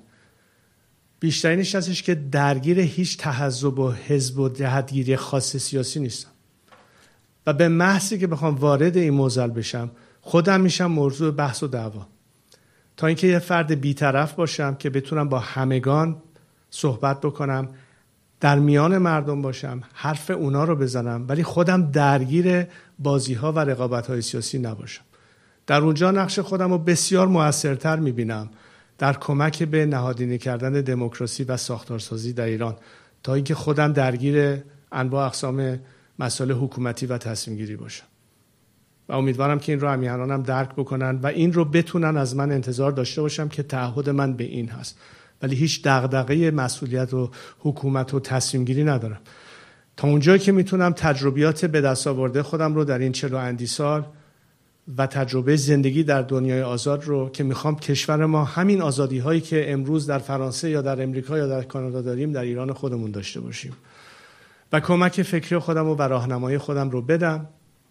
بیشترینش 1.20 1.74
هستش 1.74 2.02
که 2.02 2.14
درگیر 2.14 2.80
هیچ 2.80 3.18
تحذب 3.18 3.78
و 3.78 3.90
حزب 3.90 4.38
و 4.38 4.48
جهتگیری 4.48 5.16
خاص 5.16 5.56
سیاسی 5.56 6.00
نیستم. 6.00 6.30
و 7.46 7.52
به 7.52 7.68
محضی 7.68 8.18
که 8.18 8.26
بخوام 8.26 8.54
وارد 8.54 8.96
این 8.96 9.14
موزل 9.14 9.50
بشم 9.50 9.90
خودم 10.20 10.60
میشم 10.60 10.86
موضوع 10.86 11.30
بحث 11.30 11.62
و 11.62 11.66
دعوا. 11.66 12.06
تا 12.96 13.06
اینکه 13.06 13.26
یه 13.26 13.38
فرد 13.38 13.80
بیطرف 13.80 14.32
باشم 14.32 14.74
که 14.74 14.90
بتونم 14.90 15.28
با 15.28 15.38
همگان 15.38 16.16
صحبت 16.70 17.20
بکنم 17.20 17.68
در 18.40 18.58
میان 18.58 18.98
مردم 18.98 19.42
باشم 19.42 19.82
حرف 19.92 20.30
اونا 20.30 20.64
رو 20.64 20.76
بزنم 20.76 21.24
ولی 21.28 21.42
خودم 21.42 21.90
درگیر 21.90 22.66
بازی 22.98 23.34
ها 23.34 23.52
و 23.52 23.58
رقابت 23.58 24.06
های 24.06 24.22
سیاسی 24.22 24.58
نباشم. 24.58 25.02
در 25.66 25.80
اونجا 25.80 26.10
نقش 26.10 26.38
خودم 26.38 26.70
رو 26.70 26.78
بسیار 26.78 27.26
موثرتر 27.28 27.96
می‌بینم. 27.96 28.50
در 29.00 29.12
کمک 29.12 29.62
به 29.62 29.86
نهادینه 29.86 30.38
کردن 30.38 30.72
دموکراسی 30.72 31.44
و 31.44 31.56
ساختارسازی 31.56 32.32
در 32.32 32.44
ایران 32.44 32.76
تا 33.22 33.34
اینکه 33.34 33.54
خودم 33.54 33.92
درگیر 33.92 34.62
انواع 34.92 35.26
اقسام 35.26 35.78
مسائل 36.18 36.52
حکومتی 36.52 37.06
و 37.06 37.18
تصمیم 37.18 37.56
گیری 37.56 37.76
باشم. 37.76 38.04
و 39.08 39.12
امیدوارم 39.12 39.58
که 39.58 39.72
این 39.72 39.80
رو 39.80 39.88
همیهنانم 39.88 40.42
درک 40.42 40.74
بکنن 40.74 41.16
و 41.22 41.26
این 41.26 41.52
رو 41.52 41.64
بتونن 41.64 42.16
از 42.16 42.36
من 42.36 42.52
انتظار 42.52 42.92
داشته 42.92 43.22
باشم 43.22 43.48
که 43.48 43.62
تعهد 43.62 44.10
من 44.10 44.32
به 44.32 44.44
این 44.44 44.68
هست. 44.68 44.98
ولی 45.42 45.56
هیچ 45.56 45.82
دغدغه 45.84 46.50
مسئولیت 46.50 47.14
و 47.14 47.30
حکومت 47.58 48.14
و 48.14 48.20
تصمیم 48.20 48.64
گیری 48.64 48.84
ندارم. 48.84 49.20
تا 49.96 50.08
اونجایی 50.08 50.38
که 50.38 50.52
می‌تونم 50.52 50.92
تجربیات 50.92 51.64
به 51.64 51.80
دست 51.80 52.06
آورده 52.06 52.42
خودم 52.42 52.74
رو 52.74 52.84
در 52.84 52.98
این 52.98 53.12
چلو 53.12 53.36
اندی 53.36 53.66
سال 53.66 54.04
و 54.98 55.06
تجربه 55.06 55.56
زندگی 55.56 56.04
در 56.04 56.22
دنیای 56.22 56.62
آزاد 56.62 57.04
رو 57.04 57.28
که 57.28 57.44
می‌خوام 57.44 57.76
کشور 57.76 58.26
ما 58.26 58.44
همین 58.44 58.82
آزادی 58.82 59.18
هایی 59.18 59.40
که 59.40 59.72
امروز 59.72 60.06
در 60.06 60.18
فرانسه 60.18 60.70
یا 60.70 60.82
در 60.82 61.02
امریکا 61.02 61.38
یا 61.38 61.46
در 61.46 61.62
کانادا 61.62 62.02
داریم 62.02 62.32
در 62.32 62.40
ایران 62.40 62.72
خودمون 62.72 63.10
داشته 63.10 63.40
باشیم. 63.40 63.72
و 64.72 64.80
کمک 64.80 65.22
فکری 65.22 65.58
خودم 65.58 65.88
و 65.88 66.02
راهنمایی 66.02 66.58
خودم 66.58 66.90
رو 66.90 67.02
بدم. 67.02 67.46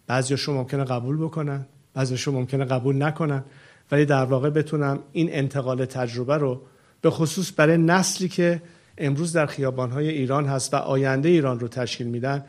بعضیاشون 0.08 0.56
ممکنه 0.56 0.84
قبول 0.84 1.18
بکنن 1.18 1.66
بعضیاشون 1.93 2.34
ممکنه 2.36 2.66
قبول 2.66 3.04
نکنن 3.04 3.43
ولی 3.91 4.06
در 4.06 4.26
واقع 4.26 4.50
بتونم 4.50 5.00
این 5.12 5.30
انتقال 5.32 5.86
تجربه 5.86 6.38
رو 6.38 6.62
به 7.02 7.10
خصوص 7.10 7.52
برای 7.58 7.78
نسلی 7.78 8.30
که 8.30 8.62
امروز 8.97 9.34
در 9.34 9.45
خیابانهای 9.45 10.10
ایران 10.10 10.45
هست 10.45 10.74
و 10.74 10.78
آینده 10.78 11.30
ایران 11.30 11.60
رو 11.60 11.68
تشکیل 11.68 12.08
میدن 12.08 12.45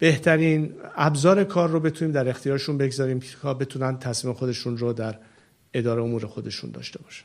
بهترین 0.00 0.74
ابزار 0.96 1.44
کار 1.44 1.68
رو 1.68 1.80
بتونیم 1.80 2.14
در 2.14 2.28
اختیارشون 2.28 2.78
بگذاریم 2.78 3.20
که 3.20 3.36
بتونن 3.60 3.98
تصمیم 3.98 4.34
خودشون 4.34 4.78
رو 4.78 4.92
در 4.92 5.18
اداره 5.74 6.02
امور 6.02 6.26
خودشون 6.26 6.70
داشته 6.70 6.98
باشن 6.98 7.24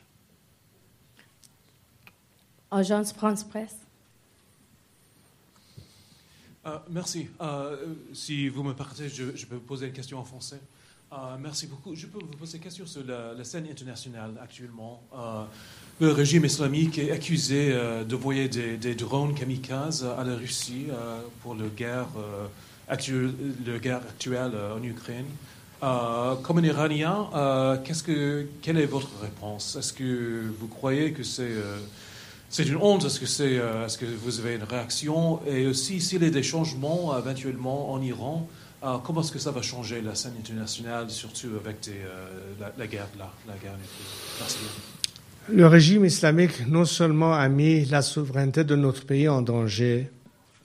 آژانس 2.70 3.14
فرانس 3.14 3.44
پرس 3.44 3.74
merci. 6.90 7.28
Euh, 7.40 7.76
si 8.12 8.48
vous 8.48 8.62
me 8.62 8.72
permettez, 8.72 9.08
je, 9.08 9.24
je, 9.34 9.46
peux 9.46 9.58
poser 9.58 9.86
une 9.86 9.92
question 9.92 10.18
en 10.18 10.24
français. 10.24 10.60
Euh, 11.12 11.16
merci 11.40 11.66
beaucoup. 11.66 11.94
Je 11.94 12.06
peux 12.06 12.20
vous 12.20 12.38
poser 12.38 12.56
une 12.58 12.62
question 12.62 12.86
sur 12.86 13.04
la, 13.04 13.34
la 13.34 13.44
scène 13.44 13.66
internationale 13.70 14.32
actuellement. 14.40 15.02
Euh, 15.12 15.44
le 16.00 16.10
régime 16.10 16.44
islamique 16.44 16.98
est 16.98 17.10
accusé 17.10 17.70
euh, 17.70 18.02
de 18.02 18.16
voyer 18.16 18.48
des, 18.48 18.76
des, 18.76 18.94
drones 18.94 19.34
kamikazes 19.34 20.04
à 20.04 20.24
la 20.24 20.36
Russie 20.36 20.86
euh, 20.90 21.20
pour 21.42 21.54
la 21.54 21.66
guerre, 21.66 22.08
euh, 22.89 22.93
actuelle, 22.93 23.33
la 23.65 23.79
guerre 23.79 23.97
actuelle 23.97 24.51
en 24.75 24.83
Ukraine. 24.83 25.25
comme 25.81 26.57
un 26.57 26.63
Iranien, 26.63 27.29
qu'est-ce 27.83 28.03
que, 28.03 28.47
quelle 28.61 28.79
est 28.79 28.85
votre 28.85 29.11
réponse? 29.21 29.75
Est-ce 29.75 29.93
que 29.93 30.43
vous 30.59 30.67
croyez 30.67 31.11
que 31.11 31.23
c'est 31.23 31.53
c'est 32.49 32.63
une 32.63 32.77
honte? 32.77 33.03
Est-ce 33.03 33.19
que, 33.19 33.25
c'est, 33.25 33.55
est-ce 33.85 33.97
que 33.97 34.05
vous 34.05 34.39
avez 34.39 34.55
une 34.55 34.63
réaction? 34.63 35.41
Et 35.45 35.67
aussi, 35.67 35.99
s'il 35.99 36.23
y 36.23 36.25
a 36.27 36.29
des 36.29 36.43
changements 36.43 37.17
éventuellement 37.17 37.91
en 37.91 38.01
Iran, 38.01 38.47
comment 39.03 39.21
est-ce 39.21 39.33
que 39.33 39.39
ça 39.39 39.51
va 39.51 39.61
changer 39.61 40.01
la 40.01 40.15
scène 40.15 40.35
internationale, 40.39 41.09
surtout 41.09 41.49
avec 41.59 41.89
la, 42.59 42.87
guerre 42.87 43.07
là, 43.19 43.31
guerre 43.61 43.73
Merci. 44.39 44.57
Le 45.49 45.65
régime 45.65 46.03
islamique 46.03 46.67
non 46.67 46.83
seulement 46.83 47.33
a 47.33 47.47
mis 47.47 47.85
la 47.85 48.01
souveraineté 48.01 48.65
de 48.65 48.75
notre 48.75 49.05
pays 49.05 49.29
en 49.29 49.41
danger, 49.41 50.11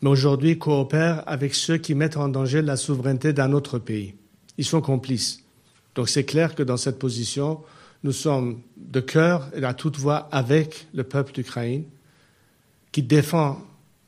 mais 0.02 0.10
aujourd'hui 0.10 0.58
coopère 0.58 1.22
avec 1.26 1.54
ceux 1.54 1.78
qui 1.78 1.94
mettent 1.94 2.16
en 2.16 2.28
danger 2.28 2.60
la 2.60 2.76
souveraineté 2.76 3.32
d'un 3.32 3.52
autre 3.52 3.78
pays. 3.78 4.14
Ils 4.58 4.64
sont 4.64 4.80
complices. 4.80 5.44
Donc 5.94 6.08
c'est 6.08 6.24
clair 6.24 6.54
que 6.54 6.62
dans 6.62 6.76
cette 6.76 6.98
position, 6.98 7.60
nous 8.02 8.12
sommes 8.12 8.60
de 8.76 9.00
cœur 9.00 9.48
et 9.54 9.64
à 9.64 9.74
toute 9.74 9.96
voix 9.96 10.28
avec 10.32 10.88
le 10.92 11.04
peuple 11.04 11.32
d'Ukraine 11.32 11.84
qui 12.90 13.02
défend 13.02 13.58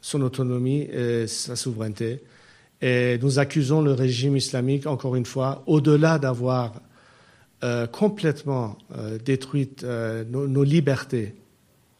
son 0.00 0.20
autonomie 0.22 0.82
et 0.82 1.26
sa 1.26 1.56
souveraineté. 1.56 2.22
Et 2.82 3.18
nous 3.22 3.38
accusons 3.38 3.80
le 3.80 3.92
régime 3.92 4.36
islamique, 4.36 4.86
encore 4.86 5.16
une 5.16 5.24
fois, 5.24 5.62
au-delà 5.66 6.18
d'avoir 6.18 6.72
euh, 7.62 7.86
complètement 7.86 8.76
euh, 8.94 9.16
détruit 9.16 9.70
euh, 9.84 10.24
nos, 10.28 10.46
nos, 10.46 10.64
libertés 10.64 11.34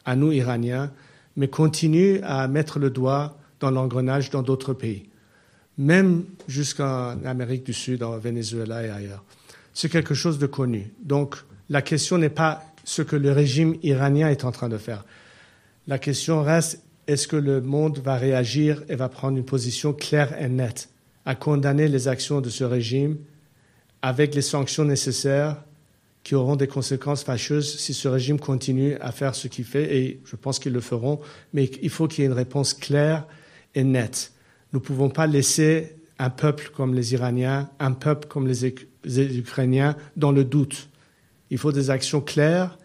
à 0.03 0.15
nous, 0.15 0.31
Iraniens, 0.31 0.91
mais 1.37 1.47
continue 1.47 2.19
à 2.21 2.47
mettre 2.47 2.77
le 2.77 2.91
doigt 2.91 3.35
dans 3.59 3.71
l'engrenage 3.71 4.29
dans 4.29 4.41
d'autres 4.41 4.73
pays, 4.73 5.09
même 5.77 6.23
jusqu'en 6.47 7.17
Amérique 7.25 7.65
du 7.65 7.73
Sud, 7.73 8.03
en 8.03 8.17
Venezuela 8.17 8.83
et 8.83 8.89
ailleurs. 8.89 9.23
C'est 9.73 9.89
quelque 9.89 10.13
chose 10.13 10.39
de 10.39 10.47
connu. 10.47 10.91
Donc, 11.03 11.35
la 11.69 11.81
question 11.81 12.17
n'est 12.17 12.29
pas 12.29 12.63
ce 12.83 13.01
que 13.01 13.15
le 13.15 13.31
régime 13.31 13.75
iranien 13.83 14.29
est 14.29 14.45
en 14.45 14.51
train 14.51 14.69
de 14.69 14.77
faire. 14.77 15.03
La 15.87 15.99
question 15.99 16.43
reste 16.43 16.81
est-ce 17.07 17.27
que 17.27 17.35
le 17.35 17.61
monde 17.61 17.99
va 17.99 18.15
réagir 18.15 18.83
et 18.89 18.95
va 18.95 19.09
prendre 19.09 19.37
une 19.37 19.45
position 19.45 19.93
claire 19.93 20.41
et 20.41 20.49
nette 20.49 20.89
à 21.25 21.35
condamner 21.35 21.87
les 21.87 22.07
actions 22.07 22.41
de 22.41 22.49
ce 22.49 22.63
régime 22.63 23.17
avec 24.01 24.35
les 24.35 24.41
sanctions 24.41 24.85
nécessaires 24.85 25.57
qui 26.23 26.35
auront 26.35 26.55
des 26.55 26.67
conséquences 26.67 27.23
fâcheuses 27.23 27.77
si 27.77 27.93
ce 27.93 28.07
régime 28.07 28.39
continue 28.39 28.95
à 29.01 29.11
faire 29.11 29.35
ce 29.35 29.47
qu'il 29.47 29.65
fait, 29.65 29.95
et 29.95 30.21
je 30.25 30.35
pense 30.35 30.57
qu'ils 30.57 30.73
le 30.73 30.81
feront, 30.81 31.19
mais 31.53 31.65
il 31.81 31.89
faut 31.89 32.07
qu'il 32.07 32.23
y 32.23 32.23
ait 32.23 32.29
une 32.29 32.33
réponse 32.33 32.73
claire 32.73 33.27
et 33.75 33.83
nette. 33.83 34.33
Nous 34.73 34.79
ne 34.79 34.83
pouvons 34.83 35.09
pas 35.09 35.27
laisser 35.27 35.95
un 36.17 36.29
peuple 36.29 36.71
comme 36.75 36.93
les 36.93 37.13
Iraniens, 37.13 37.69
un 37.79 37.91
peuple 37.91 38.27
comme 38.27 38.47
les 38.47 38.65
Ukrainiens 39.37 39.95
dans 40.15 40.31
le 40.31 40.43
doute. 40.43 40.89
Il 41.51 41.57
faut 41.57 41.71
des 41.71 41.89
actions 41.89 42.21
claires, 42.21 42.77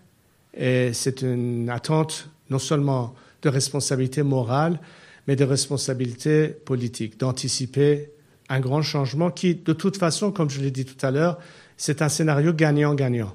et 0.55 0.93
c'est 0.93 1.22
une 1.22 1.70
attente 1.70 2.28
non 2.51 2.59
seulement 2.59 3.14
de 3.43 3.49
responsabilité 3.49 4.22
morale, 4.22 4.80
mais 5.26 5.36
de 5.36 5.45
responsabilité 5.45 6.49
politique, 6.49 7.18
d'anticiper 7.18 8.11
un 8.49 8.61
grand 8.61 8.82
changement 8.82 9.30
qui, 9.30 9.55
de 9.55 9.72
toute 9.72 9.97
façon, 9.97 10.32
comme 10.32 10.51
je 10.51 10.61
l'ai 10.61 10.72
dit 10.72 10.84
tout 10.84 11.07
à 11.07 11.11
l'heure, 11.11 11.38
c'est 11.76 12.03
un 12.03 12.09
scénario 12.09 12.53
gagnant-gagnant. 12.53 13.34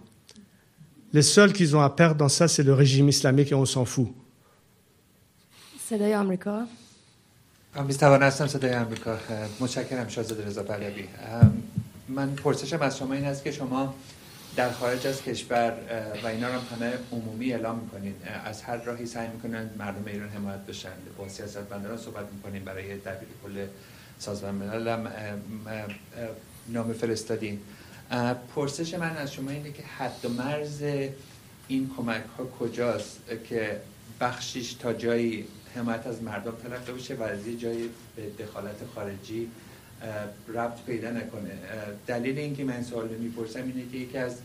Les 1.14 1.22
seuls 1.22 1.54
qu'ils 1.54 1.76
ont 1.78 1.82
à 1.82 1.90
perdre 1.90 2.18
dans 2.18 2.30
ça, 2.30 2.50
c'est 2.50 2.64
le 2.64 2.74
régime 2.74 3.08
islamique 3.08 3.52
et 3.52 3.56
on 3.56 3.66
s'en 3.66 3.86
fout. 3.86 4.10
آمریکا 7.76 7.88
میستوان 7.88 8.24
هستم 8.24 8.48
صدای 8.48 8.74
آمریکا. 8.74 9.18
متشکرم 9.60 10.08
شاهزاده 10.08 10.46
رضا 10.46 10.64
پهلوی. 10.64 11.08
من 12.08 12.36
پرسشم 12.36 12.82
از 12.82 12.98
شما 12.98 13.14
این 13.14 13.26
است 13.26 13.44
که 13.44 13.52
شما 13.52 13.96
در 14.56 14.72
خارج 14.72 15.08
از 15.08 15.22
کشور 15.22 15.74
و 16.24 16.28
اینا 16.28 16.48
رو 16.48 16.60
همه 16.60 16.94
عمومی 17.12 17.54
اعلام 17.54 17.80
می‌کنید. 17.80 18.16
از 18.46 18.62
هر 18.62 18.78
راهی 18.78 19.06
سعی 19.06 19.28
می‌کنن 19.28 19.70
مردم 19.78 20.06
ایران 20.08 20.30
حمایت 20.30 20.60
بشن 20.60 20.90
با 21.18 21.30
سیاستمداران 21.30 21.98
صحبت 21.98 22.26
می‌کنیم 22.34 22.64
برای 22.64 22.98
دبیر 22.98 23.30
کل 23.44 23.66
سازمان 24.20 24.56
ملل. 24.56 25.08
نام 26.68 26.94
فرستادین. 26.94 27.60
پرسش 28.56 28.94
من 28.94 29.18
از 29.18 29.34
شما 29.34 29.52
اینه 29.52 29.72
که 29.72 29.84
حد 29.84 30.26
و 30.26 30.30
مرز 30.30 30.82
این 31.68 31.92
کمک 31.98 32.24
ها 32.38 32.46
کجاست 32.46 33.20
که 33.50 33.82
بخشیش 34.22 34.74
تا 34.74 34.94
جایی 34.94 35.48
حمایت 35.76 36.08
از 36.08 36.24
مردم 36.24 36.54
تلقی 36.64 36.92
بشه 36.92 37.16
و 37.16 37.24
از 37.24 37.48
یه 37.48 37.58
جایی 37.58 37.90
به 38.16 38.44
دخالت 38.44 38.76
خارجی 38.96 39.50
ربط 40.48 40.86
پیدا 40.86 41.12
نکنه. 41.12 41.52
دلیل 42.08 42.38
اینکه 42.38 42.64
من 42.64 42.84
سوال 42.84 43.10
رو 43.10 43.22
می‌پرسم 43.22 43.64
اینه 43.64 43.90
که 43.92 43.98
یکی 43.98 44.18
از 44.18 44.38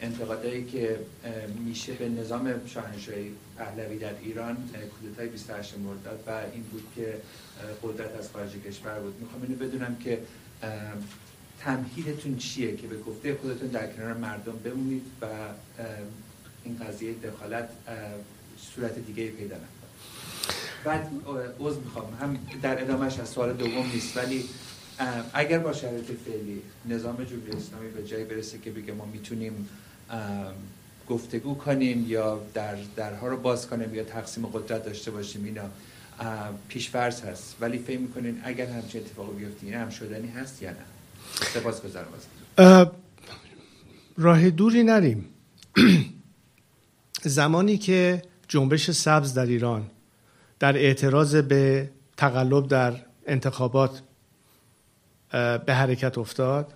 انتقادایی 0.00 0.64
که 0.64 0.98
میشه 1.64 1.92
به 1.92 2.08
نظام 2.08 2.66
شاهنشاهی 2.66 3.32
پهلوی 3.58 3.98
در 3.98 4.14
ایران 4.22 4.56
کودتای 5.00 5.28
28 5.28 5.78
مرداد 5.78 6.24
و 6.26 6.30
این 6.52 6.62
بود 6.62 6.84
که 6.96 7.14
قدرت 7.82 8.16
از 8.18 8.30
خارج 8.30 8.50
کشور 8.52 9.00
بود. 9.00 9.20
می‌خوام 9.20 9.42
اینو 9.42 9.56
بدونم 9.56 9.96
که 9.96 10.18
تمهیدتون 11.60 12.36
چیه 12.36 12.76
که 12.76 12.86
به 12.86 12.98
گفته 12.98 13.34
خودتون 13.34 13.68
در 13.68 13.92
کنار 13.92 14.14
مردم 14.14 14.58
بمونید 14.64 15.02
و 15.22 15.26
این 16.64 16.78
قضیه 16.78 17.12
دخالت 17.12 17.68
صورت 18.74 18.98
دیگه 18.98 19.30
پیدا 19.30 19.56
نکنه؟ 19.56 19.81
بعد 20.84 21.10
عوض 21.60 21.76
می‌خوام. 21.76 22.14
هم 22.20 22.38
در 22.62 22.82
ادامهش 22.82 23.18
از 23.18 23.28
سوال 23.28 23.52
دوم 23.52 23.86
نیست 23.94 24.16
ولی 24.16 24.44
اگر 25.34 25.58
با 25.58 25.72
شرایط 25.72 26.04
فعلی 26.04 26.62
نظام 26.88 27.24
جمهوری 27.24 27.52
اسلامی 27.52 27.88
به 27.88 28.04
جایی 28.04 28.24
برسه 28.24 28.58
که 28.58 28.70
بگه 28.70 28.92
ما 28.92 29.04
می‌تونیم 29.04 29.68
گفتگو 31.08 31.54
کنیم 31.54 32.04
یا 32.08 32.40
در 32.54 32.76
درها 32.96 33.28
رو 33.28 33.36
باز 33.36 33.66
کنیم 33.66 33.94
یا 33.94 34.04
تقسیم 34.04 34.46
قدرت 34.46 34.84
داشته 34.84 35.10
باشیم 35.10 35.44
اینا 35.44 35.64
پیشفرض 36.68 37.20
هست. 37.20 37.56
ولی 37.60 37.78
فکر 37.78 37.98
می‌کنین 37.98 38.40
اگر 38.44 38.66
همچین 38.66 39.00
اتفاقی 39.00 39.44
بیفته 39.44 39.66
این 39.66 39.74
هم 39.74 39.90
شدنی 39.90 40.28
هست 40.28 40.62
یا 40.62 40.70
نه؟ 40.70 40.76
سپاس 41.54 41.82
گذارم 41.82 42.06
راه 44.16 44.50
دوری 44.50 44.82
نریم. 44.82 45.28
زمانی 47.24 47.78
که 47.78 48.22
جنبش 48.48 48.90
سبز 48.90 49.34
در 49.34 49.46
ایران 49.46 49.86
در 50.62 50.76
اعتراض 50.76 51.36
به 51.36 51.90
تقلب 52.16 52.68
در 52.68 52.96
انتخابات 53.26 54.02
به 55.66 55.74
حرکت 55.74 56.18
افتاد. 56.18 56.74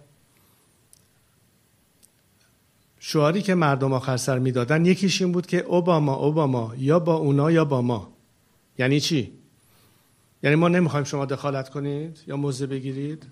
شعاری 3.01 3.43
که 3.43 3.55
مردم 3.55 3.93
آخر 3.93 4.17
سر 4.17 4.39
می‌دادن 4.39 4.87
یکیش 4.87 5.23
این 5.23 5.33
بود 5.33 5.47
که 5.47 5.59
اوباما 5.59 6.15
اوباما 6.15 6.75
یا 6.79 6.99
با 6.99 7.15
اونا 7.15 7.51
یا 7.51 7.65
با 7.65 7.83
ما. 7.83 8.13
یعنی 8.79 9.01
چی؟ 9.01 9.33
یعنی 10.43 10.57
ما 10.57 10.69
نمی‌خوایم 10.69 11.05
شما 11.05 11.25
دخالت 11.25 11.69
کنید 11.69 12.19
یا 12.27 12.37
موضع 12.37 12.67
بگیرید. 12.67 13.27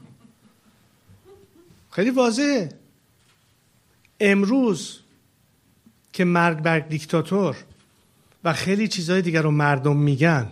خیلی 1.90 2.10
واضحه. 2.10 2.68
امروز 4.20 5.00
که 6.12 6.24
مرگ 6.24 6.58
بر 6.58 6.78
دیکتاتور 6.78 7.56
و 8.44 8.52
خیلی 8.52 8.88
چیزهای 8.88 9.22
دیگر 9.22 9.42
رو 9.42 9.50
مردم 9.50 9.96
میگن. 9.96 10.48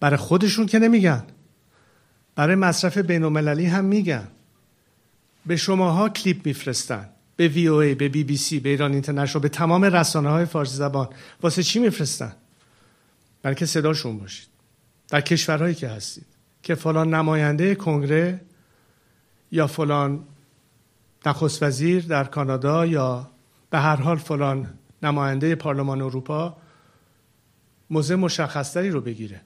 برای 0.00 0.16
خودشون 0.16 0.66
که 0.66 0.78
نمیگن. 0.78 1.24
برای 2.34 2.56
مصرف 2.56 2.98
بین 2.98 3.24
المللی 3.24 3.66
هم 3.66 3.84
میگن. 3.84 4.28
به 5.46 5.56
شماها 5.56 6.08
کلیپ 6.08 6.46
میفرستن. 6.46 7.08
به 7.36 7.48
وی 7.48 7.68
او 7.68 7.76
ای 7.76 7.94
به 7.94 8.08
بی 8.08 8.24
بی 8.24 8.36
سی 8.36 8.60
به 8.60 8.68
ایران 8.68 8.92
اینترنشنال 8.92 9.42
به 9.42 9.48
تمام 9.48 9.84
رسانه 9.84 10.28
های 10.28 10.44
فارسی 10.44 10.76
زبان. 10.76 11.08
واسه 11.42 11.62
چی 11.62 11.78
میفرستن؟ 11.78 12.32
برای 13.42 13.54
که 13.54 13.66
صداشون 13.66 14.18
باشید. 14.18 14.48
در 15.08 15.20
کشورهایی 15.20 15.74
که 15.74 15.88
هستید. 15.88 16.26
که 16.62 16.74
فلان 16.74 17.14
نماینده 17.14 17.74
کنگره 17.74 18.40
یا 19.52 19.66
فلان 19.66 20.24
نخست 21.26 21.62
وزیر 21.62 22.06
در 22.06 22.24
کانادا 22.24 22.86
یا 22.86 23.30
به 23.70 23.78
هر 23.78 23.96
حال 23.96 24.16
فلان 24.16 24.68
نماینده 25.02 25.54
پارلمان 25.54 26.02
اروپا 26.02 26.56
موضع 27.90 28.14
مشخصتری 28.14 28.90
رو 28.90 29.00
بگیره. 29.00 29.40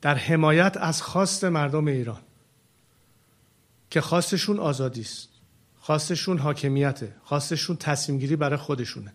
در 0.00 0.14
حمایت 0.14 0.76
از 0.76 1.02
خواست 1.02 1.44
مردم 1.44 1.86
ایران 1.86 2.20
که 3.90 4.00
خواستشون 4.00 4.58
آزادی 4.58 5.00
است. 5.00 5.28
خواستشون 5.80 6.38
حاکمیته. 6.38 7.14
خواستشون 7.24 7.76
تصمیم 7.76 8.18
گیری 8.18 8.36
برای 8.36 8.56
خودشونه. 8.56 9.12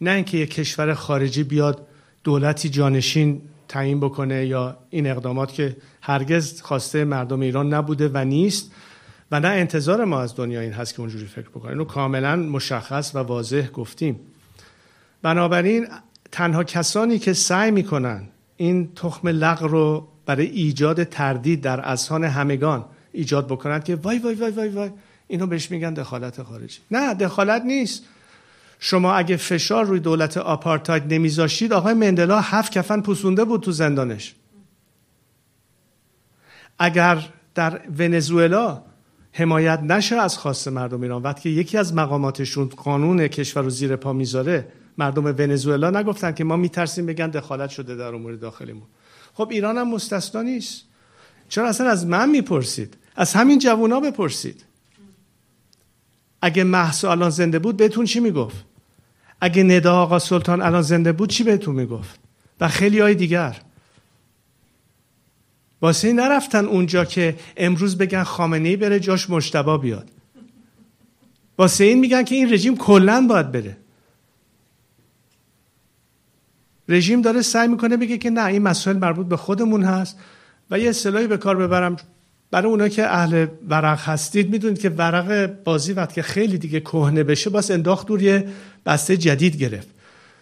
نه 0.00 0.10
اینکه 0.10 0.38
یک 0.38 0.54
کشور 0.54 0.94
خارجی 0.94 1.42
بیاد 1.42 1.86
دولتی 2.24 2.68
جانشین 2.68 3.42
تعیین 3.68 4.00
بکنه 4.00 4.46
یا 4.46 4.78
این 4.90 5.06
اقدامات 5.06 5.52
که 5.52 5.76
هرگز 6.00 6.62
خواسته 6.62 7.04
مردم 7.04 7.40
ایران 7.40 7.74
نبوده 7.74 8.08
و 8.08 8.24
نیست 8.24 8.72
و 9.30 9.40
نه 9.40 9.48
انتظار 9.48 10.04
ما 10.04 10.20
از 10.20 10.36
دنیا 10.36 10.60
این 10.60 10.72
هست 10.72 10.94
که 10.94 11.00
اونجوری 11.00 11.26
فکر 11.26 11.48
بکنه. 11.48 11.70
اینو 11.70 11.84
کاملا 11.84 12.36
مشخص 12.36 13.14
و 13.14 13.18
واضح 13.18 13.66
گفتیم. 13.66 14.20
بنابراین 15.22 15.88
تنها 16.32 16.64
کسانی 16.64 17.18
که 17.18 17.32
سعی 17.32 17.70
می‌کنن 17.70 18.28
این 18.56 18.94
تخم 18.94 19.28
لغ 19.28 19.62
رو 19.62 20.08
برای 20.26 20.46
ایجاد 20.46 21.04
تردید 21.04 21.60
در 21.60 21.88
اذهان 21.88 22.24
همگان 22.24 22.84
ایجاد 23.12 23.46
بکنند 23.46 23.84
که 23.84 23.96
وای 23.96 24.18
وای 24.18 24.34
وای 24.34 24.50
وای 24.50 24.68
وای 24.68 24.90
اینو 25.28 25.46
بهش 25.46 25.70
میگن 25.70 25.94
دخالت 25.94 26.42
خارجی. 26.42 26.78
نه 26.90 27.14
دخالت 27.14 27.62
نیست. 27.62 28.04
شما 28.78 29.14
اگه 29.14 29.36
فشار 29.36 29.84
روی 29.84 30.00
دولت 30.00 30.36
آپارتاید 30.36 31.14
نمیذاشید 31.14 31.72
آقای 31.72 31.94
مندلا 31.94 32.40
هفت 32.40 32.72
کفن 32.72 33.00
پوسونده 33.00 33.44
بود 33.44 33.60
تو 33.60 33.72
زندانش. 33.72 34.34
اگر 36.78 37.28
در 37.54 37.80
ونزوئلا 37.98 38.82
حمایت 39.32 39.80
نشه 39.82 40.16
از 40.16 40.38
خواست 40.38 40.68
مردم 40.68 41.02
ایران 41.02 41.22
وقتی 41.22 41.50
یکی 41.50 41.78
از 41.78 41.94
مقاماتشون 41.94 42.68
قانون 42.68 43.28
کشور 43.28 43.62
رو 43.62 43.70
زیر 43.70 43.96
پا 43.96 44.12
می‌ذاره 44.12 44.68
مردم 44.98 45.24
ونزوئلا 45.24 45.90
نگفتن 45.90 46.32
که 46.32 46.44
ما 46.44 46.56
میترسیم 46.56 47.06
بگن 47.06 47.30
دخالت 47.30 47.70
شده 47.70 47.96
در 47.96 48.14
امور 48.14 48.34
داخلیمون. 48.34 48.86
خب 49.34 49.48
ایران 49.50 49.78
هم 49.78 49.90
مستثنا 49.90 50.42
نیست. 50.42 50.82
چرا 51.48 51.68
اصلا 51.68 51.90
از 51.90 52.06
من 52.06 52.30
می‌پرسید؟ 52.30 52.96
از 53.16 53.34
همین 53.34 53.58
جوونا 53.58 54.00
بپرسید. 54.00 54.64
اگه 56.42 56.64
محسا 56.64 57.10
الان 57.10 57.30
زنده 57.30 57.58
بود 57.58 57.76
بهتون 57.76 58.04
چی 58.04 58.20
می‌گفت؟ 58.20 58.64
اگه 59.40 59.62
ندا 59.62 60.02
آقا 60.02 60.18
سلطان 60.18 60.62
الان 60.62 60.82
زنده 60.82 61.12
بود 61.12 61.28
چی 61.28 61.44
بهتون 61.44 61.74
می‌گفت؟ 61.74 62.20
و 62.60 62.68
خیلی 62.68 63.00
های 63.00 63.14
دیگر. 63.14 63.56
واسه 65.82 66.12
نرفتن 66.12 66.64
اونجا 66.64 67.04
که 67.04 67.36
امروز 67.56 67.98
بگن 67.98 68.22
خامنه 68.22 68.68
ای 68.68 68.76
بره 68.76 69.00
جاش 69.00 69.30
مشتبا 69.30 69.78
بیاد. 69.78 70.08
واسه 71.58 71.84
این 71.84 71.98
میگن 72.00 72.22
که 72.22 72.34
این 72.34 72.52
رژیم 72.52 72.76
کلا 72.76 73.26
باید 73.28 73.52
بره. 73.52 73.76
رژیم 76.92 77.22
داره 77.22 77.42
سعی 77.42 77.68
می‌کنه 77.68 77.96
بگه 77.96 78.18
که 78.18 78.30
نه 78.30 78.44
این 78.44 78.62
مسائل 78.62 78.96
مربوط 78.96 79.26
به 79.26 79.36
خودمون 79.36 79.82
هست 79.82 80.18
و 80.70 80.78
یه 80.78 80.90
اصطلاحی 80.90 81.26
به 81.26 81.36
کار 81.36 81.56
ببرم 81.56 81.96
برای 82.50 82.70
اونا 82.70 82.88
که 82.88 83.06
اهل 83.06 83.46
ورق 83.68 84.00
هستید. 84.00 84.50
می‌دونید 84.50 84.78
که 84.78 84.88
ورق 84.88 85.50
بازی 85.64 85.92
وقتی 85.92 86.14
که 86.14 86.22
خیلی 86.22 86.58
دیگه 86.58 86.80
کهنه 86.80 87.22
بشه 87.22 87.50
باز 87.50 87.70
انداخت 87.70 88.06
دور 88.06 88.22
یه 88.22 88.48
بسته 88.86 89.16
جدید 89.16 89.56
گرفت. 89.56 89.88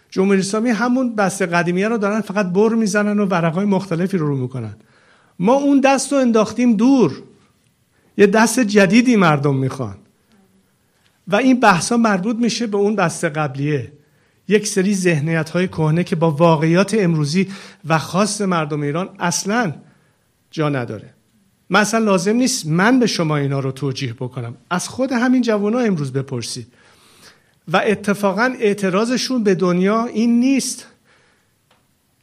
جمهوری 0.09 0.39
اسلامی 0.39 0.69
همون 0.69 1.15
بسته 1.15 1.45
قدیمیه 1.45 1.87
رو 1.87 1.97
دارن 1.97 2.21
فقط 2.21 2.45
بر 2.45 2.69
می‌زنن 2.69 3.19
و 3.19 3.25
ورقای 3.25 3.65
مختلفی 3.65 4.17
رو 4.17 4.27
رو 4.27 4.37
می‌کنن. 4.37 4.75
ما 5.39 5.53
اون 5.53 5.79
دست 5.79 6.11
رو 6.11 6.19
انداختیم 6.19 6.75
دور. 6.75 7.11
یه 8.17 8.27
دست 8.27 8.59
جدیدی 8.59 9.15
مردم 9.15 9.55
می‌خوان. 9.55 9.95
و 11.27 11.35
این 11.35 11.59
بحثا 11.59 11.97
مربوط 11.97 12.35
میشه 12.35 12.67
به 12.67 12.77
اون 12.77 12.95
بسته 12.95 13.29
قبلیه. 13.29 13.91
یک 14.51 14.67
سری 14.67 14.95
ذهنیت 14.95 15.49
های 15.49 15.67
کهنه 15.67 16.03
که 16.03 16.15
با 16.15 16.31
واقعیات 16.31 16.95
امروزی 16.99 17.47
و 17.85 17.97
خاص 17.97 18.41
مردم 18.41 18.81
ایران 18.81 19.09
اصلا 19.19 19.73
جا 20.51 20.69
نداره. 20.69 21.13
مثلا 21.69 22.05
لازم 22.05 22.35
نیست 22.35 22.67
من 22.67 22.99
به 22.99 23.07
شما 23.07 23.37
اینا 23.37 23.59
رو 23.59 23.71
توجیه 23.71 24.13
بکنم. 24.13 24.57
از 24.69 24.89
خود 24.89 25.11
همین 25.11 25.41
جوان 25.41 25.73
ها 25.73 25.79
امروز 25.79 26.13
بپرسید. 26.13 26.67
و 27.67 27.81
اتفاقا 27.85 28.55
اعتراضشون 28.59 29.43
به 29.43 29.55
دنیا 29.55 30.05
این 30.05 30.39
نیست 30.39 30.87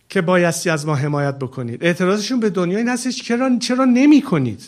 که 0.09 0.20
بایستی 0.20 0.70
از 0.70 0.87
ما 0.87 0.95
حمایت 0.95 1.39
بکنید. 1.39 1.85
اعتراضشون 1.85 2.41
به 2.41 2.51
دنیا 2.51 2.79
این 2.79 2.89
هستش 2.89 3.22
چرا, 3.22 3.59
چرا 3.59 3.85
نمی 3.85 4.22
کنید 4.22 4.62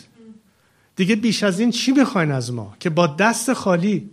دیگه 0.95 1.15
بیش 1.15 1.43
از 1.43 1.59
این 1.59 1.71
چی 1.71 1.91
می‌خواین 1.91 2.31
از 2.31 2.53
ما 2.53 2.75
که 2.79 2.89
با 2.89 3.07
دست 3.07 3.53
خالی 3.53 4.09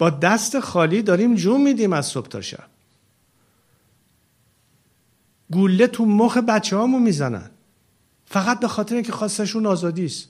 با 0.00 0.10
دست 0.10 0.60
خالی 0.60 1.02
داریم 1.02 1.34
جون 1.34 1.60
میدیم 1.60 1.92
از 1.92 2.06
صبح 2.06 2.28
تا 2.28 2.40
شب. 2.40 2.64
گوله 5.50 5.86
تو 5.86 6.04
مخ 6.04 6.36
بچه 6.36 6.76
هامو 6.76 6.98
می‌زنن. 6.98 7.50
فقط 8.26 8.60
به 8.60 8.68
خاطر 8.68 8.94
اینکه 8.94 9.12
خواستشون 9.12 9.66
آزادی 9.66 10.04
است. 10.04 10.28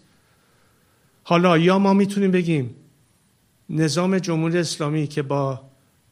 حالا 1.24 1.58
یا 1.58 1.78
ما 1.78 1.92
می‌تونیم 1.92 2.30
بگیم 2.30 2.74
نظام 3.68 4.18
جمهوری 4.18 4.58
اسلامی 4.58 5.06
که 5.06 5.22
با 5.22 5.60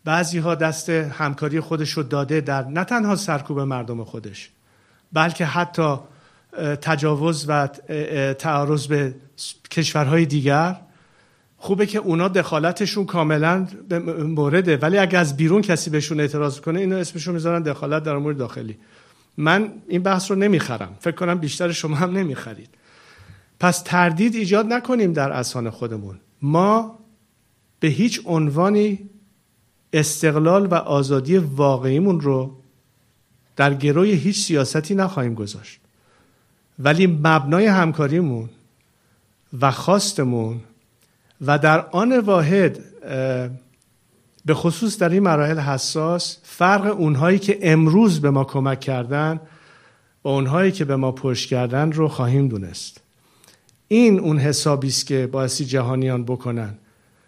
بعضی 0.05 0.39
ها 0.39 0.55
دست 0.55 0.89
همکاری 0.91 1.61
خودش 1.61 1.91
رو 1.91 2.03
داده 2.03 2.41
در 2.41 2.65
نه 2.65 2.85
تنها 2.85 3.17
سرکوب 3.17 3.61
مردم 3.61 4.05
خودش 4.05 4.51
بلکه 5.13 5.45
حتی 5.45 5.97
تجاوز 6.83 7.45
و 7.49 7.67
تعارض 8.35 8.87
به 8.87 9.15
کشورهای 9.71 10.27
دیگر 10.27 10.81
خوبه 11.61 11.87
که 11.87 11.99
اونا 11.99 12.29
دخالتشون 12.29 13.07
کاملا 13.07 13.67
مورده. 14.25 14.77
ولی 14.77 14.99
اگه 14.99 15.19
از 15.19 15.37
بیرون 15.37 15.63
کسی 15.63 15.91
بهشون 15.91 16.21
اعتراض 16.21 16.61
کنه 16.61 16.81
اینا 16.81 16.97
اسمشون 16.97 17.35
می‌ذارن 17.35 17.63
دخالت 17.63 18.03
در 18.03 18.15
امور 18.15 18.33
داخلی. 18.33 18.77
من 19.37 19.73
این 19.89 20.03
بحث 20.03 20.31
رو 20.31 20.37
نمی‌خرم. 20.37 20.97
فکر 21.01 21.15
کنم 21.15 21.39
بیشتر 21.39 21.73
شما 21.73 21.97
هم 21.97 22.11
نمی‌خرید. 22.11 22.69
پس 23.61 23.83
تردید 23.83 24.35
ایجاد 24.35 24.67
نکنیم 24.73 25.13
در 25.13 25.33
اسان 25.33 25.71
خودمون. 25.71 26.21
ما 26.43 26.99
به 27.81 27.89
هیچ 27.89 28.21
عنوانی 28.25 28.99
استقلال 29.93 30.67
و 30.67 30.75
آزادی 30.75 31.37
واقعیمون 31.39 32.21
رو 32.21 32.57
در 33.57 33.75
گروی 33.75 34.13
هیچ 34.13 34.45
سیاستی 34.45 34.95
نخواهیم 34.95 35.35
گذاشت. 35.35 35.81
ولی 36.79 37.07
مبنای 37.07 37.67
همکاریمون 37.67 38.49
و 39.61 39.71
خواستمون 39.71 40.61
و 41.41 41.59
در 41.59 41.87
آن 41.87 42.19
واحد 42.19 42.79
به 44.45 44.55
خصوص 44.55 44.99
در 44.99 45.09
این 45.09 45.23
مراحل 45.23 45.59
حساس 45.59 46.39
فرق 46.43 47.01
اونهایی 47.01 47.39
که 47.39 47.59
امروز 47.63 48.21
به 48.21 48.31
ما 48.31 48.45
کمک 48.45 48.81
کردن 48.81 49.41
و 50.25 50.29
اونهایی 50.29 50.73
که 50.73 50.85
به 50.85 50.97
ما 50.97 51.13
پشت 51.13 51.49
کردن 51.49 51.93
رو 51.93 52.09
خواهیم 52.09 52.49
دونست. 52.49 53.01
این 53.89 54.21
اون 54.21 54.39
حسابی 54.39 54.89
است 54.89 55.07
که 55.07 55.27
باعثی 55.27 55.65
جهانیان 55.65 56.25
بکنن. 56.25 56.75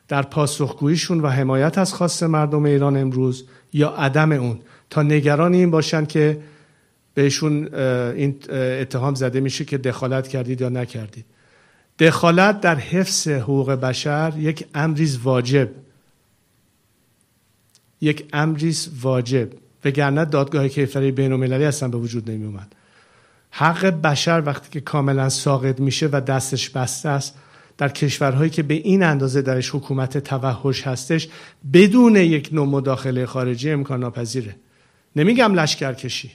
در 0.08 0.22
پاسخگوییشون 0.22 1.20
و 1.20 1.28
حمایت 1.28 1.78
از 1.78 1.94
خواست 1.94 2.22
مردم 2.22 2.64
ایران 2.64 2.96
امروز 2.96 3.44
یا 3.72 3.88
عدم 3.88 4.32
اون. 4.32 4.58
تا 4.90 5.02
نگران 5.02 5.54
این 5.54 5.70
باشن 5.70 6.06
که 6.06 6.40
بهشون 7.14 7.74
این 7.74 8.36
اتهام 8.50 9.14
زده 9.14 9.40
میشه 9.40 9.64
که 9.64 9.78
دخالت 9.78 10.28
کردید 10.28 10.60
یا 10.60 10.68
نکردید. 10.68 11.24
دخالت 12.00 12.60
در 12.60 12.74
حفظ 12.74 13.28
حقوق 13.28 13.70
بشر 13.70 14.32
یک 14.38 14.66
امریز 14.74 15.18
واجب. 15.18 15.68
یک 18.00 18.28
امریز 18.32 18.90
واجب. 19.00 19.48
وگرنه 19.84 20.24
دادگاه 20.24 20.68
کیفری 20.68 21.12
بین 21.12 21.32
المللی 21.32 21.64
اصلا 21.64 21.88
به 21.88 21.98
وجود 21.98 22.30
نمی 22.30 22.44
اومد 22.44 22.74
حق 23.50 23.86
بشر 23.86 24.42
وقتی 24.46 24.68
که 24.70 24.80
کاملا 24.80 25.28
ساقط 25.28 25.80
میشه 25.80 26.08
و 26.12 26.20
دستش 26.20 26.70
بسته 26.70 27.08
است 27.08 27.38
در 27.78 27.88
کشورهایی 27.88 28.50
که 28.50 28.62
به 28.62 28.74
این 28.74 29.02
اندازه 29.02 29.42
درش 29.42 29.74
حکومت 29.74 30.18
توحش 30.18 30.86
هستش 30.86 31.28
بدون 31.72 32.16
یک 32.16 32.48
نوع 32.52 32.66
مداخله 32.66 33.26
خارجی 33.26 33.70
امکان 33.70 34.00
ناپذیره 34.00 34.56
نمیگم 35.16 35.54
لشکر 35.54 35.92
کشی 35.92 36.30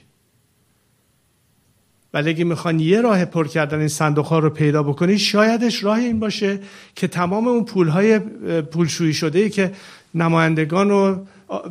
ولی 2.16 2.30
اگه 2.30 2.44
می‌خوان 2.44 2.80
یه 2.80 3.00
راه 3.00 3.24
پر 3.24 3.46
کردن 3.46 3.78
این 3.78 3.88
صندوق 3.88 4.26
ها 4.26 4.38
رو 4.38 4.50
پیدا 4.50 4.82
بکنید 4.82 5.16
شایدش 5.16 5.84
راه 5.84 5.98
این 5.98 6.20
باشه 6.20 6.60
که 6.94 7.08
تمام 7.08 7.48
اون 7.48 7.64
پول 7.64 7.88
های 7.88 8.18
پولشویی 8.62 9.14
شده 9.14 9.48
که 9.48 9.72
نمایندگان 10.14 10.90
و 10.90 11.24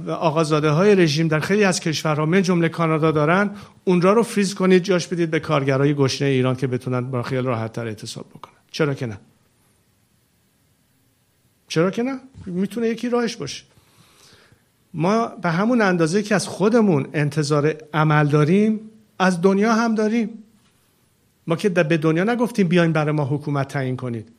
آقازاده 0.09 0.69
های 0.69 0.95
رژیم 0.95 1.27
در 1.27 1.39
خیلی 1.39 1.63
از 1.63 1.79
کشورها 1.79 2.25
من 2.25 2.41
جمله 2.41 2.69
کانادا 2.69 3.11
دارن 3.11 3.49
اون 3.83 4.01
را 4.01 4.13
رو 4.13 4.23
فریز 4.23 4.55
کنید 4.55 4.83
جاش 4.83 5.07
بدید 5.07 5.31
به 5.31 5.39
کارگرای 5.39 5.93
گشنه 5.93 6.27
ایران 6.27 6.55
که 6.55 6.67
بتونن 6.67 7.01
با 7.01 7.23
خیال 7.23 7.45
راحت 7.45 7.73
تر 7.73 7.87
اعتصاب 7.87 8.25
بکنن. 8.29 8.53
چرا 8.71 8.93
که 8.93 9.05
نه؟ 9.05 9.17
چرا 11.67 11.91
که 11.91 12.03
نه؟ 12.03 12.19
می‌تونه 12.45 12.87
یکی 12.87 13.09
راهش 13.09 13.35
باشه. 13.35 13.63
ما 14.93 15.27
به 15.27 15.49
همون 15.49 15.81
اندازه 15.81 16.23
که 16.23 16.35
از 16.35 16.47
خودمون 16.47 17.07
انتظار 17.13 17.75
عمل 17.93 18.27
داریم 18.27 18.79
از 19.19 19.41
دنیا 19.41 19.73
هم 19.73 19.95
داریم. 19.95 20.29
ما 21.47 21.55
که 21.55 21.69
به 21.69 21.97
دنیا 21.97 22.23
نگفتیم 22.23 22.67
بیاین 22.67 22.91
برای 22.91 23.11
ما 23.11 23.25
حکومت 23.25 23.67
تعیین 23.67 23.97
کنید. 23.97 24.29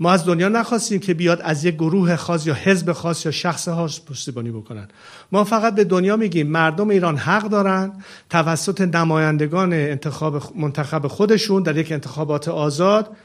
ما 0.00 0.12
از 0.12 0.24
دنیا 0.24 0.48
نخواستیم 0.48 1.00
که 1.00 1.14
بیاد 1.14 1.40
از 1.40 1.64
یک 1.64 1.74
گروه 1.74 2.16
خاص 2.16 2.46
یا 2.46 2.54
حزب 2.54 2.92
خاص 2.92 3.26
یا 3.26 3.32
شخص 3.32 3.68
خاص 3.68 4.00
پشتیبانی 4.00 4.50
بکنن. 4.50 4.88
ما 5.32 5.44
فقط 5.44 5.74
به 5.74 5.84
دنیا 5.84 6.16
میگیم 6.16 6.46
مردم 6.46 6.88
ایران 6.88 7.16
حق 7.16 7.48
دارن. 7.48 7.92
توسط 8.30 8.80
نمایندگان 8.80 9.72
انتخاب 9.72 10.42
منتخب 10.56 11.06
خودشون 11.06 11.62
در 11.62 11.76
یک 11.76 11.92
انتخابات 11.92 12.48
آزاد 12.48 13.16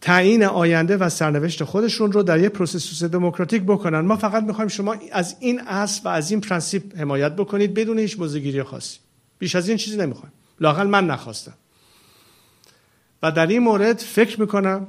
تعیین 0.00 0.44
آینده 0.44 0.96
و 0.96 1.08
سرنوشت 1.08 1.64
خودشون 1.64 2.12
رو 2.12 2.22
در 2.22 2.40
یک 2.40 2.48
process 2.48 3.04
دموکراتیک 3.04 3.62
بکنن. 3.62 4.00
ما 4.00 4.16
فقط 4.16 4.42
می‌خوایم 4.42 4.68
شما 4.68 4.96
از 5.12 5.36
این 5.40 5.60
اصل 5.60 6.00
و 6.04 6.08
از 6.08 6.30
این 6.30 6.40
principe 6.40 6.98
حمایت 6.98 7.36
بکنید 7.36 7.74
بدون 7.74 7.98
هیچ 7.98 8.18
موضع‌گیری 8.18 8.62
خاصی. 8.62 8.98
بیش 9.38 9.56
از 9.56 9.68
این 9.68 9.78
چیزی 9.78 9.96
نمی‌خوایم 9.96 10.32
لاقل 10.60 10.86
من 10.86 11.06
نخواستم. 11.06 11.54
و 13.22 13.32
در 13.32 13.46
این 13.46 13.58
مورد 13.58 13.98
فکر 13.98 14.40
می‌کنم 14.40 14.86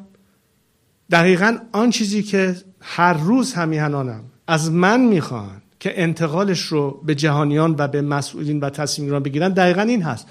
دقیقا 1.12 1.58
آن 1.72 1.90
چیزی 1.90 2.24
که 2.24 2.56
هر 2.82 3.14
روز 3.14 3.54
هم‌میهنانم 3.54 4.24
از 4.48 4.72
من 4.72 5.02
می‌خوان 5.02 5.62
که 5.80 6.02
انتقالش 6.02 6.62
رو 6.62 7.02
به 7.06 7.16
جهانیان 7.16 7.76
و 7.78 7.88
به 7.88 8.02
مسئولین 8.02 8.60
و 8.60 8.70
تصمیم‌گیرن 8.70 9.50
دقیقا 9.50 9.82
این 9.82 10.04
هست 10.04 10.28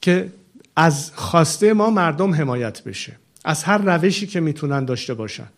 که 0.00 0.32
از 0.76 1.12
خواسته 1.14 1.72
ما 1.72 1.90
مردم 1.90 2.34
حمایت 2.34 2.84
بشه. 2.84 3.16
از 3.44 3.64
هر 3.64 3.78
روشی 3.78 4.26
که 4.26 4.40
می‌تونن 4.40 4.84
داشته 4.84 5.14
باشن. 5.14 5.48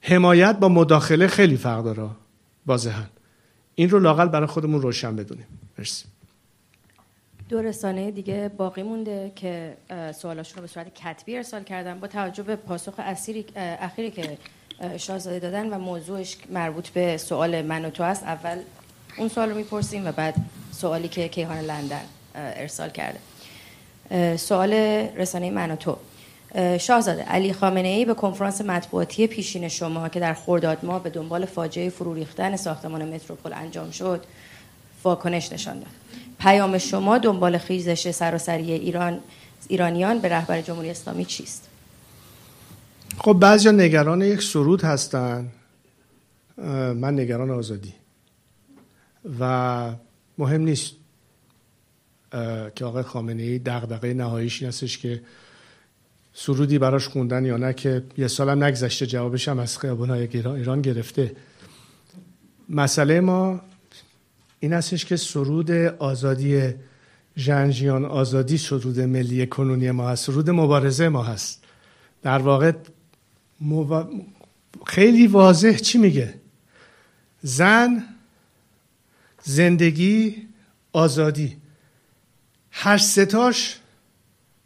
حمایت 0.00 0.58
با 0.58 0.68
مداخله 0.68 1.26
خیلی 1.26 1.56
فرق 1.56 1.84
داره 1.84 2.08
واضحا. 2.66 3.02
این 3.80 3.90
رو 3.90 3.98
لاقل 3.98 4.28
برای 4.28 4.46
خودمون 4.46 4.82
روشن 4.82 5.16
بدونیم. 5.16 5.46
مرسی. 5.78 6.04
دو 7.48 7.62
رسانه 7.62 8.10
دیگه 8.10 8.50
باقی 8.56 8.82
مونده 8.82 9.32
که 9.36 9.76
سوالاشون 10.14 10.56
رو 10.56 10.62
به 10.62 10.68
صورت 10.68 10.94
کتبی 10.94 11.36
ارسال 11.36 11.62
کردن 11.62 12.00
با 12.00 12.06
توجه 12.06 12.42
به 12.42 12.56
پاسخ 12.56 12.94
اخیری 12.98 14.10
که 14.10 14.38
شاهزاده 14.96 15.38
دادن 15.38 15.70
و 15.70 15.78
موضوعش 15.78 16.36
مربوط 16.50 16.88
به 16.88 17.16
سوال 17.16 17.62
من 17.62 17.84
و 17.84 17.90
تو 17.90 18.02
است. 18.02 18.22
اول 18.22 18.58
اون 19.18 19.28
سوال 19.28 19.50
رو 19.50 19.56
می‌پرسیم 19.56 20.06
و 20.06 20.12
بعد 20.12 20.34
سوالی 20.72 21.08
که 21.08 21.28
کیهان 21.28 21.58
لندن 21.58 22.04
ارسال 22.34 22.90
کرده. 22.90 23.18
سوال 24.36 24.72
رسانه 25.16 25.50
من 25.50 25.70
و 25.70 25.76
تو. 25.76 25.96
شاهزاده 26.80 27.22
علی 27.22 27.52
خامنه 27.52 27.88
ای 27.88 28.04
به 28.04 28.14
کنفرانس 28.14 28.60
مطبوعاتی 28.60 29.26
پیشین 29.26 29.68
شما 29.68 30.08
که 30.08 30.20
در 30.20 30.34
خرداد 30.34 30.78
ما 30.82 30.98
به 30.98 31.10
دنبال 31.10 31.46
فاجعه 31.46 31.90
فرو 31.90 32.14
ریختن 32.14 32.56
ساختمان 32.56 33.14
متروپول 33.14 33.52
انجام 33.52 33.90
شد 33.90 34.24
واکنش 35.04 35.52
نشان 35.52 35.78
داد. 35.78 35.88
پیام 36.38 36.78
شما 36.78 37.18
دنبال 37.18 37.58
خیزش 37.58 38.10
سراسری 38.10 38.72
ایران 38.72 39.20
ایرانیان 39.68 40.18
به 40.18 40.28
رهبر 40.28 40.60
جمهوری 40.60 40.90
اسلامی 40.90 41.24
چیست؟ 41.24 41.68
خب 43.18 43.32
بعضی 43.32 43.72
نگران 43.72 44.22
یک 44.22 44.42
سرود 44.42 44.82
هستن. 44.82 45.48
من 46.94 47.20
نگران 47.20 47.50
آزادی. 47.50 47.94
و 49.40 49.92
مهم 50.38 50.60
نیست 50.60 50.92
که 52.74 52.84
آقای 52.84 53.02
خامنه 53.02 53.42
ای 53.42 53.58
دغدغه 53.58 54.14
نهاییش 54.14 54.62
هستش 54.62 54.98
که 54.98 55.22
سرودی 56.42 56.78
براش 56.78 57.08
خوندن 57.08 57.44
یا 57.44 57.56
نه 57.56 57.72
که 57.72 58.02
یه 58.18 58.28
سالم 58.28 58.64
نگذشته 58.64 59.06
جوابش 59.06 59.48
هم 59.48 59.58
از 59.58 59.78
خیابان‌های 59.78 60.28
ایران 60.32 60.82
گرفته. 60.82 61.36
مسئله 62.68 63.20
ما 63.20 63.60
این 64.60 64.72
هستش 64.72 65.04
که 65.04 65.16
سرود 65.16 65.70
آزادی 65.98 66.74
جنجیان 67.36 68.04
آزادی 68.04 68.58
سرود 68.58 69.00
ملی 69.00 69.46
کنونی 69.46 69.90
ما 69.90 70.08
هست 70.08 70.26
سرود 70.26 70.50
مبارزه 70.50 71.08
ما 71.08 71.22
هست. 71.22 71.64
در 72.22 72.38
واقع 72.38 72.72
خیلی 74.86 75.26
واضح 75.26 75.76
چی 75.76 75.98
میگه؟ 75.98 76.34
زن 77.42 78.04
زندگی 79.42 80.36
آزادی. 80.92 81.56
هر 82.70 82.98
ستاش 82.98 83.79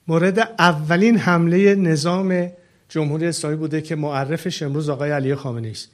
مورد 0.08 0.38
اولین 0.38 1.18
حمله 1.18 1.74
نظام 1.74 2.50
جمهوری 2.88 3.26
اسلامی 3.26 3.56
بوده 3.56 3.82
که 3.82 3.96
معرفش 3.96 4.62
امروز 4.62 4.88
آقای 4.88 5.10
علی 5.10 5.34
خامنه 5.34 5.68
است. 5.68 5.90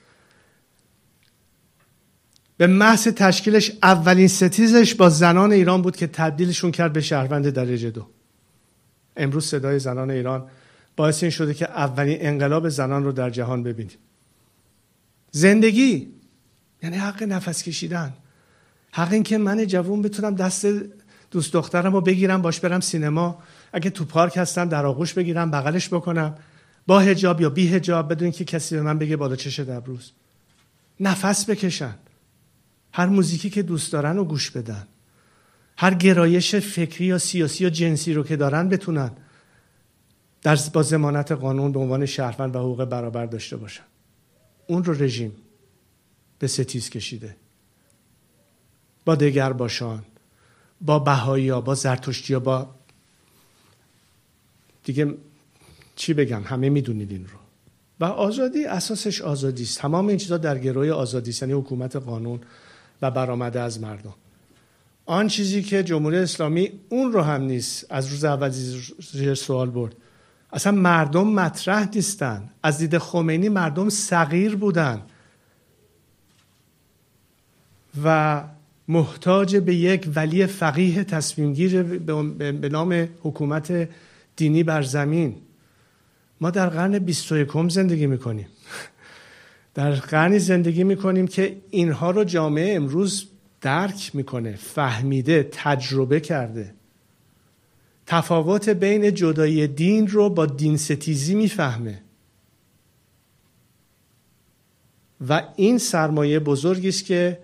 به 2.57 2.67
محض 2.67 3.09
تشکیلش 3.09 3.73
اولین 3.83 4.29
ستیزش 4.29 4.95
با 4.95 5.09
زنان 5.09 5.53
ایران 5.53 5.83
بود 5.83 5.97
که 5.97 6.07
تبدیلشون 6.07 6.71
کرد 6.71 6.93
به 6.93 7.01
شهروند 7.01 7.51
درجه 7.51 7.91
دو 7.91 8.07
امروز 9.17 9.47
صدای 9.47 9.79
زنان 9.79 10.11
ایران 10.11 10.47
باعث 10.97 11.23
این 11.23 11.31
شده 11.31 11.55
که 11.55 11.71
اولین 11.71 12.19
انقلاب 12.21 12.69
زنان 12.69 13.05
رو 13.05 13.13
در 13.13 13.31
جهان 13.31 13.63
ببینیم. 13.63 13.97
زندگی 15.31 16.09
یعنی 16.83 16.97
حق 16.97 17.23
نفس 17.23 17.63
کشیدن 17.63 18.13
حق 18.93 19.13
این 19.13 19.23
که 19.23 19.39
من 19.39 19.67
جوون 19.67 20.03
بتونم 20.03 20.35
دست 20.35 20.67
دوست 21.31 21.53
دخترم 21.53 21.93
رو 21.93 22.01
بگیرم 22.01 22.43
باش 22.43 22.61
برم 22.61 22.81
سینما 22.81 23.43
اگه 23.73 23.91
تو 23.91 24.05
پارک 24.05 24.37
هستم 24.37 24.69
در 24.69 24.87
آغوش 24.87 25.15
بگیرم 25.15 25.51
بغلش 25.51 25.89
بکنم. 25.89 26.35
با 26.87 27.01
هجاب 27.01 27.41
یا 27.41 27.51
بی 27.51 27.69
هجاب 27.69 28.13
بدون 28.13 28.31
که 28.31 28.45
کسی 28.45 28.75
به 28.75 28.83
من 28.83 28.99
بگه 28.99 29.17
بالا 29.17 29.37
چش 29.37 29.61
دبروز. 29.61 30.13
نفس 31.01 31.51
بکشن. 31.51 31.95
هر 32.93 33.07
موزیکی 33.07 33.51
که 33.51 33.63
دوست 33.63 33.93
دارن 33.93 34.17
رو 34.17 34.25
گوش 34.25 34.51
بدن. 34.51 34.87
هر 35.77 35.95
گرایش 35.95 36.55
فکری 36.55 37.05
یا 37.05 37.19
سیاسی 37.19 37.65
یا 37.65 37.71
جنسی 37.71 38.15
رو 38.15 38.23
که 38.23 38.37
دارن 38.37 38.69
بتونن 38.69 39.11
در 40.43 40.59
با 40.73 40.83
زمانت 40.83 41.33
قانون 41.33 41.73
به 41.73 41.79
عنوان 41.79 42.07
شهروند 42.07 42.57
و 42.57 42.59
حقوق 42.59 42.85
برابر 42.85 43.27
داشته 43.27 43.57
باشن. 43.57 43.85
اون 44.67 44.85
رو 44.85 45.03
رژیم 45.03 45.33
به 46.39 46.47
ستیز 46.47 46.91
کشیده. 46.91 47.37
با 49.05 49.15
دگر 49.15 49.53
باشان 49.53 50.03
با 50.81 50.99
بهایی 50.99 51.49
ها 51.49 51.61
با 51.61 51.75
زرتشتی 51.75 52.39
با 52.39 52.75
دیگه 54.85 55.15
چی 55.97 56.15
بگم 56.15 56.43
همه 56.43 56.69
می‌دونید 56.69 57.11
این 57.11 57.25
رو. 57.25 57.39
و 58.01 58.05
آزادی 58.05 58.65
اساسش 58.65 59.21
آزادی 59.23 59.63
است. 59.63 59.79
تمام 59.79 60.07
این 60.07 60.17
چیزا 60.17 60.37
در 60.37 60.59
گروه 60.59 60.91
آزادی 60.91 61.31
است 61.31 61.43
یعنی 61.43 61.55
حکومت 61.55 61.97
قانون 61.97 62.41
و 63.03 63.11
برآمده 63.11 63.61
از 63.61 63.81
مردم. 63.81 64.15
آن 65.07 65.29
چیزی 65.29 65.63
که 65.63 65.83
جمهوری 65.83 66.17
اسلامی 66.17 66.73
اون 66.89 67.13
رو 67.13 67.23
هم 67.23 67.43
نیست 67.43 67.87
از 67.91 68.09
روز 68.09 68.25
اول 68.25 68.51
زیر 69.13 69.35
سوال 69.35 69.71
برد. 69.71 69.97
اصلا 70.53 70.73
مردم 70.73 71.27
مطرح 71.27 71.89
نیستن. 71.95 72.51
از 72.63 72.79
دید 72.79 72.99
خمینی 72.99 73.49
مردم 73.49 73.89
صغیر 73.89 74.57
بودن. 74.57 75.03
و 78.05 78.45
محتاج 78.89 79.57
به 79.57 79.75
یک 79.75 80.09
ولی 80.15 80.47
فقیه 80.47 81.05
تصمیمگیر 81.05 81.83
به 81.83 82.69
نام 82.69 83.09
حکومت 83.23 83.89
دینی 84.37 84.63
بر 84.63 84.83
زمین. 84.83 85.37
ما 86.41 86.51
در 86.51 86.69
قرن 86.69 86.99
21 86.99 87.71
زندگی 87.71 88.07
می‌کنیم. 88.07 88.49
در 89.75 89.91
قرنی 89.91 90.39
زندگی 90.39 90.85
می‌کنیم 90.85 91.27
که 91.27 91.57
اینها 91.71 92.11
رو 92.11 92.25
جامعه 92.25 92.75
امروز 92.77 93.29
درک 93.61 94.11
می‌کنه 94.15 94.57
فهمیده 94.57 95.49
تجربه 95.53 96.21
کرده. 96.21 96.75
تفاوت 98.07 98.69
بین 98.69 99.15
جدایی 99.15 99.67
دین 99.67 100.07
رو 100.07 100.31
با 100.31 100.47
دین 100.47 100.77
ستیزی 100.77 101.35
می‌فهمه. 101.35 102.03
و 105.29 105.43
این 105.57 105.79
سرمایه 105.79 106.39
بزرگی 106.39 106.89
است 106.89 107.05
که 107.05 107.39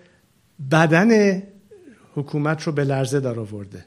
بدن 0.71 1.43
حکومت 2.15 2.63
رو 2.63 2.71
به 2.71 2.83
لرزه 2.83 3.19
در 3.19 3.39
آورده. 3.39 3.85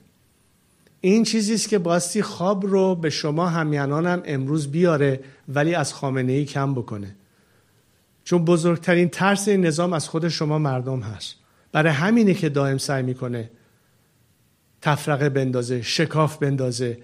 این 1.00 1.24
چیزی 1.24 1.54
است 1.54 1.68
که 1.68 1.78
باستی 1.78 2.22
خواب 2.22 2.66
رو 2.66 2.94
به 2.94 3.10
شما 3.10 3.48
همیانانم 3.48 4.22
امروز 4.24 4.70
بیاره 4.70 5.20
ولی 5.48 5.74
از 5.74 5.94
خامنه 5.94 6.32
ای 6.32 6.44
کم 6.44 6.74
بکنه. 6.74 7.16
چون 8.24 8.44
بزرگترین 8.44 9.08
ترس 9.08 9.48
این 9.48 9.66
نظام 9.66 9.92
از 9.92 10.08
خود 10.08 10.28
شما 10.28 10.58
مردم 10.58 11.00
هست. 11.00 11.34
برای 11.72 11.92
همینه 11.92 12.34
که 12.34 12.48
دائم 12.48 12.78
سعی 12.78 13.02
می‌کنه 13.02 13.50
تفرقه 14.82 15.28
بندازه 15.28 15.82
شکاف 15.82 16.36
بندازه 16.36 16.98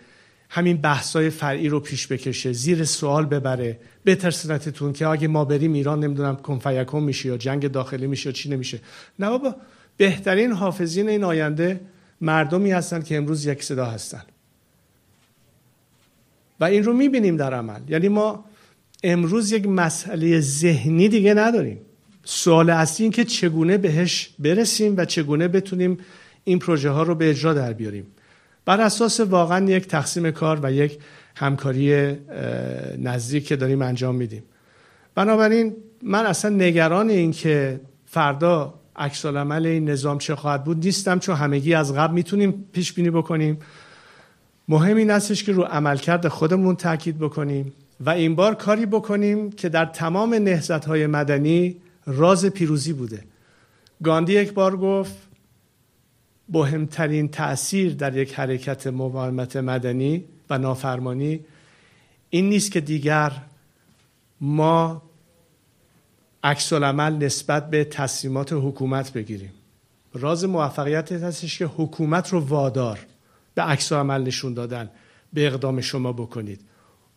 همین 0.50 0.76
بحثای 0.76 1.30
فرعی 1.30 1.68
رو 1.68 1.80
پیش 1.80 2.06
بکشه 2.06 2.52
زیر 2.52 2.84
سوال 2.84 3.26
ببره. 3.26 3.80
بترسنتتون 4.06 4.92
که 4.92 5.06
اگه 5.06 5.28
ما 5.28 5.44
بریم 5.44 5.72
ایران 5.72 6.00
نمی‌دونم 6.04 6.36
کنفیکون 6.36 7.02
میشه 7.02 7.28
یا 7.28 7.36
جنگ 7.36 7.68
داخلی 7.70 8.06
میشه 8.06 8.28
یا 8.28 8.32
چی 8.32 8.48
نمیشه. 8.48 8.80
نه 9.18 9.28
بابا 9.28 9.54
بهترین 9.96 10.52
حافظین 10.52 11.08
این 11.08 11.24
آینده 11.24 11.80
مردمی 12.20 12.70
هستن 12.70 13.02
که 13.02 13.16
امروز 13.16 13.46
یک 13.46 13.64
صدا 13.64 13.86
هستن. 13.86 14.22
و 16.60 16.64
این 16.64 16.84
رو 16.84 16.92
می‌بینیم 16.92 17.36
در 17.36 17.54
عمل. 17.54 17.80
یعنی 17.88 18.08
ما 18.08 18.44
امروز 19.04 19.52
یک 19.52 19.66
مسئله 19.66 20.40
ذهنی 20.40 21.08
دیگه 21.08 21.34
نداریم. 21.34 21.78
سوال 22.24 22.70
اصلی 22.70 23.04
این 23.04 23.12
که 23.12 23.24
چگونه 23.24 23.78
بهش 23.78 24.30
برسیم 24.38 24.94
و 24.96 25.04
چگونه 25.04 25.48
بتونیم 25.48 25.98
این 26.44 26.58
پروژه 26.58 26.90
ها 26.90 27.02
رو 27.02 27.14
به 27.14 27.30
اجرا 27.30 27.54
در 27.54 27.72
بیاریم. 27.72 28.06
بر 28.64 28.80
اساس 28.80 29.20
واقعا 29.20 29.70
یک 29.70 29.86
تقسیم 29.86 30.30
کار 30.30 30.60
و 30.62 30.72
یک 30.72 30.98
همکاری 31.36 32.16
نزدیک 32.98 33.46
که 33.46 33.56
داریم 33.56 33.82
انجام 33.82 34.14
میدیم. 34.14 34.42
بنابراین 35.14 35.76
من 36.02 36.26
اصلا 36.26 36.50
نگران 36.50 37.10
این 37.10 37.32
که 37.32 37.80
فردا 38.06 38.74
عکس 38.98 39.26
عمل 39.26 39.66
این 39.66 39.90
نظام 39.90 40.18
چه 40.18 40.36
خواهد 40.36 40.64
بود 40.64 40.84
نیستم 40.84 41.18
چون 41.18 41.36
همگی 41.36 41.74
از 41.74 41.94
قبل 41.94 42.14
می‌تونیم 42.14 42.64
پیش 42.72 42.92
بینی 42.92 43.10
بکنیم. 43.10 43.58
مهم 44.68 44.96
این 44.96 45.10
استش 45.10 45.44
که 45.44 45.52
رو 45.52 45.62
عملکرد 45.62 46.28
خودمون 46.28 46.76
تاکید 46.76 47.18
بکنیم 47.18 47.72
و 48.00 48.10
این 48.10 48.34
بار 48.34 48.54
کاری 48.54 48.86
بکنیم 48.86 49.50
که 49.50 49.68
در 49.68 49.84
تمام 49.84 50.34
نهزت 50.34 50.84
های 50.84 51.06
مدنی 51.06 51.76
راز 52.06 52.46
پیروزی 52.46 52.92
بوده. 52.92 53.24
گاندی 54.02 54.32
یک 54.32 54.52
بار 54.52 54.76
گفت 54.76 55.14
مهمترین 56.48 57.28
تأثیر 57.28 57.94
در 57.94 58.16
یک 58.16 58.34
حرکت 58.34 58.86
مقاومت 58.86 59.56
مدنی 59.56 60.24
و 60.50 60.58
نافرمانی 60.58 61.40
این 62.30 62.48
نیست 62.48 62.72
که 62.72 62.80
دیگر 62.80 63.32
ما 64.40 65.02
عکس 66.46 66.72
نسبت 66.72 67.70
به 67.70 67.84
تصمیمات 67.84 68.52
حکومت 68.52 69.12
بگیریم. 69.12 69.52
راز 70.14 70.44
موفقیت 70.44 71.12
هستش 71.12 71.58
که 71.58 71.66
حکومت 71.66 72.28
رو 72.28 72.40
وادار 72.40 72.98
به 73.54 73.62
عکس 73.62 73.92
نشون 73.92 74.54
دادن 74.54 74.90
به 75.32 75.46
اقدام 75.46 75.80
شما 75.80 76.12
بکنید. 76.12 76.60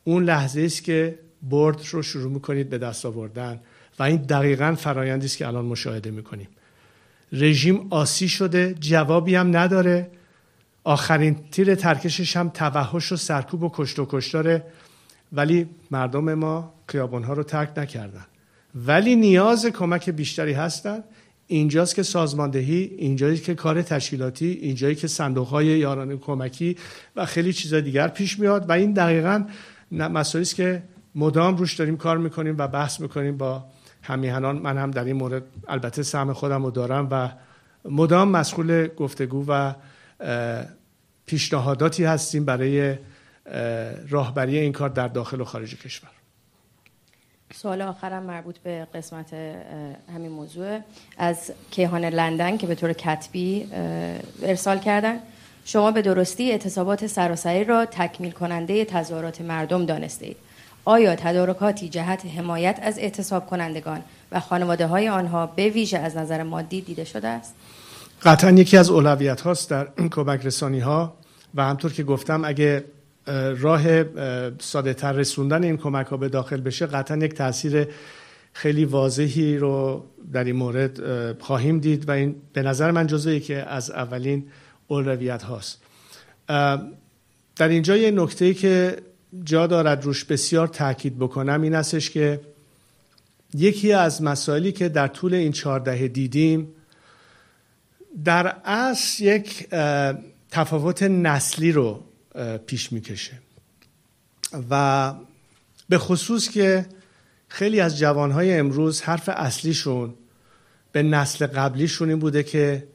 اون 0.04 0.24
لحظه 0.24 0.62
است 0.62 0.84
که 0.84 1.20
برد 1.42 1.82
رو 1.92 2.02
شروع 2.02 2.32
می‌کنید 2.32 2.70
به 2.70 2.78
دست 2.78 3.06
آوردن 3.06 3.60
و 4.00 4.04
این 4.04 4.18
دقیقا 4.18 4.76
فرایندی 4.76 5.26
است 5.26 5.38
که 5.38 5.48
الان 5.48 5.66
مشاهده 5.66 6.12
می‌کنیم. 6.12 6.48
رژیم 7.32 7.88
آسی 7.90 8.28
شده 8.28 8.74
جوابی 8.74 9.36
هم 9.36 9.58
نداره. 9.58 10.12
آخرین 10.84 11.36
تیر 11.52 11.76
ترکشش 11.76 12.38
هم 12.38 12.50
توحش 12.50 13.12
و 13.12 13.16
سرکوب 13.16 13.64
و 13.64 13.72
کشت 13.74 14.00
و 14.00 14.08
کشتاره. 14.10 14.64
ولی 15.34 15.70
مردم 15.92 16.34
ما 16.34 16.74
خیابانها 16.88 17.34
رو 17.34 17.44
ترک 17.44 17.78
نکردن. 17.78 18.26
ولی 18.76 19.16
نیاز 19.16 19.66
کمک 19.66 20.10
بیشتری 20.10 20.54
هستند 20.54 21.04
اینجاست 21.48 21.96
که 21.96 22.04
سازماندهی 22.04 22.92
اینجایی 22.98 23.38
که 23.38 23.56
کار 23.56 23.82
تشکیلاتی 23.82 24.60
اینجایی 24.62 24.96
که 24.96 25.08
صندوق 25.08 25.48
های 25.48 25.66
یارانه 25.66 26.18
کمکی 26.18 26.78
و 27.16 27.26
خیلی 27.26 27.54
چیزا 27.54 27.80
دیگر 27.80 28.08
پیش 28.08 28.40
میاد 28.40 28.70
و 28.70 28.72
این 28.72 28.94
دقیقا 28.94 29.46
مسائلی 29.92 30.42
است 30.42 30.56
که 30.56 30.84
مدام 31.16 31.58
روش 31.58 31.76
داریم 31.76 31.98
کار 31.98 32.18
می‌کنیم 32.18 32.56
و 32.58 32.68
بحث 32.68 33.00
می‌کنیم 33.00 33.38
با 33.38 33.66
همیهنان. 34.02 34.58
من 34.58 34.78
هم 34.78 34.92
در 34.92 35.04
این 35.04 35.16
مورد 35.16 35.44
البته 35.68 36.04
سهم 36.04 36.34
خودم 36.34 36.66
رو 36.66 36.72
دارم 36.72 37.08
و 37.12 37.30
مدام 37.90 38.30
مسئول 38.32 38.88
گفتگو 38.88 39.46
و 39.48 39.74
پیشنهاداتی 41.26 42.04
هستیم 42.04 42.46
برای 42.46 42.96
راهبری 44.10 44.58
این 44.58 44.72
کار 44.72 44.90
در 44.90 45.08
داخل 45.08 45.42
و 45.42 45.46
خارج 45.46 45.76
کشور. 45.76 46.19
سوال 47.56 47.82
آخرم 47.82 48.24
مربوط 48.24 48.58
به 48.58 48.88
قسمت 48.94 49.34
همین 50.16 50.32
موضوع 50.32 50.80
از 51.18 51.52
کیهان 51.72 52.06
لندن 52.06 52.58
که 52.58 52.68
به 52.68 52.76
طور 52.76 52.94
کتبی 52.94 53.68
ارسال 54.44 54.80
کردن 54.80 55.20
شما 55.66 55.92
به 55.92 56.02
درستی 56.02 56.52
اعتصابات 56.52 57.08
سراسری 57.08 57.64
را 57.64 57.86
تکمیل 57.86 58.32
کننده 58.32 58.86
تظاهرات 58.86 59.42
مردم 59.42 59.86
دانسته 59.86 60.26
اید 60.26 60.38
آیا 60.86 61.16
تدارکاتی 61.16 61.90
جهت 61.90 62.26
حمایت 62.26 62.80
از 62.82 63.00
اعتصاب 63.00 63.48
کنندگان 63.48 64.02
و 64.32 64.40
خانواده 64.40 64.88
های 64.88 65.10
آنها 65.10 65.46
به 65.46 65.70
ویژه 65.70 65.98
از 65.98 66.18
نظر 66.18 66.44
مادی 66.44 66.82
دیده 66.82 67.04
شده 67.04 67.28
است؟ 67.28 67.56
قطعا 68.24 68.52
یکی 68.52 68.78
از 68.78 68.90
اولویت 68.90 69.42
هاست 69.42 69.70
در 69.70 69.88
کمک 70.12 70.46
رسانی 70.46 70.80
ها 70.80 71.14
و 71.56 71.64
همطور 71.64 71.94
که 71.94 72.04
گفتم 72.04 72.46
اگه 72.46 72.84
راه 73.58 74.04
ساده 74.60 74.94
تر 74.94 75.12
رسوندن 75.14 75.64
این 75.64 75.78
کمک 75.78 76.08
ها 76.08 76.18
به 76.18 76.30
داخل 76.30 76.62
بشه 76.62 76.86
قطعا 76.86 77.18
یک 77.18 77.34
تاثیر 77.34 77.88
خیلی 78.54 78.86
واضحی 78.86 79.58
رو 79.58 80.06
در 80.34 80.44
این 80.44 80.56
مورد 80.56 81.00
خواهیم 81.42 81.80
دید 81.80 82.10
و 82.10 82.12
این 82.12 82.36
به 82.54 82.62
نظر 82.62 82.92
من 82.92 83.08
جزوی 83.08 83.40
که 83.40 83.56
از 83.56 83.92
اولین 83.92 84.48
اولویت 84.88 85.44
هاست. 85.44 85.82
در 87.56 87.68
اینجا 87.68 87.98
یه 87.98 88.12
نکته 88.12 88.54
که 88.54 88.98
جا 89.44 89.68
دارد 89.68 90.06
روش 90.06 90.26
بسیار 90.26 90.68
تاکید 90.68 91.18
بکنم 91.18 91.62
این 91.62 91.76
استش 91.76 92.10
که 92.10 92.40
یکی 93.54 93.94
از 93.94 94.24
مسائلی 94.24 94.72
که 94.72 94.90
در 94.90 95.08
طول 95.08 95.34
این 95.34 95.52
چهارده 95.52 96.08
دیدیم 96.08 96.68
در 98.26 98.56
اصل 98.66 99.24
یک 99.24 99.68
تفاوت 100.52 101.04
نسلی 101.04 101.72
رو 101.72 102.04
پیش 102.68 102.92
می‌کشه. 102.92 103.40
و 104.70 105.14
به 105.90 105.98
خصوص 105.98 106.50
که 106.50 106.86
خیلی 107.48 107.80
از 107.80 107.98
جوانهای 107.98 108.58
امروز 108.58 109.02
حرف 109.02 109.30
اصلیشون 109.30 110.14
به 110.92 111.04
نسل 111.04 111.48
قبلیشون 111.48 112.10
این 112.10 112.20
بوده 112.20 112.44
که 112.44 112.88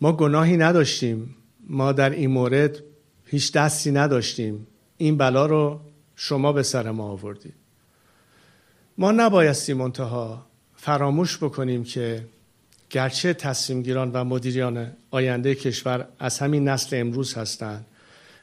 ما 0.00 0.12
گناهی 0.12 0.56
نداشتیم. 0.56 1.34
ما 1.60 1.92
در 1.92 2.10
این 2.10 2.30
مورد 2.30 2.82
هیچ 3.24 3.52
دستی 3.52 3.90
نداشتیم. 3.90 4.66
این 4.96 5.16
بلا 5.16 5.46
رو 5.46 5.80
شما 6.16 6.52
به 6.52 6.62
سر 6.62 6.90
ما 6.90 7.04
آوردید. 7.04 7.54
ما 8.98 9.12
نبایستی 9.12 9.74
منتها 9.74 10.46
فراموش 10.76 11.36
بکنیم 11.36 11.84
که 11.84 12.26
گرچه 12.90 13.34
تصمیمگیران 13.34 14.10
و 14.12 14.24
مدیریان 14.24 14.92
آینده 15.10 15.54
کشور 15.54 16.08
از 16.18 16.38
همین 16.38 16.68
نسل 16.68 17.00
امروز 17.00 17.34
هستند 17.34 17.86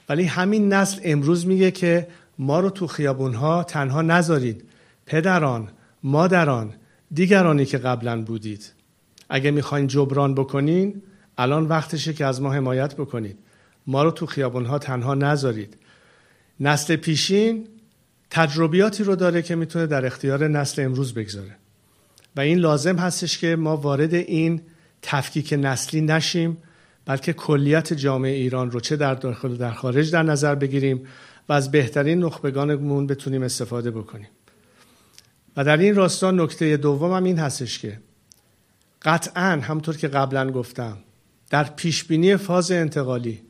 ولی 0.10 0.24
همین 0.24 0.74
نسل 0.74 1.00
امروز 1.04 1.48
میگه 1.48 1.72
که 1.72 2.08
ما 2.40 2.60
رو 2.60 2.70
تو 2.70 2.88
خیابونها 2.88 3.64
تنها 3.64 4.02
نذارید. 4.02 4.64
پدران 5.06 5.68
مادران 6.04 6.74
دیگرانی 7.14 7.66
که 7.66 7.78
قبلا 7.78 8.22
بودید. 8.22 8.72
اگه 9.30 9.52
می‌خواین 9.52 9.88
جبران 9.88 10.36
بکنین 10.36 11.02
الان 11.38 11.66
وقتشه 11.66 12.14
که 12.14 12.26
از 12.26 12.42
ما 12.42 12.54
حمایت 12.54 12.96
بکنید. 12.96 13.38
ما 13.88 14.04
رو 14.04 14.12
تو 14.12 14.26
خیابونها 14.26 14.80
تنها 14.80 15.14
نذارید. 15.14 15.78
نسل 16.60 16.96
پیشین 16.96 17.68
تجربیاتی 18.30 19.04
رو 19.04 19.16
داره 19.16 19.42
که 19.42 19.56
می‌تونه 19.56 19.88
در 19.88 20.06
اختیار 20.06 20.48
نسل 20.48 20.86
امروز 20.86 21.14
بگذاره. 21.14 21.56
و 22.36 22.40
این 22.40 22.58
لازم 22.58 22.96
هستش 22.96 23.38
که 23.38 23.56
ما 23.56 23.78
وارد 23.78 24.14
این 24.14 24.62
تفکیک 25.02 25.54
نسلی 25.58 26.02
نشیم 26.02 26.58
بلکه 27.06 27.34
کلیت 27.34 27.94
جامعه 27.94 28.32
ایران 28.32 28.72
رو 28.72 28.80
چه 28.80 28.96
در 28.96 29.14
داخل 29.14 29.52
و 29.52 29.56
در 29.56 29.72
خارج 29.72 30.12
در 30.12 30.24
نظر 30.24 30.56
بگیریم 30.56 31.08
و 31.50 31.54
از 31.54 31.72
بهترین 31.72 32.20
نخبگانمون 32.20 33.08
بتونیم 33.08 33.44
استفاده 33.44 33.92
بکنیم. 33.92 34.28
و 35.58 35.64
در 35.64 35.78
این 35.78 35.96
راستا 35.96 36.32
نکته 36.32 36.78
دوم 36.78 37.14
هم 37.14 37.24
این 37.24 37.40
هستش 37.40 37.80
که 37.80 38.00
قطعا 39.02 39.60
همطور 39.62 39.98
که 39.98 40.08
قبلا 40.08 40.52
گفتم 40.52 40.98
در 41.50 41.64
پیشبینی 41.64 42.38
فاز 42.38 42.72
انتقالی 42.72 43.42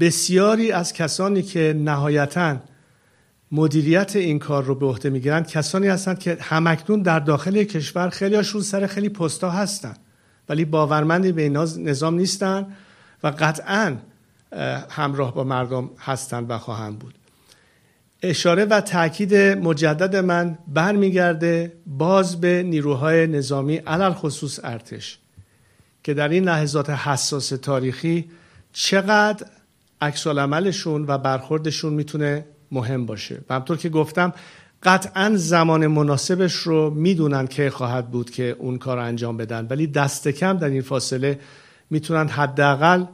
بسیاری 0.00 0.72
از 0.72 0.92
کسانی 0.92 1.42
که 1.42 1.74
نهایتا 1.78 2.56
مدیریت 3.52 4.16
این 4.16 4.38
کار 4.38 4.64
رو 4.64 4.74
به 4.74 4.86
عهده 4.86 5.10
می‌گیرند 5.10 5.46
کسانی 5.46 5.86
هستند 5.86 6.18
که 6.18 6.38
همکنون 6.40 7.02
در 7.02 7.20
داخل 7.20 7.64
کشور 7.64 8.08
خیلی 8.08 8.34
هاشون 8.34 8.62
سر 8.62 8.86
خیلی 8.86 9.08
پستا 9.08 9.50
هستن 9.50 9.94
ولی 10.48 10.64
باورمندی 10.64 11.32
به 11.32 11.42
این 11.42 11.56
نظام 11.56 12.14
نیستن 12.14 12.66
و 13.22 13.32
قطعا 13.38 13.96
همراه 14.90 15.34
با 15.34 15.44
مردم 15.44 15.90
هستند 15.98 16.50
و 16.50 16.58
خواهند 16.58 16.98
بود. 16.98 17.14
اشاره 18.22 18.64
و 18.64 18.80
تاکید 18.80 19.34
مجدد 19.34 20.16
من 20.16 20.58
برمیگرده 20.68 21.72
باز 21.86 22.40
به 22.40 22.62
نیروهای 22.62 23.26
نظامی 23.26 23.76
علل 23.76 24.12
خصوص 24.12 24.60
ارتش 24.64 25.18
که 26.02 26.14
در 26.14 26.28
این 26.28 26.44
لحظات 26.44 26.90
حساس 26.90 27.48
تاریخی 27.48 28.30
چقدر 28.72 29.46
عکس 30.00 30.26
عملشون 30.26 31.04
و 31.08 31.18
برخوردشون 31.18 31.92
می‌تونه 31.92 32.44
مهم 32.72 33.06
باشه. 33.06 33.40
و 33.48 33.54
همطور 33.54 33.76
که 33.76 33.88
گفتم 33.88 34.32
قطعا 34.82 35.32
زمان 35.34 35.86
مناسبش 35.86 36.54
رو 36.54 36.90
می‌دونن 36.90 37.46
که 37.46 37.70
خواهد 37.70 38.10
بود 38.10 38.30
که 38.30 38.56
اون 38.58 38.78
کار 38.78 38.98
انجام 38.98 39.36
بدن. 39.36 39.66
ولی 39.70 39.86
دست 39.86 40.28
کم 40.28 40.58
در 40.58 40.68
این 40.68 40.82
فاصله 40.82 41.40
می‌تونن 41.90 42.28
حداقل 42.28 43.04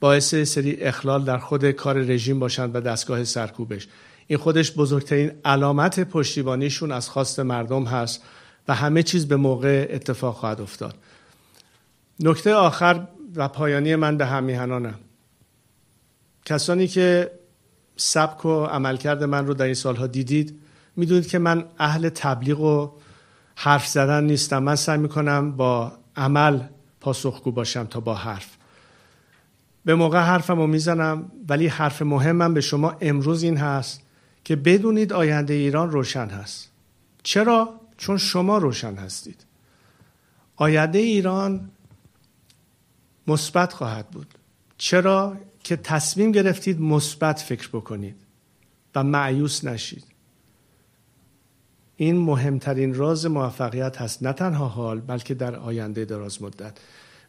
باعث 0.00 0.34
سری 0.34 0.82
اخلال 0.82 1.24
در 1.24 1.38
خود 1.38 1.70
کار 1.70 1.96
رژیم 1.96 2.38
باشند 2.38 2.76
و 2.76 2.80
دستگاه 2.80 3.24
سرکوبش. 3.24 3.88
این 4.26 4.38
خودش 4.38 4.72
بزرگترین 4.72 5.32
علامت 5.44 6.00
پشتیبانیشون 6.00 6.92
از 6.92 7.08
خواست 7.08 7.40
مردم 7.40 7.84
هست 7.84 8.22
و 8.68 8.74
همه 8.74 9.02
چیز 9.02 9.28
به 9.28 9.36
موقع 9.36 9.88
اتفاق 9.90 10.34
خواهد 10.34 10.60
افتاد. 10.60 10.94
نکته 12.20 12.54
آخر 12.54 13.06
و 13.36 13.48
پایانی 13.48 13.96
من 13.96 14.16
به 14.16 14.26
همیهنانم. 14.26 14.94
کسانی 16.44 16.86
که 16.86 17.30
سبک 17.96 18.44
و 18.44 18.64
عملکرد 18.64 19.24
من 19.24 19.46
رو 19.46 19.54
در 19.54 19.64
این 19.64 19.74
سالها 19.74 20.06
دیدید. 20.06 20.60
می‌دونید 20.96 21.28
که 21.28 21.38
من 21.38 21.64
اهل 21.78 22.08
تبلیغ 22.08 22.60
و 22.60 22.90
حرف 23.54 23.86
زدن 23.86 24.24
نیستم. 24.24 24.58
من 24.58 24.76
سعی 24.76 24.98
می‌کنم 24.98 25.52
با 25.56 25.92
عمل 26.16 26.60
پاسخگو 27.00 27.50
باشم 27.50 27.84
تا 27.84 28.00
با 28.00 28.14
حرف. 28.14 28.56
به 29.84 29.94
موقع 29.94 30.20
حرفم 30.20 30.56
رو 30.56 30.66
می‌زنم 30.66 31.32
ولی 31.48 31.66
حرف 31.66 32.02
مهمم 32.02 32.54
به 32.54 32.60
شما 32.60 32.96
امروز 33.00 33.42
این 33.42 33.56
هست 33.56 34.00
که 34.44 34.56
بدونید 34.56 35.12
آینده 35.12 35.54
ایران 35.54 35.90
روشن 35.90 36.26
هست. 36.26 36.70
چرا؟ 37.22 37.80
چون 37.96 38.18
شما 38.18 38.58
روشن 38.58 38.94
هستید. 38.94 39.44
آینده 40.56 40.98
ایران 40.98 41.70
مثبت 43.26 43.72
خواهد 43.72 44.08
بود. 44.08 44.34
چرا؟ 44.78 45.36
که 45.64 45.76
تصمیم 45.76 46.32
گرفتید 46.32 46.80
مثبت 46.80 47.40
فکر 47.40 47.68
بکنید 47.68 48.16
و 48.94 49.04
معیوس 49.04 49.64
نشید. 49.64 50.04
این 51.96 52.18
مهمترین 52.18 52.94
راز 52.94 53.26
موفقیت 53.26 53.96
هست 53.96 54.22
نه 54.22 54.32
تنها 54.32 54.68
حال 54.68 55.00
بلکه 55.00 55.34
در 55.34 55.56
آینده 55.56 56.04
دراز 56.04 56.42
مدت. 56.42 56.78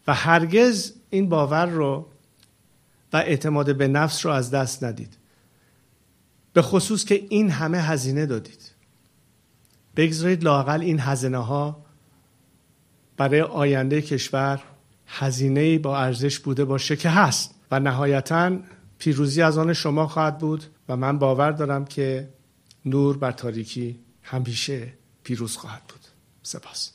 و 0.08 0.14
هرگز 0.14 0.94
این 1.10 1.30
باور 1.30 1.66
رو 1.66 2.08
و 3.14 3.18
اعتماد 3.18 3.76
به 3.78 3.88
نفس 3.88 4.26
رو 4.26 4.32
از 4.32 4.52
دست 4.52 4.84
ندید. 4.84 5.18
به 6.54 6.62
خصوص 6.62 7.06
که 7.06 7.26
این 7.30 7.50
همه 7.50 7.78
هزینه 7.78 8.26
دادید. 8.26 8.72
بگذارید 9.96 10.44
لاقل 10.44 10.82
این 10.82 11.00
هزینه 11.00 11.38
ها 11.38 11.86
برای 13.18 13.42
آینده 13.42 14.02
کشور 14.02 14.62
هزینه 15.08 15.80
با 15.80 15.98
ارزش 15.98 16.40
بوده 16.40 16.66
باشه 16.66 16.96
که 16.96 17.10
هست. 17.10 17.55
و 17.72 17.80
نهایتا 17.80 18.52
پیروزی 18.98 19.42
از 19.42 19.58
آن 19.58 19.74
شما 19.74 20.08
خواهد 20.08 20.38
بود 20.38 20.64
و 20.90 20.98
من 20.98 21.20
باور 21.20 21.52
دارم 21.52 21.86
که 21.86 22.30
نور 22.86 23.18
بر 23.18 23.32
تاریکی 23.32 24.00
همیشه 24.24 24.94
پیروز 25.24 25.58
خواهد 25.58 25.82
بود. 25.88 26.02
سپاس. 26.44 26.92